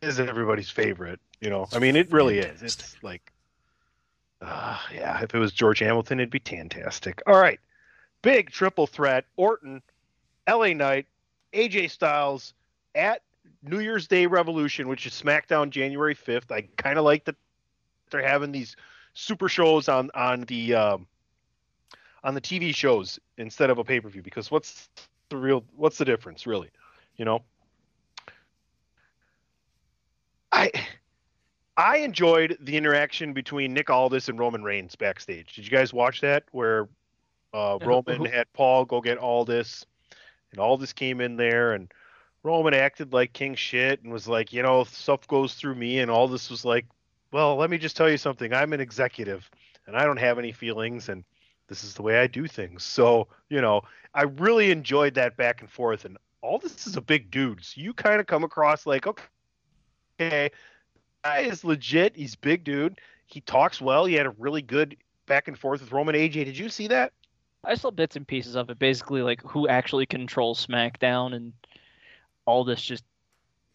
is 0.01 0.19
everybody's 0.19 0.69
favorite. 0.69 1.19
You 1.41 1.49
know, 1.49 1.67
I 1.73 1.79
mean, 1.79 1.97
it 1.97 2.09
really 2.11 2.39
is. 2.39 2.61
It's 2.61 2.95
like, 3.03 3.33
uh, 4.41 4.79
yeah, 4.93 5.21
if 5.21 5.35
it 5.35 5.37
was 5.37 5.51
George 5.51 5.79
Hamilton, 5.79 6.21
it'd 6.21 6.29
be 6.29 6.39
fantastic. 6.39 7.21
All 7.27 7.37
right, 7.37 7.59
big 8.21 8.49
triple 8.49 8.87
threat: 8.87 9.25
Orton, 9.35 9.81
L.A. 10.47 10.73
Knight, 10.73 11.05
AJ 11.53 11.91
Styles 11.91 12.53
at 12.95 13.21
New 13.61 13.79
Year's 13.79 14.07
Day 14.07 14.27
Revolution, 14.27 14.87
which 14.87 15.05
is 15.05 15.11
SmackDown 15.11 15.69
January 15.69 16.13
fifth. 16.13 16.49
I 16.49 16.61
kind 16.77 16.97
of 16.97 17.03
like 17.03 17.25
that 17.25 17.35
they're 18.09 18.25
having 18.25 18.53
these 18.53 18.77
super 19.13 19.49
shows 19.49 19.89
on 19.89 20.11
on 20.15 20.41
the 20.43 20.75
um, 20.75 21.07
on 22.23 22.35
the 22.35 22.41
TV 22.41 22.73
shows 22.73 23.19
instead 23.37 23.69
of 23.69 23.79
a 23.79 23.83
pay 23.83 23.99
per 23.99 24.07
view 24.07 24.21
because 24.21 24.49
what's 24.49 24.89
the 25.29 25.37
real 25.37 25.63
what's 25.75 25.97
the 25.97 26.05
difference 26.05 26.45
really, 26.45 26.69
you 27.17 27.25
know? 27.25 27.43
I 30.51 30.71
I 31.77 31.97
enjoyed 31.97 32.57
the 32.61 32.77
interaction 32.77 33.33
between 33.33 33.73
Nick 33.73 33.89
Aldis 33.89 34.29
and 34.29 34.39
Roman 34.39 34.63
Reigns 34.63 34.95
backstage. 34.95 35.55
Did 35.55 35.65
you 35.65 35.71
guys 35.71 35.93
watch 35.93 36.21
that 36.21 36.43
where 36.51 36.87
uh, 37.53 37.77
Yeah, 37.81 37.87
Roman 37.87 38.25
had 38.25 38.51
Paul 38.53 38.85
go 38.85 39.01
get 39.01 39.17
Aldis, 39.17 39.85
and 40.51 40.59
Aldis 40.59 40.93
came 40.93 41.21
in 41.21 41.35
there 41.35 41.73
and 41.73 41.91
Roman 42.45 42.75
acted 42.75 43.11
like 43.11 43.33
king 43.33 43.55
shit 43.55 44.03
and 44.03 44.13
was 44.13 44.27
like, 44.27 44.53
you 44.53 44.61
know, 44.61 44.83
stuff 44.83 45.27
goes 45.27 45.55
through 45.55 45.75
me, 45.75 45.99
and 45.99 46.11
Aldis 46.11 46.49
was 46.51 46.63
like, 46.63 46.85
well, 47.31 47.55
let 47.55 47.71
me 47.71 47.77
just 47.79 47.97
tell 47.97 48.09
you 48.09 48.17
something. 48.17 48.53
I'm 48.53 48.71
an 48.71 48.79
executive, 48.79 49.49
and 49.87 49.97
I 49.97 50.05
don't 50.05 50.19
have 50.19 50.37
any 50.37 50.51
feelings, 50.51 51.09
and 51.09 51.23
this 51.67 51.83
is 51.83 51.93
the 51.93 52.01
way 52.01 52.19
I 52.19 52.27
do 52.27 52.47
things. 52.47 52.83
So, 52.83 53.27
you 53.49 53.61
know, 53.61 53.81
I 54.13 54.23
really 54.23 54.71
enjoyed 54.71 55.15
that 55.15 55.37
back 55.37 55.61
and 55.61 55.69
forth. 55.69 56.05
And 56.05 56.17
Aldis 56.43 56.87
is 56.87 56.95
a 56.95 57.01
big 57.01 57.31
dude. 57.31 57.63
So 57.63 57.81
you 57.81 57.93
kind 57.93 58.19
of 58.19 58.27
come 58.27 58.43
across 58.43 58.85
like, 58.85 59.07
okay, 59.07 59.23
okay, 60.19 60.51
guy 61.23 61.39
is 61.39 61.63
legit. 61.63 62.15
He's 62.15 62.35
big 62.35 62.63
dude. 62.63 62.99
He 63.25 63.41
talks 63.41 63.81
well. 63.81 64.05
He 64.05 64.13
had 64.13 64.27
a 64.27 64.35
really 64.37 64.61
good 64.61 64.95
back 65.25 65.47
and 65.47 65.57
forth 65.57 65.81
with 65.81 65.91
Roman 65.91 66.15
AJ. 66.15 66.45
Did 66.45 66.57
you 66.57 66.69
see 66.69 66.87
that? 66.87 67.11
I 67.63 67.75
saw 67.75 67.89
bits 67.89 68.15
and 68.15 68.27
pieces 68.27 68.55
of 68.55 68.69
it, 68.69 68.77
basically 68.77 69.23
like 69.23 69.41
who 69.41 69.67
actually 69.67 70.05
controls 70.05 70.65
SmackDown 70.65 71.33
and 71.33 71.53
Aldis 72.45 72.81
just 72.81 73.03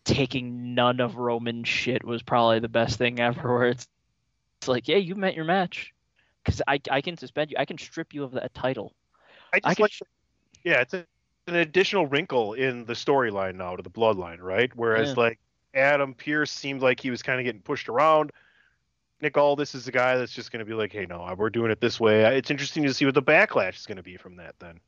taking 0.04 0.74
none 0.74 1.00
of 1.00 1.16
Roman 1.16 1.64
shit 1.64 2.04
was 2.04 2.22
probably 2.22 2.60
the 2.60 2.68
best 2.68 2.98
thing 2.98 3.18
ever. 3.18 3.52
Where 3.52 3.66
it's, 3.66 3.88
it's 4.58 4.68
like, 4.68 4.86
yeah, 4.86 4.96
you 4.96 5.16
met 5.16 5.34
your 5.34 5.44
match, 5.44 5.92
because 6.44 6.62
I 6.66 6.80
I 6.90 7.00
can 7.00 7.16
suspend 7.16 7.50
you, 7.50 7.56
I 7.58 7.64
can 7.64 7.78
strip 7.78 8.14
you 8.14 8.24
of 8.24 8.32
that 8.32 8.54
title. 8.54 8.94
I 9.52 9.60
just 9.60 9.70
I 9.70 9.74
can 9.74 9.82
like, 9.82 9.92
yeah, 10.64 10.80
it's 10.80 10.94
a, 10.94 11.04
an 11.46 11.56
additional 11.56 12.06
wrinkle 12.06 12.54
in 12.54 12.84
the 12.84 12.92
storyline 12.92 13.56
now 13.56 13.76
to 13.76 13.82
the 13.82 13.90
bloodline, 13.90 14.40
right? 14.40 14.70
Whereas 14.74 15.16
Yeah. 15.16 15.22
like 15.24 15.38
Adam 15.74 16.14
Pearce 16.14 16.50
seemed 16.50 16.82
like 16.82 17.00
he 17.00 17.10
was 17.10 17.22
kind 17.22 17.40
of 17.40 17.44
getting 17.44 17.62
pushed 17.62 17.88
around. 17.88 18.30
Nick 19.22 19.36
Aldis 19.36 19.74
is 19.74 19.84
the 19.84 19.92
guy 19.92 20.16
that's 20.16 20.32
just 20.32 20.50
going 20.50 20.60
to 20.60 20.64
be 20.64 20.72
like, 20.72 20.92
hey, 20.92 21.04
no, 21.04 21.22
uh, 21.22 21.34
we're 21.36 21.50
doing 21.50 21.70
it 21.70 21.80
this 21.80 22.00
way. 22.00 22.24
Uh, 22.24 22.30
it's 22.30 22.50
interesting 22.50 22.84
to 22.84 22.94
see 22.94 23.04
what 23.04 23.14
the 23.14 23.22
backlash 23.22 23.76
is 23.76 23.86
going 23.86 23.96
to 23.96 24.02
be 24.02 24.16
from 24.16 24.36
that 24.36 24.54
then. 24.58 24.80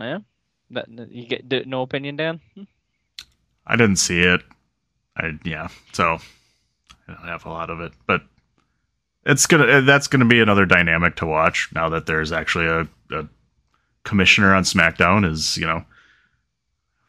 Yeah, 0.00 0.18
that 0.70 0.88
you 1.10 1.26
get 1.26 1.66
no 1.66 1.82
opinion, 1.82 2.16
Dan. 2.16 2.40
I 3.66 3.76
didn't 3.76 3.96
see 3.96 4.20
it. 4.22 4.42
I 5.16 5.38
yeah, 5.44 5.68
so 5.92 6.18
I 7.08 7.12
don't 7.14 7.26
have 7.28 7.44
a 7.46 7.50
lot 7.50 7.70
of 7.70 7.80
it, 7.80 7.92
but 8.06 8.22
it's 9.24 9.46
gonna 9.46 9.66
eh, 9.66 9.80
that's 9.80 10.06
gonna 10.08 10.24
be 10.24 10.40
another 10.40 10.66
dynamic 10.66 11.16
to 11.16 11.26
watch 11.26 11.68
now 11.74 11.88
that 11.90 12.06
there's 12.06 12.32
actually 12.32 12.66
a, 12.66 12.88
a 13.16 13.28
commissioner 14.04 14.54
on 14.54 14.62
SmackDown. 14.64 15.30
Is 15.30 15.56
you 15.56 15.66
know 15.66 15.84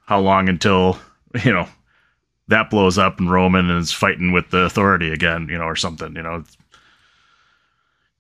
how 0.05 0.19
long 0.19 0.49
until 0.49 0.99
you 1.43 1.51
know 1.53 1.67
that 2.47 2.69
blows 2.69 2.97
up 2.97 3.19
and 3.19 3.31
Roman 3.31 3.69
is 3.69 3.91
fighting 3.91 4.31
with 4.31 4.49
the 4.51 4.59
authority 4.59 5.11
again, 5.11 5.47
you 5.49 5.57
know, 5.57 5.65
or 5.65 5.75
something. 5.75 6.15
You 6.15 6.23
know, 6.23 6.43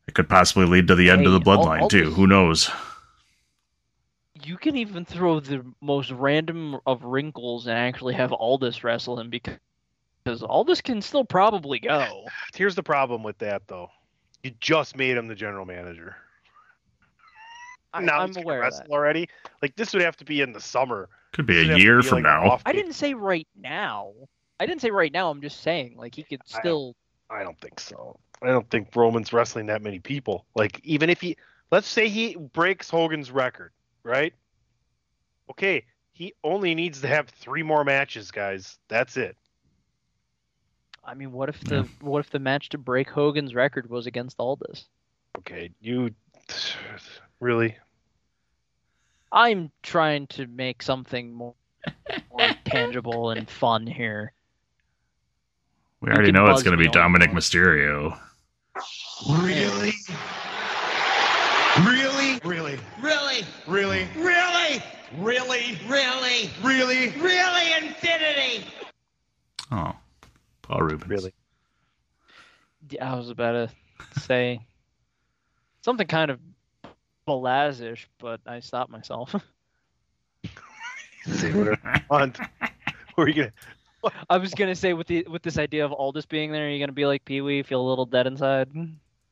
it 0.07 0.13
could 0.13 0.27
possibly 0.29 0.65
lead 0.65 0.87
to 0.87 0.95
the 0.95 1.09
end 1.09 1.25
of 1.25 1.33
Hey, 1.33 1.39
the 1.39 1.49
all- 1.49 1.65
bloodline 1.65 1.81
all 1.83 1.89
too. 1.89 2.05
this- 2.05 2.15
Who 2.15 2.27
knows? 2.27 2.69
You 4.43 4.57
can 4.57 4.77
even 4.77 5.03
throw 5.03 5.39
the 5.39 5.65
most 5.81 6.11
random 6.11 6.77
of 6.85 7.03
wrinkles 7.03 7.65
and 7.67 7.75
actually 7.77 8.13
have 8.13 8.31
Aldis 8.31 8.83
wrestle 8.83 9.19
him 9.19 9.29
because 9.31 9.57
because 10.27 10.43
Aldis 10.43 10.81
can 10.81 11.01
still 11.01 11.23
probably 11.23 11.79
go. 11.79 12.25
Here's 12.53 12.75
the 12.75 12.83
problem 12.83 13.23
with 13.23 13.37
that, 13.37 13.61
though. 13.67 13.89
You 14.43 14.51
just 14.59 14.97
made 14.97 15.15
him 15.15 15.27
the 15.27 15.35
general 15.35 15.65
manager. 15.65 16.17
I, 17.93 18.01
now 18.01 18.19
I'm 18.19 18.27
he's 18.27 18.35
gonna 18.35 18.45
aware 18.45 18.59
of 18.59 18.63
wrestle 18.65 18.83
that. 18.83 18.91
already. 18.91 19.29
Like 19.61 19.75
this 19.77 19.93
would 19.93 20.01
have 20.01 20.17
to 20.17 20.25
be 20.25 20.41
in 20.41 20.51
the 20.51 20.59
summer. 20.59 21.07
Could 21.31 21.45
be 21.45 21.65
This 21.65 21.77
a 21.77 21.79
year 21.79 22.01
be, 22.01 22.07
from 22.07 22.15
like, 22.17 22.23
now. 22.23 22.59
I 22.65 22.73
didn't 22.73 22.93
say 22.93 23.13
right 23.13 23.47
now. 23.55 24.11
I 24.59 24.65
didn't 24.65 24.81
say 24.81 24.91
right 24.91 25.11
now. 25.11 25.29
I'm 25.29 25.41
just 25.41 25.61
saying 25.61 25.95
like 25.97 26.13
he 26.15 26.23
could 26.23 26.41
I 26.41 26.53
don't- 26.55 26.61
still. 26.61 26.95
I 27.29 27.43
don't 27.43 27.59
think 27.59 27.79
so. 27.79 28.19
I 28.41 28.47
don't 28.47 28.69
think 28.69 28.95
Roman's 28.95 29.33
wrestling 29.33 29.65
that 29.67 29.81
many 29.81 29.99
people. 29.99 30.45
Like 30.55 30.79
even 30.83 31.09
if 31.09 31.21
he, 31.21 31.37
let's 31.71 31.87
say 31.87 32.09
he 32.09 32.35
breaks 32.35 32.89
Hogan's 32.89 33.31
record, 33.31 33.71
right? 34.03 34.33
Okay, 35.49 35.85
he 36.11 36.33
only 36.43 36.75
needs 36.75 37.01
to 37.01 37.07
have 37.07 37.29
three 37.29 37.63
more 37.63 37.83
matches, 37.83 38.31
guys. 38.31 38.77
That's 38.89 39.17
it. 39.17 39.35
I 41.07 41.13
mean, 41.13 41.31
what 41.31 41.47
if 41.47 41.61
the 41.61 41.87
what 42.01 42.19
if 42.19 42.29
the 42.29 42.39
match 42.39 42.67
to 42.69 42.77
break 42.77 43.09
Hogan's 43.09 43.55
record 43.55 43.89
was 43.89 44.07
against 44.07 44.35
Aldis? 44.39 44.85
Okay, 45.37 45.71
you 45.79 46.13
really? 47.39 47.77
I'm 49.31 49.71
trying 49.83 50.27
to 50.27 50.47
make 50.47 50.83
something 50.83 51.33
more, 51.33 51.55
more 52.31 52.49
tangible 52.65 53.29
and 53.29 53.49
fun 53.49 53.87
here. 53.87 54.33
We 56.01 56.09
already 56.11 56.31
know 56.31 56.45
it's 56.47 56.63
going 56.63 56.77
to 56.77 56.83
be 56.83 56.89
Dominik 56.89 57.27
you 57.27 57.33
want. 57.33 57.39
Mysterio. 57.39 58.19
Really? 59.29 59.93
Really? 61.85 62.39
Really? 62.43 62.79
Really? 63.01 63.45
Really? 63.67 64.07
Really? 64.15 64.83
Really? 65.17 65.79
Really? 65.87 66.49
Really? 66.63 67.09
Really 67.19 67.73
infinity? 67.87 68.65
Oh, 69.71 69.95
Paul 70.67 70.81
Reubens. 70.81 71.09
Really? 71.09 71.33
Yeah, 72.89 73.13
I 73.13 73.15
was 73.15 73.29
about 73.29 73.51
to 73.53 74.19
say 74.19 74.65
something 75.81 76.07
kind 76.07 76.31
of 76.31 76.39
balazish, 77.27 78.05
but 78.19 78.41
I 78.45 78.59
stopped 78.59 78.91
myself. 78.91 79.35
Say 81.25 81.51
whatever 81.51 81.79
you 81.83 82.01
want. 82.09 82.37
Who 83.15 83.21
are 83.23 83.27
you 83.27 83.33
gonna? 83.33 84.13
I 84.29 84.37
was 84.37 84.53
gonna 84.53 84.75
say 84.75 84.93
with 84.93 85.07
the 85.07 85.25
with 85.27 85.41
this 85.41 85.57
idea 85.57 85.83
of 85.83 85.91
Aldis 85.91 86.25
being 86.25 86.53
there, 86.53 86.69
you're 86.69 86.79
gonna 86.79 86.93
be 86.93 87.05
like 87.05 87.25
Pee 87.25 87.41
Wee, 87.41 87.63
feel 87.63 87.81
a 87.81 87.87
little 87.89 88.05
dead 88.05 88.27
inside. 88.27 88.69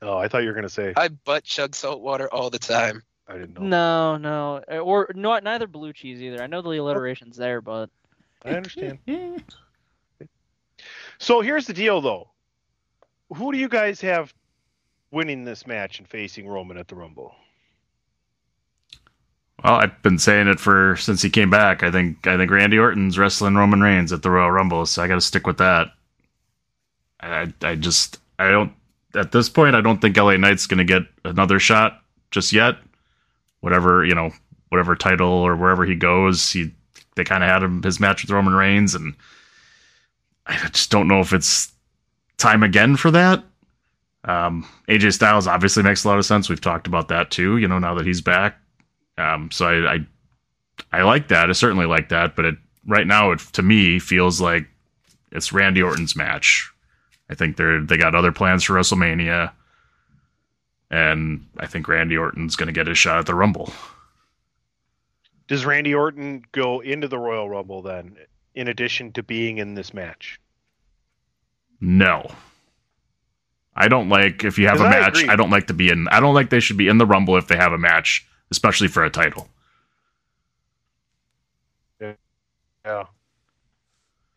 Oh, 0.02 0.18
I 0.18 0.28
thought 0.28 0.40
you 0.40 0.50
were 0.50 0.56
gonna 0.56 0.68
say. 0.68 0.94
I 0.98 1.08
butt 1.08 1.46
chug 1.46 1.74
salt 1.74 2.02
water 2.02 2.28
all 2.34 2.50
the 2.50 2.60
time. 2.60 3.02
I 3.30 3.34
didn't 3.38 3.54
know. 3.54 4.18
No, 4.18 4.18
no, 4.18 4.80
or 4.80 5.10
not 5.16 5.44
neither 5.46 5.68
blue 5.68 5.94
cheese 5.94 6.22
either. 6.22 6.44
I 6.44 6.48
know 6.48 6.62
the 6.62 6.72
alliteration's 6.72 7.38
there, 7.38 7.62
but 7.62 7.90
I 8.44 8.50
understand. 8.50 9.00
So 11.20 11.42
here's 11.42 11.68
the 11.68 11.74
deal, 11.74 12.02
though. 12.02 12.30
Who 13.34 13.52
do 13.52 13.58
you 13.58 13.70
guys 13.70 14.02
have 14.02 14.34
winning 15.12 15.46
this 15.46 15.66
match 15.66 16.00
and 16.00 16.08
facing 16.08 16.48
Roman 16.48 16.78
at 16.78 16.88
the 16.88 16.96
Rumble? 16.96 17.34
Well, 19.64 19.76
I've 19.76 20.02
been 20.02 20.20
saying 20.20 20.48
it 20.48 20.60
for 20.60 20.96
since 20.98 21.22
he 21.22 21.30
came 21.30 21.50
back. 21.50 21.82
I 21.82 21.90
think 21.90 22.28
I 22.28 22.38
think 22.38 22.52
Randy 22.52 22.78
Orton's 22.78 23.18
wrestling 23.18 23.56
Roman 23.56 23.82
Reigns 23.82 24.12
at 24.12 24.22
the 24.22 24.30
Royal 24.30 24.52
Rumble, 24.52 24.86
so 24.86 25.02
I 25.02 25.08
got 25.08 25.16
to 25.16 25.22
stick 25.22 25.48
with 25.48 25.58
that. 25.58 25.88
I 27.22 27.52
I 27.62 27.76
just 27.76 28.20
I 28.38 28.50
don't 28.50 28.74
at 29.16 29.32
this 29.32 29.50
point 29.50 29.76
I 29.76 29.82
don't 29.82 30.02
think 30.02 30.18
LA 30.18 30.38
Knight's 30.38 30.68
going 30.68 30.78
to 30.78 30.84
get 30.84 31.04
another 31.24 31.60
shot 31.60 32.02
just 32.32 32.54
yet. 32.54 32.76
Whatever 33.62 34.06
you 34.06 34.14
know, 34.14 34.32
whatever 34.70 34.96
title 34.96 35.30
or 35.30 35.56
wherever 35.56 35.86
he 35.86 35.96
goes, 35.96 36.52
he 36.52 36.72
they 37.16 37.24
kind 37.24 37.44
of 37.44 37.50
had 37.50 37.64
him 37.64 37.82
his 37.82 38.00
match 38.00 38.24
with 38.24 38.32
Roman 38.32 38.54
Reigns, 38.54 38.94
and 38.94 39.16
I 40.46 40.58
just 40.70 40.92
don't 40.92 41.08
know 41.08 41.20
if 41.20 41.34
it's 41.34 41.72
time 42.38 42.64
again 42.64 42.96
for 42.96 43.12
that. 43.12 43.44
Um, 44.26 44.68
AJ 44.88 45.14
Styles 45.14 45.48
obviously 45.48 45.84
makes 45.84 46.04
a 46.04 46.08
lot 46.08 46.18
of 46.18 46.26
sense. 46.26 46.50
We've 46.50 46.62
talked 46.62 46.88
about 46.88 47.08
that 47.10 47.32
too. 47.32 47.58
You 47.58 47.68
know, 47.68 47.80
now 47.80 47.94
that 47.96 48.06
he's 48.06 48.22
back, 48.22 48.58
um, 49.18 49.52
so 49.52 49.68
I, 49.68 49.96
I 49.96 50.06
I 50.92 51.04
like 51.04 51.28
that. 51.28 51.50
I 51.50 51.54
certainly 51.54 51.86
like 51.86 52.10
that. 52.10 52.36
But 52.36 52.46
it 52.46 52.56
right 52.88 53.08
now, 53.08 53.32
it 53.32 53.40
to 53.54 53.62
me 53.62 54.00
feels 54.00 54.42
like 54.42 54.68
it's 55.32 55.54
Randy 55.54 55.82
Orton's 55.82 56.16
match. 56.16 56.72
I 57.30 57.36
think 57.36 57.58
they're 57.58 57.82
they 57.82 57.98
got 57.98 58.16
other 58.16 58.32
plans 58.32 58.64
for 58.64 58.74
WrestleMania, 58.74 59.52
and 60.90 61.46
I 61.58 61.68
think 61.68 61.88
Randy 61.88 62.18
Orton's 62.18 62.56
going 62.56 62.68
to 62.68 62.74
get 62.74 62.88
his 62.88 62.98
shot 62.98 63.20
at 63.20 63.26
the 63.26 63.36
Rumble. 63.36 63.72
Does 65.48 65.66
Randy 65.66 65.94
Orton 65.94 66.44
go 66.52 66.80
into 66.80 67.08
the 67.08 67.20
Royal 67.20 67.48
Rumble 67.48 67.84
then, 67.84 68.18
in 68.56 68.68
addition 68.68 69.12
to 69.14 69.24
being 69.24 69.58
in 69.58 69.76
this 69.76 69.94
match? 69.94 70.40
No. 71.80 72.26
I 73.76 73.90
don't 73.90 74.10
like 74.10 74.44
if 74.44 74.58
you 74.58 74.68
have 74.68 74.80
a 74.80 74.90
match. 74.90 75.20
agree. 75.20 75.30
I 75.30 75.36
don't 75.36 75.50
like 75.50 75.68
to 75.68 75.74
be 75.74 75.90
in. 75.90 76.08
I 76.10 76.20
don't 76.22 76.34
like 76.34 76.50
they 76.50 76.62
should 76.62 76.78
be 76.78 76.88
in 76.88 76.98
the 76.98 77.06
Rumble 77.06 77.36
if 77.38 77.48
they 77.48 77.58
have 77.58 77.74
a 77.74 77.78
match, 77.78 78.26
especially 78.50 78.88
for 78.88 79.04
a 79.04 79.10
title. 79.10 79.50
Yeah. 82.00 83.04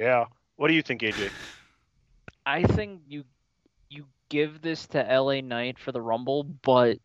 Yeah. 0.01 0.25
What 0.57 0.69
do 0.69 0.75
you 0.75 0.83
think, 0.83 1.03
AJ? 1.03 1.31
I 2.47 2.65
think 2.65 3.03
you 3.07 3.25
you 3.91 4.07
give 4.29 4.61
this 4.61 4.87
to 4.89 5.03
LA 5.03 5.41
Knight 5.41 5.79
for 5.79 5.93
the 5.93 6.01
Rumble, 6.01 6.43
but 6.43 6.99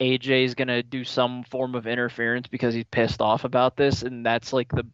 AJ 0.00 0.44
is 0.44 0.54
gonna 0.54 0.82
do 0.82 1.02
some 1.02 1.42
form 1.44 1.74
of 1.74 1.86
interference 1.86 2.46
because 2.46 2.74
he's 2.74 2.84
pissed 2.84 3.20
off 3.20 3.44
about 3.44 3.76
this, 3.76 4.02
and 4.02 4.24
that's 4.24 4.52
like 4.52 4.68
the 4.70 4.86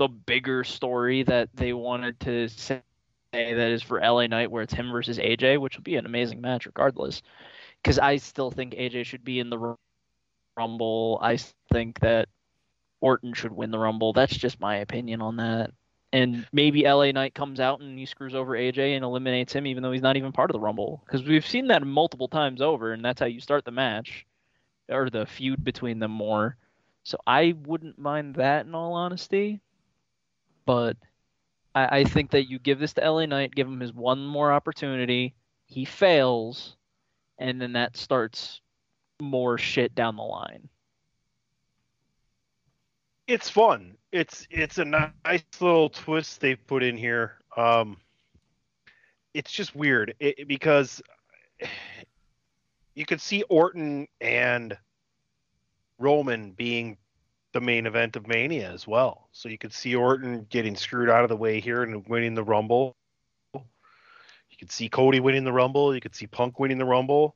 the 0.00 0.08
bigger 0.08 0.64
story 0.64 1.22
that 1.24 1.50
they 1.52 1.74
wanted 1.74 2.18
to 2.20 2.48
say 2.48 2.80
that 3.32 3.58
is 3.58 3.82
for 3.82 4.00
LA 4.00 4.26
Knight, 4.26 4.50
where 4.50 4.62
it's 4.62 4.72
him 4.72 4.90
versus 4.90 5.18
AJ, 5.18 5.60
which 5.60 5.76
will 5.76 5.82
be 5.82 5.96
an 5.96 6.06
amazing 6.06 6.40
match 6.40 6.64
regardless. 6.64 7.20
Because 7.82 7.98
I 7.98 8.16
still 8.16 8.50
think 8.50 8.72
AJ 8.72 9.04
should 9.04 9.24
be 9.24 9.40
in 9.40 9.50
the 9.50 9.76
Rumble. 10.56 11.18
I 11.20 11.38
think 11.70 12.00
that 12.00 12.30
Orton 13.02 13.34
should 13.34 13.52
win 13.52 13.70
the 13.70 13.78
Rumble. 13.78 14.14
That's 14.14 14.34
just 14.34 14.58
my 14.58 14.76
opinion 14.76 15.20
on 15.20 15.36
that. 15.36 15.72
And 16.14 16.46
maybe 16.50 16.84
LA 16.84 17.12
Knight 17.12 17.34
comes 17.34 17.60
out 17.60 17.82
and 17.82 17.98
he 17.98 18.06
screws 18.06 18.34
over 18.34 18.52
AJ 18.52 18.96
and 18.96 19.04
eliminates 19.04 19.52
him, 19.52 19.66
even 19.66 19.82
though 19.82 19.92
he's 19.92 20.00
not 20.00 20.16
even 20.16 20.32
part 20.32 20.48
of 20.48 20.54
the 20.54 20.60
Rumble. 20.60 21.02
Because 21.04 21.24
we've 21.24 21.46
seen 21.46 21.66
that 21.66 21.86
multiple 21.86 22.28
times 22.28 22.62
over, 22.62 22.94
and 22.94 23.04
that's 23.04 23.20
how 23.20 23.26
you 23.26 23.40
start 23.40 23.66
the 23.66 23.70
match 23.70 24.24
or 24.88 25.10
the 25.10 25.26
feud 25.26 25.62
between 25.62 25.98
them 25.98 26.10
more. 26.10 26.56
So 27.02 27.18
I 27.26 27.54
wouldn't 27.66 27.98
mind 27.98 28.36
that 28.36 28.64
in 28.64 28.74
all 28.74 28.94
honesty. 28.94 29.60
But 30.70 30.96
I, 31.74 31.98
I 31.98 32.04
think 32.04 32.30
that 32.30 32.48
you 32.48 32.60
give 32.60 32.78
this 32.78 32.92
to 32.92 33.10
LA 33.10 33.26
Knight, 33.26 33.52
give 33.52 33.66
him 33.66 33.80
his 33.80 33.92
one 33.92 34.24
more 34.24 34.52
opportunity. 34.52 35.34
He 35.66 35.84
fails, 35.84 36.76
and 37.38 37.60
then 37.60 37.72
that 37.72 37.96
starts 37.96 38.60
more 39.20 39.58
shit 39.58 39.96
down 39.96 40.14
the 40.14 40.22
line. 40.22 40.68
It's 43.26 43.50
fun. 43.50 43.96
It's 44.12 44.46
it's 44.48 44.78
a 44.78 44.84
nice 44.84 45.42
little 45.58 45.90
twist 45.90 46.40
they've 46.40 46.64
put 46.68 46.84
in 46.84 46.96
here. 46.96 47.38
Um, 47.56 47.96
it's 49.34 49.50
just 49.50 49.74
weird 49.74 50.14
it, 50.20 50.46
because 50.46 51.02
you 52.94 53.04
could 53.04 53.20
see 53.20 53.42
Orton 53.48 54.06
and 54.20 54.78
Roman 55.98 56.52
being 56.52 56.96
the 57.52 57.60
main 57.60 57.86
event 57.86 58.16
of 58.16 58.26
Mania 58.26 58.70
as 58.70 58.86
well. 58.86 59.28
So 59.32 59.48
you 59.48 59.58
could 59.58 59.72
see 59.72 59.94
Orton 59.94 60.46
getting 60.50 60.76
screwed 60.76 61.10
out 61.10 61.24
of 61.24 61.28
the 61.28 61.36
way 61.36 61.60
here 61.60 61.82
and 61.82 62.06
winning 62.06 62.34
the 62.34 62.44
Rumble. 62.44 62.96
You 63.54 64.56
could 64.58 64.70
see 64.70 64.88
Cody 64.88 65.20
winning 65.20 65.44
the 65.44 65.52
Rumble. 65.52 65.94
You 65.94 66.00
could 66.00 66.14
see 66.14 66.26
Punk 66.26 66.58
winning 66.58 66.78
the 66.78 66.84
Rumble. 66.84 67.34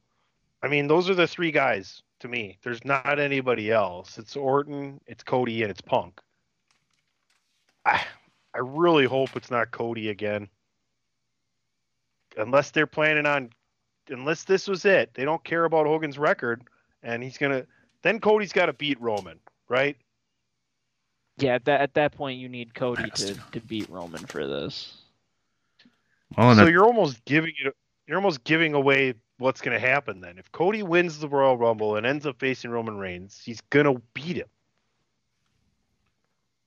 I 0.63 0.69
mean, 0.69 0.87
those 0.87 1.11
are 1.11 1.15
the 1.15 1.27
three 1.27 1.51
guys 1.51 2.03
to 2.21 2.29
me. 2.29 2.59
There's 2.63 2.85
not 2.85 3.19
anybody 3.19 3.71
else. 3.71 4.19
It's 4.19 4.37
Orton, 4.37 5.01
it's 5.07 5.23
Cody, 5.23 5.63
and 5.63 5.71
it's 5.71 5.81
Punk. 5.81 6.21
I 7.85 8.03
I 8.55 8.59
really 8.59 9.05
hope 9.05 9.37
it's 9.37 9.51
not 9.51 9.71
Cody 9.71 10.11
again. 10.11 10.49
Unless 12.37 12.71
they're 12.71 12.87
planning 12.87 13.27
on 13.27 13.51
unless 14.09 14.45
this 14.45 14.69
was 14.69 14.85
it. 14.85 15.11
They 15.15 15.25
don't 15.25 15.43
care 15.45 15.65
about 15.65 15.87
Hogan's 15.87 16.19
record 16.19 16.63
and 17.03 17.23
he's 17.23 17.39
gonna 17.39 17.67
then 18.03 18.21
Cody's 18.21 18.53
gotta 18.53 18.73
beat 18.73 19.01
Roman, 19.01 19.39
right? 19.69 19.97
Yeah, 21.39 21.55
at 21.55 21.65
that, 21.65 21.81
at 21.81 21.95
that 21.95 22.13
point, 22.13 22.39
you 22.39 22.49
need 22.49 22.75
Cody 22.75 23.11
to, 23.11 23.35
to 23.53 23.61
beat 23.61 23.89
Roman 23.89 24.25
for 24.27 24.47
this. 24.47 24.95
Well, 26.37 26.51
and 26.51 26.59
so 26.59 26.65
that- 26.65 26.71
you're 26.71 26.85
almost 26.87 27.25
giving 27.25 27.53
it 27.65 27.75
you're 28.07 28.19
almost 28.19 28.45
giving 28.45 28.75
away 28.75 29.15
what's 29.39 29.61
gonna 29.63 29.79
happen 29.81 30.21
then. 30.21 30.37
If 30.39 30.53
Cody 30.53 30.83
wins 30.83 31.19
the 31.19 31.29
Royal 31.29 31.57
Rumble 31.57 31.97
and 31.97 32.05
ends 32.07 32.27
up 32.27 32.39
facing 32.39 32.71
Roman 32.71 32.99
Reigns, 32.99 33.41
he's 33.43 33.61
gonna 33.71 33.95
beat 34.13 34.37
him. 34.37 34.47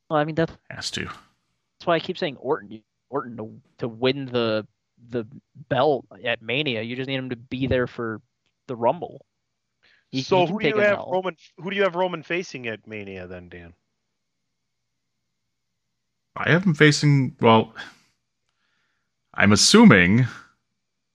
Well, 0.09 0.19
I 0.19 0.23
mean 0.25 0.35
that 0.35 0.51
has 0.69 0.89
to. 0.91 1.05
that's 1.05 1.85
why 1.85 1.95
I 1.95 1.99
keep 1.99 2.17
saying 2.17 2.37
Orton. 2.37 2.81
Orton 3.09 3.37
to 3.37 3.61
to 3.79 3.87
win 3.87 4.25
the 4.25 4.67
the 5.09 5.25
belt 5.69 6.05
at 6.25 6.41
Mania, 6.41 6.81
you 6.81 6.95
just 6.95 7.07
need 7.07 7.15
him 7.15 7.29
to 7.29 7.35
be 7.35 7.67
there 7.67 7.87
for 7.87 8.19
the 8.67 8.75
Rumble. 8.75 9.25
He- 10.09 10.21
so 10.23 10.45
he 10.45 10.51
who 10.51 10.59
do 10.59 10.67
you 10.69 10.77
have 10.77 10.97
L. 10.99 11.09
Roman 11.11 11.37
who 11.57 11.69
do 11.69 11.75
you 11.75 11.83
have 11.83 11.95
Roman 11.95 12.23
facing 12.23 12.67
at 12.67 12.85
Mania 12.87 13.27
then, 13.27 13.47
Dan? 13.49 13.73
I 16.37 16.51
have 16.51 16.65
him 16.65 16.73
facing. 16.73 17.35
Well, 17.41 17.73
I'm 19.33 19.51
assuming 19.51 20.27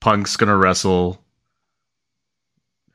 Punk's 0.01 0.37
gonna 0.37 0.57
wrestle 0.57 1.23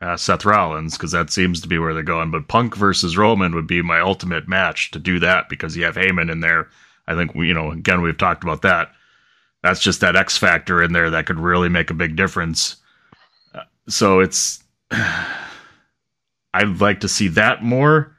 uh, 0.01 0.17
Seth 0.17 0.45
Rollins 0.45 0.97
because 0.97 1.11
that 1.11 1.31
seems 1.31 1.61
to 1.61 1.67
be 1.67 1.79
where 1.79 1.93
they're 1.93 2.03
going. 2.03 2.31
But 2.31 2.47
Punk 2.47 2.75
versus 2.75 3.17
Roman 3.17 3.55
would 3.55 3.67
be 3.67 3.81
my 3.81 3.99
ultimate 3.99 4.47
match 4.47 4.91
to 4.91 4.99
do 4.99 5.19
that 5.19 5.49
because 5.49 5.75
you 5.75 5.85
have 5.85 5.95
Heyman 5.95 6.31
in 6.31 6.41
there. 6.41 6.69
I 7.07 7.15
think 7.15 7.33
you 7.35 7.53
know, 7.53 7.71
again 7.71 8.01
we've 8.01 8.17
talked 8.17 8.43
about 8.43 8.61
that. 8.61 8.91
That's 9.63 9.79
just 9.79 10.01
that 10.01 10.15
X 10.15 10.37
factor 10.37 10.83
in 10.83 10.93
there 10.93 11.09
that 11.09 11.25
could 11.25 11.39
really 11.39 11.69
make 11.69 11.89
a 11.89 11.95
big 11.95 12.15
difference. 12.15 12.77
Uh, 13.53 13.63
so 13.87 14.19
it's. 14.19 14.63
I'd 16.53 16.81
like 16.81 17.01
to 17.01 17.07
see 17.07 17.27
that 17.29 17.63
more, 17.63 18.16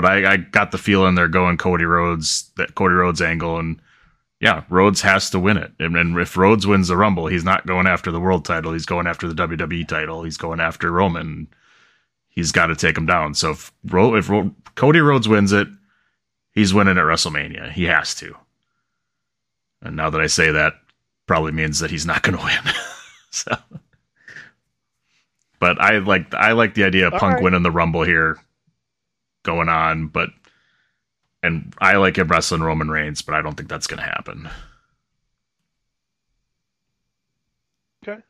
but 0.00 0.10
I, 0.10 0.32
I 0.32 0.36
got 0.38 0.70
the 0.70 0.78
feeling 0.78 1.14
they're 1.14 1.28
going 1.28 1.58
Cody 1.58 1.84
Rhodes, 1.84 2.50
that 2.56 2.74
Cody 2.74 2.94
Rhodes 2.94 3.20
angle, 3.20 3.58
and 3.58 3.80
yeah, 4.40 4.64
Rhodes 4.70 5.02
has 5.02 5.28
to 5.30 5.38
win 5.38 5.58
it. 5.58 5.72
And, 5.78 5.94
and 5.96 6.18
if 6.18 6.36
Rhodes 6.36 6.66
wins 6.66 6.88
the 6.88 6.96
Rumble, 6.96 7.26
he's 7.26 7.44
not 7.44 7.66
going 7.66 7.86
after 7.86 8.10
the 8.10 8.20
world 8.20 8.44
title. 8.46 8.72
He's 8.72 8.86
going 8.86 9.06
after 9.06 9.28
the 9.28 9.34
WWE 9.34 9.86
title. 9.86 10.22
He's 10.22 10.38
going 10.38 10.60
after 10.60 10.90
Roman. 10.90 11.46
He's 12.30 12.50
got 12.50 12.66
to 12.66 12.76
take 12.76 12.96
him 12.96 13.04
down. 13.04 13.34
So 13.34 13.50
if, 13.50 13.72
Ro- 13.84 14.14
if 14.14 14.30
Ro- 14.30 14.54
Cody 14.76 15.00
Rhodes 15.00 15.28
wins 15.28 15.52
it, 15.52 15.68
he's 16.52 16.72
winning 16.72 16.96
at 16.96 17.04
WrestleMania. 17.04 17.70
He 17.72 17.84
has 17.84 18.14
to. 18.16 18.34
And 19.82 19.96
now 19.96 20.08
that 20.08 20.20
I 20.20 20.26
say 20.26 20.50
that, 20.52 20.74
probably 21.26 21.52
means 21.52 21.80
that 21.80 21.90
he's 21.90 22.06
not 22.06 22.22
going 22.22 22.38
to 22.38 22.44
win. 22.44 22.74
so, 23.30 23.56
but 25.58 25.78
I 25.80 25.98
like 25.98 26.32
I 26.34 26.52
like 26.52 26.74
the 26.74 26.84
idea 26.84 27.06
of 27.06 27.12
All 27.12 27.20
Punk 27.20 27.34
right. 27.34 27.42
winning 27.44 27.62
the 27.62 27.70
Rumble 27.70 28.02
here, 28.02 28.38
going 29.42 29.68
on. 29.68 30.08
But 30.08 30.30
and 31.42 31.74
I 31.78 31.96
like 31.96 32.16
him 32.16 32.28
wrestling 32.28 32.62
Roman 32.62 32.90
Reigns, 32.90 33.22
but 33.22 33.34
I 33.34 33.42
don't 33.42 33.56
think 33.56 33.68
that's 33.68 33.86
going 33.86 33.98
to 33.98 34.04
happen. 34.04 34.48
Okay. 38.02 38.20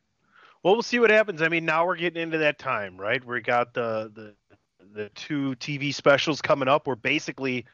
Well, 0.62 0.74
we'll 0.74 0.82
see 0.82 0.98
what 0.98 1.10
happens. 1.10 1.42
I 1.42 1.48
mean, 1.48 1.64
now 1.64 1.86
we're 1.86 1.96
getting 1.96 2.22
into 2.22 2.38
that 2.38 2.58
time, 2.58 2.96
right? 2.96 3.24
We 3.24 3.40
got 3.40 3.74
the 3.74 4.10
the 4.14 4.34
the 4.92 5.08
two 5.10 5.54
TV 5.56 5.94
specials 5.94 6.42
coming 6.42 6.68
up. 6.68 6.86
We're 6.86 6.96
basically 6.96 7.64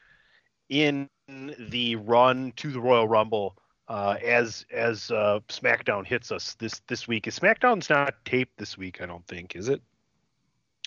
in 0.69 1.09
the 1.27 1.95
run 1.95 2.53
to 2.57 2.71
the 2.71 2.79
Royal 2.79 3.07
Rumble 3.07 3.57
uh, 3.87 4.17
as 4.23 4.65
as 4.71 5.11
uh, 5.11 5.39
SmackDown 5.49 6.05
hits 6.05 6.31
us 6.31 6.55
this 6.55 6.81
this 6.87 7.07
week. 7.07 7.27
Is 7.27 7.39
SmackDown's 7.39 7.89
not 7.89 8.13
taped 8.25 8.57
this 8.57 8.77
week? 8.77 9.01
I 9.01 9.05
don't 9.05 9.25
think 9.27 9.55
is 9.55 9.69
it? 9.69 9.81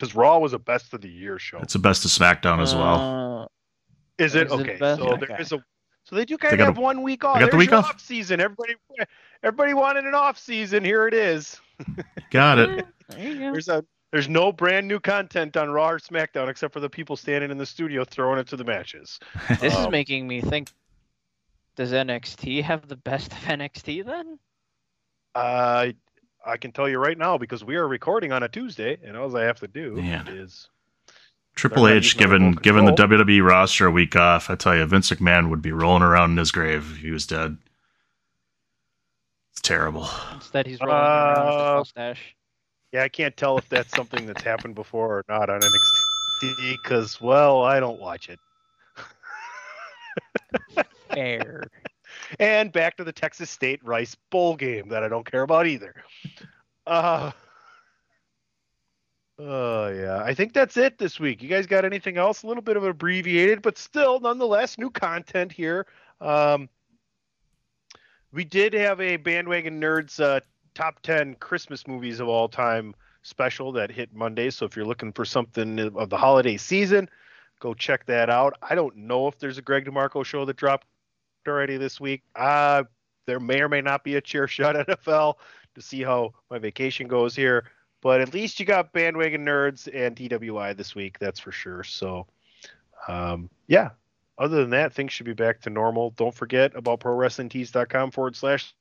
Because 0.01 0.15
Raw 0.15 0.39
was 0.39 0.55
a 0.55 0.59
best 0.59 0.95
of 0.95 1.03
the 1.03 1.11
year 1.11 1.39
show. 1.39 1.59
It's 1.59 1.75
the 1.75 1.79
best 1.79 2.07
of 2.07 2.11
SmackDown 2.11 2.61
as 2.63 2.75
well. 2.75 3.43
Uh, 3.43 4.25
Is 4.25 4.35
it 4.35 4.47
Is 4.47 4.53
it 4.55 4.61
okay? 4.61 4.77
best? 4.79 4.99
So 5.01 5.09
Okay. 5.13 5.27
there 5.27 5.41
is 5.41 5.53
a. 5.53 5.63
So 6.05 6.17
they 6.17 6.25
do 6.25 6.39
kind 6.39 6.59
They 6.59 6.63
of 6.63 6.69
have 6.69 6.79
a- 6.79 6.81
one 6.81 7.03
week 7.03 7.23
off. 7.23 7.39
they 7.39 7.45
off. 7.45 7.51
got 7.51 7.53
the 7.53 7.57
week 7.59 7.71
your 7.71 7.81
off. 7.81 8.01
season. 8.01 8.41
Everybody, 8.41 8.75
everybody 9.43 9.75
wanted 9.75 10.07
an 10.07 10.15
off 10.15 10.39
season. 10.39 10.83
Here 10.85 11.07
it 11.07 11.13
is. 11.15 11.61
Got 12.31 12.59
it. 12.59 12.87
there 13.11 13.35
go. 13.35 13.53
There's 13.53 13.69
a 13.69 13.85
there's 14.11 14.29
no 14.29 14.51
brand 14.53 14.89
new 14.89 14.99
content 15.01 15.57
on 15.59 15.71
Raw 15.71 15.91
or 15.91 15.99
SmackDown 15.99 16.49
except 16.49 16.73
for 16.73 16.81
the 16.81 16.89
people 16.91 17.17
standing 17.17 17.51
in 17.51 17.59
the 17.59 17.67
studio 17.67 18.05
throwing 18.05 18.39
it 18.41 18.47
to 18.49 18.57
the 18.57 18.65
matches. 18.65 19.21
This 19.61 19.75
is 19.75 19.79
Um, 19.79 19.91
making 19.91 20.27
me 20.27 20.41
think. 20.41 20.71
Does 21.77 21.93
NXT 21.93 22.63
have 22.63 22.89
the 22.89 22.97
best 22.97 23.33
of 23.33 23.39
NXT 23.39 24.05
then? 24.05 24.39
Uh, 25.35 25.89
I 26.45 26.57
can 26.57 26.73
tell 26.73 26.89
you 26.89 26.99
right 26.99 27.19
now 27.19 27.37
because 27.39 27.63
we 27.65 27.77
are 27.77 27.87
recording 27.87 28.33
on 28.33 28.43
a 28.43 28.49
Tuesday, 28.49 28.99
and 29.05 29.17
all 29.17 29.35
I 29.37 29.45
have 29.45 29.61
to 29.61 29.69
do 29.69 29.97
Man. 29.97 30.27
is 30.29 30.69
Triple 31.55 31.87
H 31.89 32.05
using 32.05 32.19
given 32.19 32.43
remote 32.43 32.63
given 32.63 32.85
the. 32.87 32.93
WWE 32.93 33.47
roster 33.47 33.87
a 33.87 33.91
week 33.91 34.17
off. 34.17 34.49
I 34.51 34.55
tell 34.55 34.75
you, 34.77 34.85
Vince 34.87 35.11
McMahon 35.11 35.51
would 35.51 35.61
be 35.63 35.73
rolling 35.73 36.03
around 36.03 36.31
in 36.33 36.37
his 36.39 36.51
grave 36.53 36.91
if 36.93 36.97
he 36.99 37.11
was 37.11 37.27
dead. 37.27 37.59
It's 39.53 39.61
terrible. 39.61 40.09
Instead, 40.35 40.67
he's 40.67 40.81
rolling 40.81 40.95
around 40.97 41.47
with 41.47 41.55
Uh, 41.55 41.73
his 41.75 41.79
mustache. 41.81 42.37
yeah, 42.93 43.03
I 43.03 43.09
can't 43.09 43.37
tell 43.37 43.59
if 43.59 43.69
that's 43.69 43.95
something 43.95 44.25
that's 44.27 44.43
happened 44.43 44.75
before 44.75 45.19
or 45.19 45.25
not 45.29 45.51
on 45.51 45.61
NXT 45.61 46.77
because 46.83 47.21
well, 47.21 47.63
I 47.63 47.81
don't 47.81 48.01
watch 48.01 48.31
it. 48.31 48.39
Fair. 51.13 51.65
And 52.39 52.73
back 52.73 52.97
to 52.97 53.05
the 53.05 53.13
Texas 53.13 53.51
State 53.51 53.85
Rice 53.85 54.17
Bowl 54.31 54.57
game 54.57 54.89
that 54.89 55.03
I 55.03 55.09
don't 55.09 55.31
care 55.31 55.43
about 55.43 55.67
either. 55.67 55.95
Uh 56.87 57.33
Oh 59.43 59.89
yeah, 59.89 60.23
I 60.23 60.35
think 60.35 60.53
that's 60.53 60.77
it 60.77 60.99
this 60.99 61.19
week. 61.19 61.43
You 61.43 61.49
guys 61.49 61.67
got 61.67 61.87
anything 61.87 62.19
else? 62.19 62.43
A 62.43 62.47
little 62.47 62.63
bit 62.63 62.77
of 62.77 62.85
abbreviated, 62.85 63.63
but 63.63 63.79
still, 63.79 64.21
nonetheless, 64.21 64.77
new 64.77 64.91
content 64.91 65.51
here. 65.51 65.87
Um, 66.21 66.69
we 68.33 68.45
did 68.45 68.75
have 68.75 69.01
a 69.01 69.17
bandwagon 69.17 69.81
nerds 69.81 70.21
uh, 70.23 70.41
top 70.75 71.01
ten 71.01 71.37
Christmas 71.37 71.87
movies 71.87 72.21
of 72.21 72.29
all 72.29 72.49
time 72.51 72.95
special 73.23 73.73
that 73.73 73.91
hit 73.91 74.15
Monday. 74.15 74.51
So 74.51 74.67
if 74.67 74.77
you're 74.77 74.85
looking 74.85 75.13
for 75.13 75.25
something 75.25 75.79
of 75.79 76.11
the 76.11 76.19
holiday 76.19 76.59
season, 76.59 77.09
go 77.61 77.73
check 77.73 78.05
that 78.07 78.29
out. 78.29 78.59
I 78.61 78.75
don't 78.75 78.95
know 78.95 79.27
if 79.27 79.39
there's 79.39 79.57
a 79.57 79.63
Greg 79.63 79.87
DeMarco 79.87 80.23
show 80.23 80.45
that 80.45 80.57
dropped 80.57 80.87
already 81.49 81.77
this 81.77 82.01
week. 82.01 82.23
Uh, 82.35 82.85
there 83.27 83.41
may 83.41 83.61
or 83.61 83.69
may 83.69 83.81
not 83.81 84.05
be 84.05 84.17
a 84.17 84.21
chair 84.21 84.47
shot 84.49 84.75
NFL 84.87 85.35
to 85.75 85.83
see 85.83 86.03
how 86.03 86.33
my 86.51 86.59
vacation 86.59 87.09
goes 87.09 87.35
here. 87.35 87.65
But 88.03 88.21
at 88.21 88.33
least 88.33 88.59
you 88.59 88.67
got 88.67 88.93
bandwagon 88.93 89.45
nerds 89.45 89.89
and 89.93 90.17
DWI 90.17 90.77
this 90.77 90.95
week, 90.95 91.19
that's 91.19 91.39
for 91.39 91.53
sure. 91.53 91.85
So, 91.85 92.27
um, 93.09 93.51
yeah. 93.67 93.91
Other 94.39 94.63
than 94.63 94.71
that, 94.71 94.95
things 94.95 95.13
should 95.13 95.27
be 95.27 95.35
back 95.35 95.61
to 95.63 95.71
normal. 95.71 96.11
Don't 96.11 96.35
forget 96.35 96.75
about 96.75 97.01
prowrestlingtees.com 97.01 98.11
forward 98.11 98.37
slash 98.37 98.75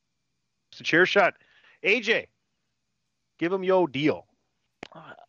the 0.78 0.86
chair 0.86 1.06
shot. 1.06 1.34
AJ, 1.84 2.28
give 3.40 3.52
them 3.52 3.64
yo 3.64 3.86
deal. 3.86 4.26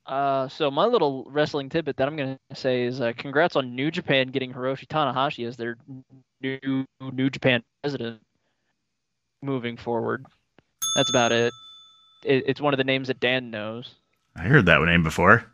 Uh, 0.07 0.49
so 0.49 0.71
my 0.71 0.87
little 0.87 1.25
wrestling 1.29 1.69
tidbit 1.69 1.97
that 1.97 2.09
I'm 2.09 2.17
gonna 2.17 2.39
say 2.55 2.85
is 2.85 3.01
uh, 3.01 3.13
congrats 3.17 3.57
on 3.57 3.75
New 3.75 3.91
Japan 3.91 4.29
getting 4.29 4.53
Hiroshi 4.53 4.87
Tanahashi 4.87 5.47
as 5.47 5.57
their 5.57 5.77
new 6.43 6.85
New 7.01 7.31
Japan 7.31 7.63
president 7.83 8.21
moving 9.43 9.77
forward. 9.77 10.27
That's 10.97 11.11
about 11.11 11.33
it. 11.33 11.53
it 12.25 12.45
it's 12.47 12.61
one 12.61 12.75
of 12.75 12.79
the 12.79 12.85
names 12.85 13.09
that 13.09 13.21
Dan 13.21 13.51
knows. 13.51 13.95
I 14.37 14.43
heard 14.43 14.67
that 14.67 14.81
name 14.83 15.03
before. 15.03 15.45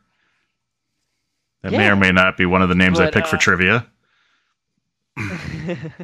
That 1.63 1.73
may 1.73 1.89
or 1.89 1.97
may 1.97 2.13
not 2.13 2.37
be 2.37 2.47
one 2.47 2.63
of 2.63 2.69
the 2.69 2.75
names 2.75 3.01
I 3.01 3.07
But, 3.07 3.15
picked 3.15 3.29
for 3.29 3.37
uh, 3.37 3.41
trivia. 3.41 3.87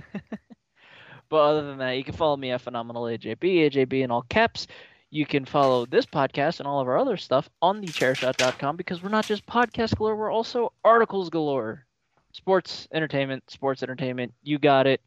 But 1.33 1.49
other 1.49 1.67
than 1.67 1.79
that, 1.79 1.93
you 1.93 2.05
can 2.05 2.13
follow 2.13 2.37
me 2.37 2.51
at 2.51 2.61
Phenomenal 2.61 3.05
AJB, 3.05 3.41
AJB 3.41 4.03
in 4.03 4.11
all 4.11 4.21
caps. 4.29 4.67
You 5.09 5.25
can 5.25 5.47
follow 5.47 5.87
this 5.87 6.05
podcast 6.05 6.59
and 6.59 6.67
all 6.67 6.79
of 6.79 6.89
our 6.89 6.99
other 6.99 7.17
stuff 7.17 7.49
on 7.63 7.81
the 7.81 7.87
thechairshot.com 7.87 8.77
because 8.77 9.03
we're 9.03 9.09
not 9.09 9.25
just 9.25 9.47
podcast 9.47 9.97
galore, 9.97 10.15
we're 10.15 10.31
also 10.31 10.75
articles 10.85 11.31
galore. 11.31 11.87
Sports, 12.33 12.89
entertainment, 12.93 13.45
sports, 13.51 13.83
entertainment. 13.83 14.33
You 14.43 14.59
got 14.59 14.87
it. 14.87 15.01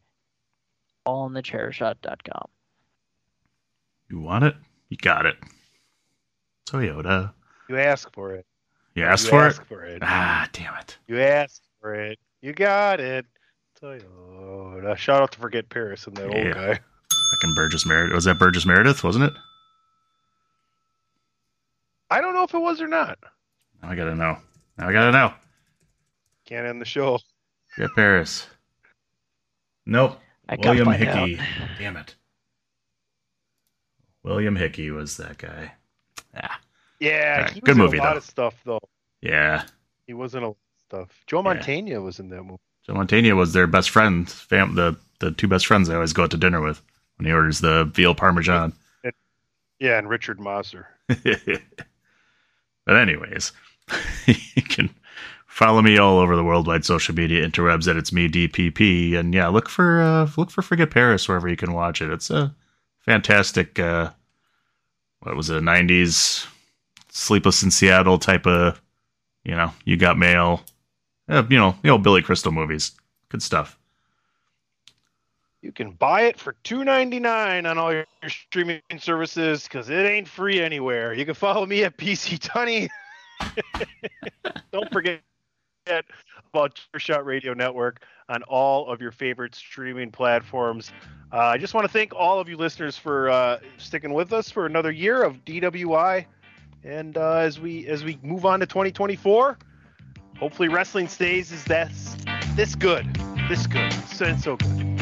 All 1.04 1.22
on 1.22 1.32
thechairshot.com. 1.32 2.48
You 4.08 4.20
want 4.20 4.44
it? 4.44 4.54
You 4.88 4.96
got 4.96 5.26
it. 5.26 5.36
Toyota. 6.68 7.32
You 7.68 7.78
ask 7.78 8.12
for 8.12 8.32
it. 8.32 8.46
You 8.94 9.04
asked 9.04 9.24
You 9.24 9.30
for 9.30 9.46
ask 9.46 9.60
it? 9.62 9.68
for 9.68 9.84
it. 9.84 10.02
Ah, 10.02 10.48
damn 10.52 10.74
it. 10.76 10.96
You 11.06 11.20
asked 11.20 11.62
for 11.80 11.94
it. 11.94 12.18
You 12.40 12.52
got 12.52 13.00
it. 13.00 13.26
Toyota. 13.82 14.96
Shout 14.96 15.22
out 15.22 15.32
to 15.32 15.38
Forget 15.38 15.68
Paris 15.68 16.06
and 16.06 16.16
that 16.16 16.30
Yeah. 16.32 16.44
old 16.46 16.54
guy. 16.54 16.80
Fucking 17.32 17.54
Burgess 17.56 17.84
Meredith. 17.84 18.14
Was 18.14 18.24
that 18.24 18.38
Burgess 18.38 18.64
Meredith, 18.64 19.02
wasn't 19.04 19.24
it? 19.24 19.32
I 22.10 22.20
don't 22.20 22.34
know 22.34 22.44
if 22.44 22.54
it 22.54 22.58
was 22.60 22.80
or 22.80 22.86
not. 22.86 23.18
Now 23.82 23.90
I 23.90 23.96
gotta 23.96 24.14
know. 24.14 24.38
Now 24.78 24.88
I 24.88 24.92
gotta 24.92 25.10
know. 25.12 25.34
Can't 26.46 26.66
end 26.66 26.80
the 26.80 26.84
show. 26.86 27.18
Get 27.76 27.94
Paris. 27.94 28.46
Nope. 29.84 30.18
I 30.48 30.56
gotta 30.56 30.68
William 30.84 30.92
Hickey. 30.92 31.38
out. 31.38 31.46
Damn 31.78 31.96
it. 31.96 32.14
William 34.22 34.56
Hickey 34.56 34.90
was 34.90 35.16
that 35.18 35.38
guy. 35.38 35.72
Ah. 36.36 36.40
Yeah. 36.40 36.54
Yeah, 36.98 37.34
Alright, 37.36 37.50
he 37.52 37.60
was 37.60 37.64
good 37.64 37.72
in 37.72 37.78
movie, 37.78 37.98
a 37.98 38.00
lot 38.00 38.12
though. 38.12 38.16
of 38.18 38.24
stuff 38.24 38.54
though. 38.64 38.80
Yeah. 39.20 39.64
He 40.06 40.14
wasn't 40.14 40.44
a 40.44 40.48
lot 40.48 40.56
of 40.56 40.84
stuff. 41.08 41.08
Joe 41.26 41.42
Mantegna 41.42 42.02
was 42.02 42.18
in 42.20 42.30
that 42.30 42.42
movie. 42.42 42.58
So 42.84 42.94
Mantegna 42.94 43.36
was 43.36 43.52
their 43.52 43.66
best 43.66 43.90
friend, 43.90 44.28
fam- 44.30 44.74
the 44.76 44.96
the 45.18 45.32
two 45.32 45.48
best 45.48 45.66
friends 45.66 45.88
they 45.88 45.94
always 45.94 46.12
go 46.12 46.22
out 46.24 46.30
to 46.30 46.36
dinner 46.38 46.60
with 46.62 46.80
when 47.16 47.26
he 47.26 47.32
orders 47.32 47.60
the 47.60 47.84
veal 47.84 48.14
parmesan. 48.14 48.72
Yeah, 49.78 49.98
and 49.98 50.08
Richard 50.08 50.38
Masur. 50.38 50.84
But 52.86 52.96
anyways, 52.96 53.52
you 54.26 54.62
can 54.62 54.88
follow 55.56 55.80
me 55.80 55.96
all 55.96 56.18
over 56.18 56.36
the 56.36 56.44
worldwide 56.44 56.84
social 56.84 57.14
media 57.14 57.48
interwebs 57.48 57.88
at 57.88 57.96
it's 57.96 58.12
me 58.12 58.28
DPP, 58.28 59.16
and 59.16 59.32
yeah, 59.32 59.48
look 59.48 59.70
for 59.70 60.02
uh, 60.02 60.28
look 60.36 60.50
for 60.50 60.60
Forget 60.60 60.90
Paris 60.90 61.26
wherever 61.26 61.48
you 61.48 61.56
can 61.56 61.72
watch 61.72 62.02
it. 62.02 62.10
It's 62.10 62.28
a 62.28 62.54
fantastic, 63.00 63.78
uh, 63.78 64.10
what 65.20 65.34
was 65.34 65.48
it, 65.48 65.62
'90s 65.62 66.46
Sleepless 67.08 67.62
in 67.62 67.70
Seattle 67.70 68.18
type 68.18 68.46
of, 68.46 68.82
you 69.44 69.56
know, 69.56 69.72
you 69.86 69.96
got 69.96 70.18
mail, 70.18 70.62
uh, 71.30 71.42
you 71.48 71.56
know, 71.56 71.74
the 71.82 71.88
old 71.88 72.02
Billy 72.02 72.20
Crystal 72.20 72.52
movies, 72.52 72.92
good 73.30 73.42
stuff. 73.42 73.78
You 75.62 75.72
can 75.72 75.92
buy 75.92 76.22
it 76.24 76.38
for 76.38 76.54
two 76.64 76.84
ninety 76.84 77.18
nine 77.18 77.64
on 77.64 77.78
all 77.78 77.94
your, 77.94 78.04
streaming 78.28 78.82
services 78.98 79.62
because 79.64 79.88
it 79.88 80.04
ain't 80.04 80.28
free 80.28 80.60
anywhere. 80.60 81.14
You 81.14 81.24
can 81.24 81.34
follow 81.34 81.64
me 81.64 81.82
at 81.84 81.96
PC 81.96 82.38
Tunney. 82.38 82.90
Don't 84.72 84.92
forget 84.92 85.20
about 85.88 86.74
Chair 86.74 86.98
Shot 86.98 87.26
Radio 87.26 87.54
Network 87.54 88.02
on 88.28 88.42
all 88.44 88.88
of 88.88 89.00
your 89.00 89.12
favorite 89.12 89.54
streaming 89.54 90.10
platforms. 90.10 90.92
Uh, 91.32 91.38
I 91.38 91.58
just 91.58 91.74
want 91.74 91.86
to 91.86 91.92
thank 91.92 92.14
all 92.14 92.40
of 92.40 92.48
you 92.48 92.56
listeners 92.56 92.96
for 92.96 93.30
uh, 93.30 93.58
sticking 93.78 94.12
with 94.12 94.32
us 94.32 94.50
for 94.50 94.66
another 94.66 94.90
year 94.90 95.22
of 95.22 95.44
DWI. 95.44 96.26
And 96.84 97.16
uh, 97.16 97.36
as 97.36 97.60
we 97.60 97.86
as 97.86 98.04
we 98.04 98.18
move 98.22 98.46
on 98.46 98.60
to 98.60 98.66
2024, 98.66 99.58
hopefully 100.38 100.68
wrestling 100.68 101.08
stays 101.08 101.50
is 101.50 101.64
that 101.64 101.92
this 102.54 102.74
good, 102.74 103.06
this 103.48 103.66
good, 103.66 103.92
it's 103.92 104.44
so 104.44 104.56
good. 104.56 104.95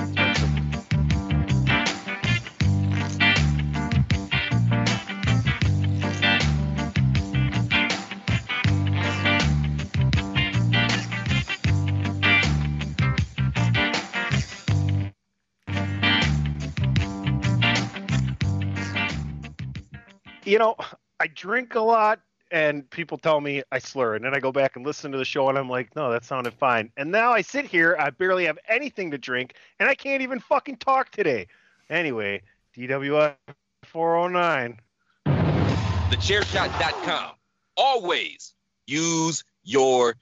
You 20.54 20.60
know, 20.60 20.76
I 21.18 21.26
drink 21.26 21.74
a 21.74 21.80
lot 21.80 22.20
and 22.52 22.88
people 22.90 23.18
tell 23.18 23.40
me 23.40 23.64
I 23.72 23.80
slur. 23.80 24.14
And 24.14 24.24
then 24.24 24.36
I 24.36 24.38
go 24.38 24.52
back 24.52 24.76
and 24.76 24.86
listen 24.86 25.10
to 25.10 25.18
the 25.18 25.24
show 25.24 25.48
and 25.48 25.58
I'm 25.58 25.68
like, 25.68 25.96
no, 25.96 26.12
that 26.12 26.24
sounded 26.24 26.54
fine. 26.54 26.92
And 26.96 27.10
now 27.10 27.32
I 27.32 27.40
sit 27.40 27.66
here, 27.66 27.96
I 27.98 28.10
barely 28.10 28.44
have 28.44 28.56
anything 28.68 29.10
to 29.10 29.18
drink 29.18 29.54
and 29.80 29.88
I 29.88 29.96
can't 29.96 30.22
even 30.22 30.38
fucking 30.38 30.76
talk 30.76 31.10
today. 31.10 31.48
Anyway, 31.90 32.40
DWI 32.76 33.34
409. 33.82 34.78
Thechairshot.com. 35.26 37.32
Always 37.76 38.54
use 38.86 39.42
your 39.64 40.14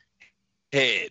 head. 0.72 1.10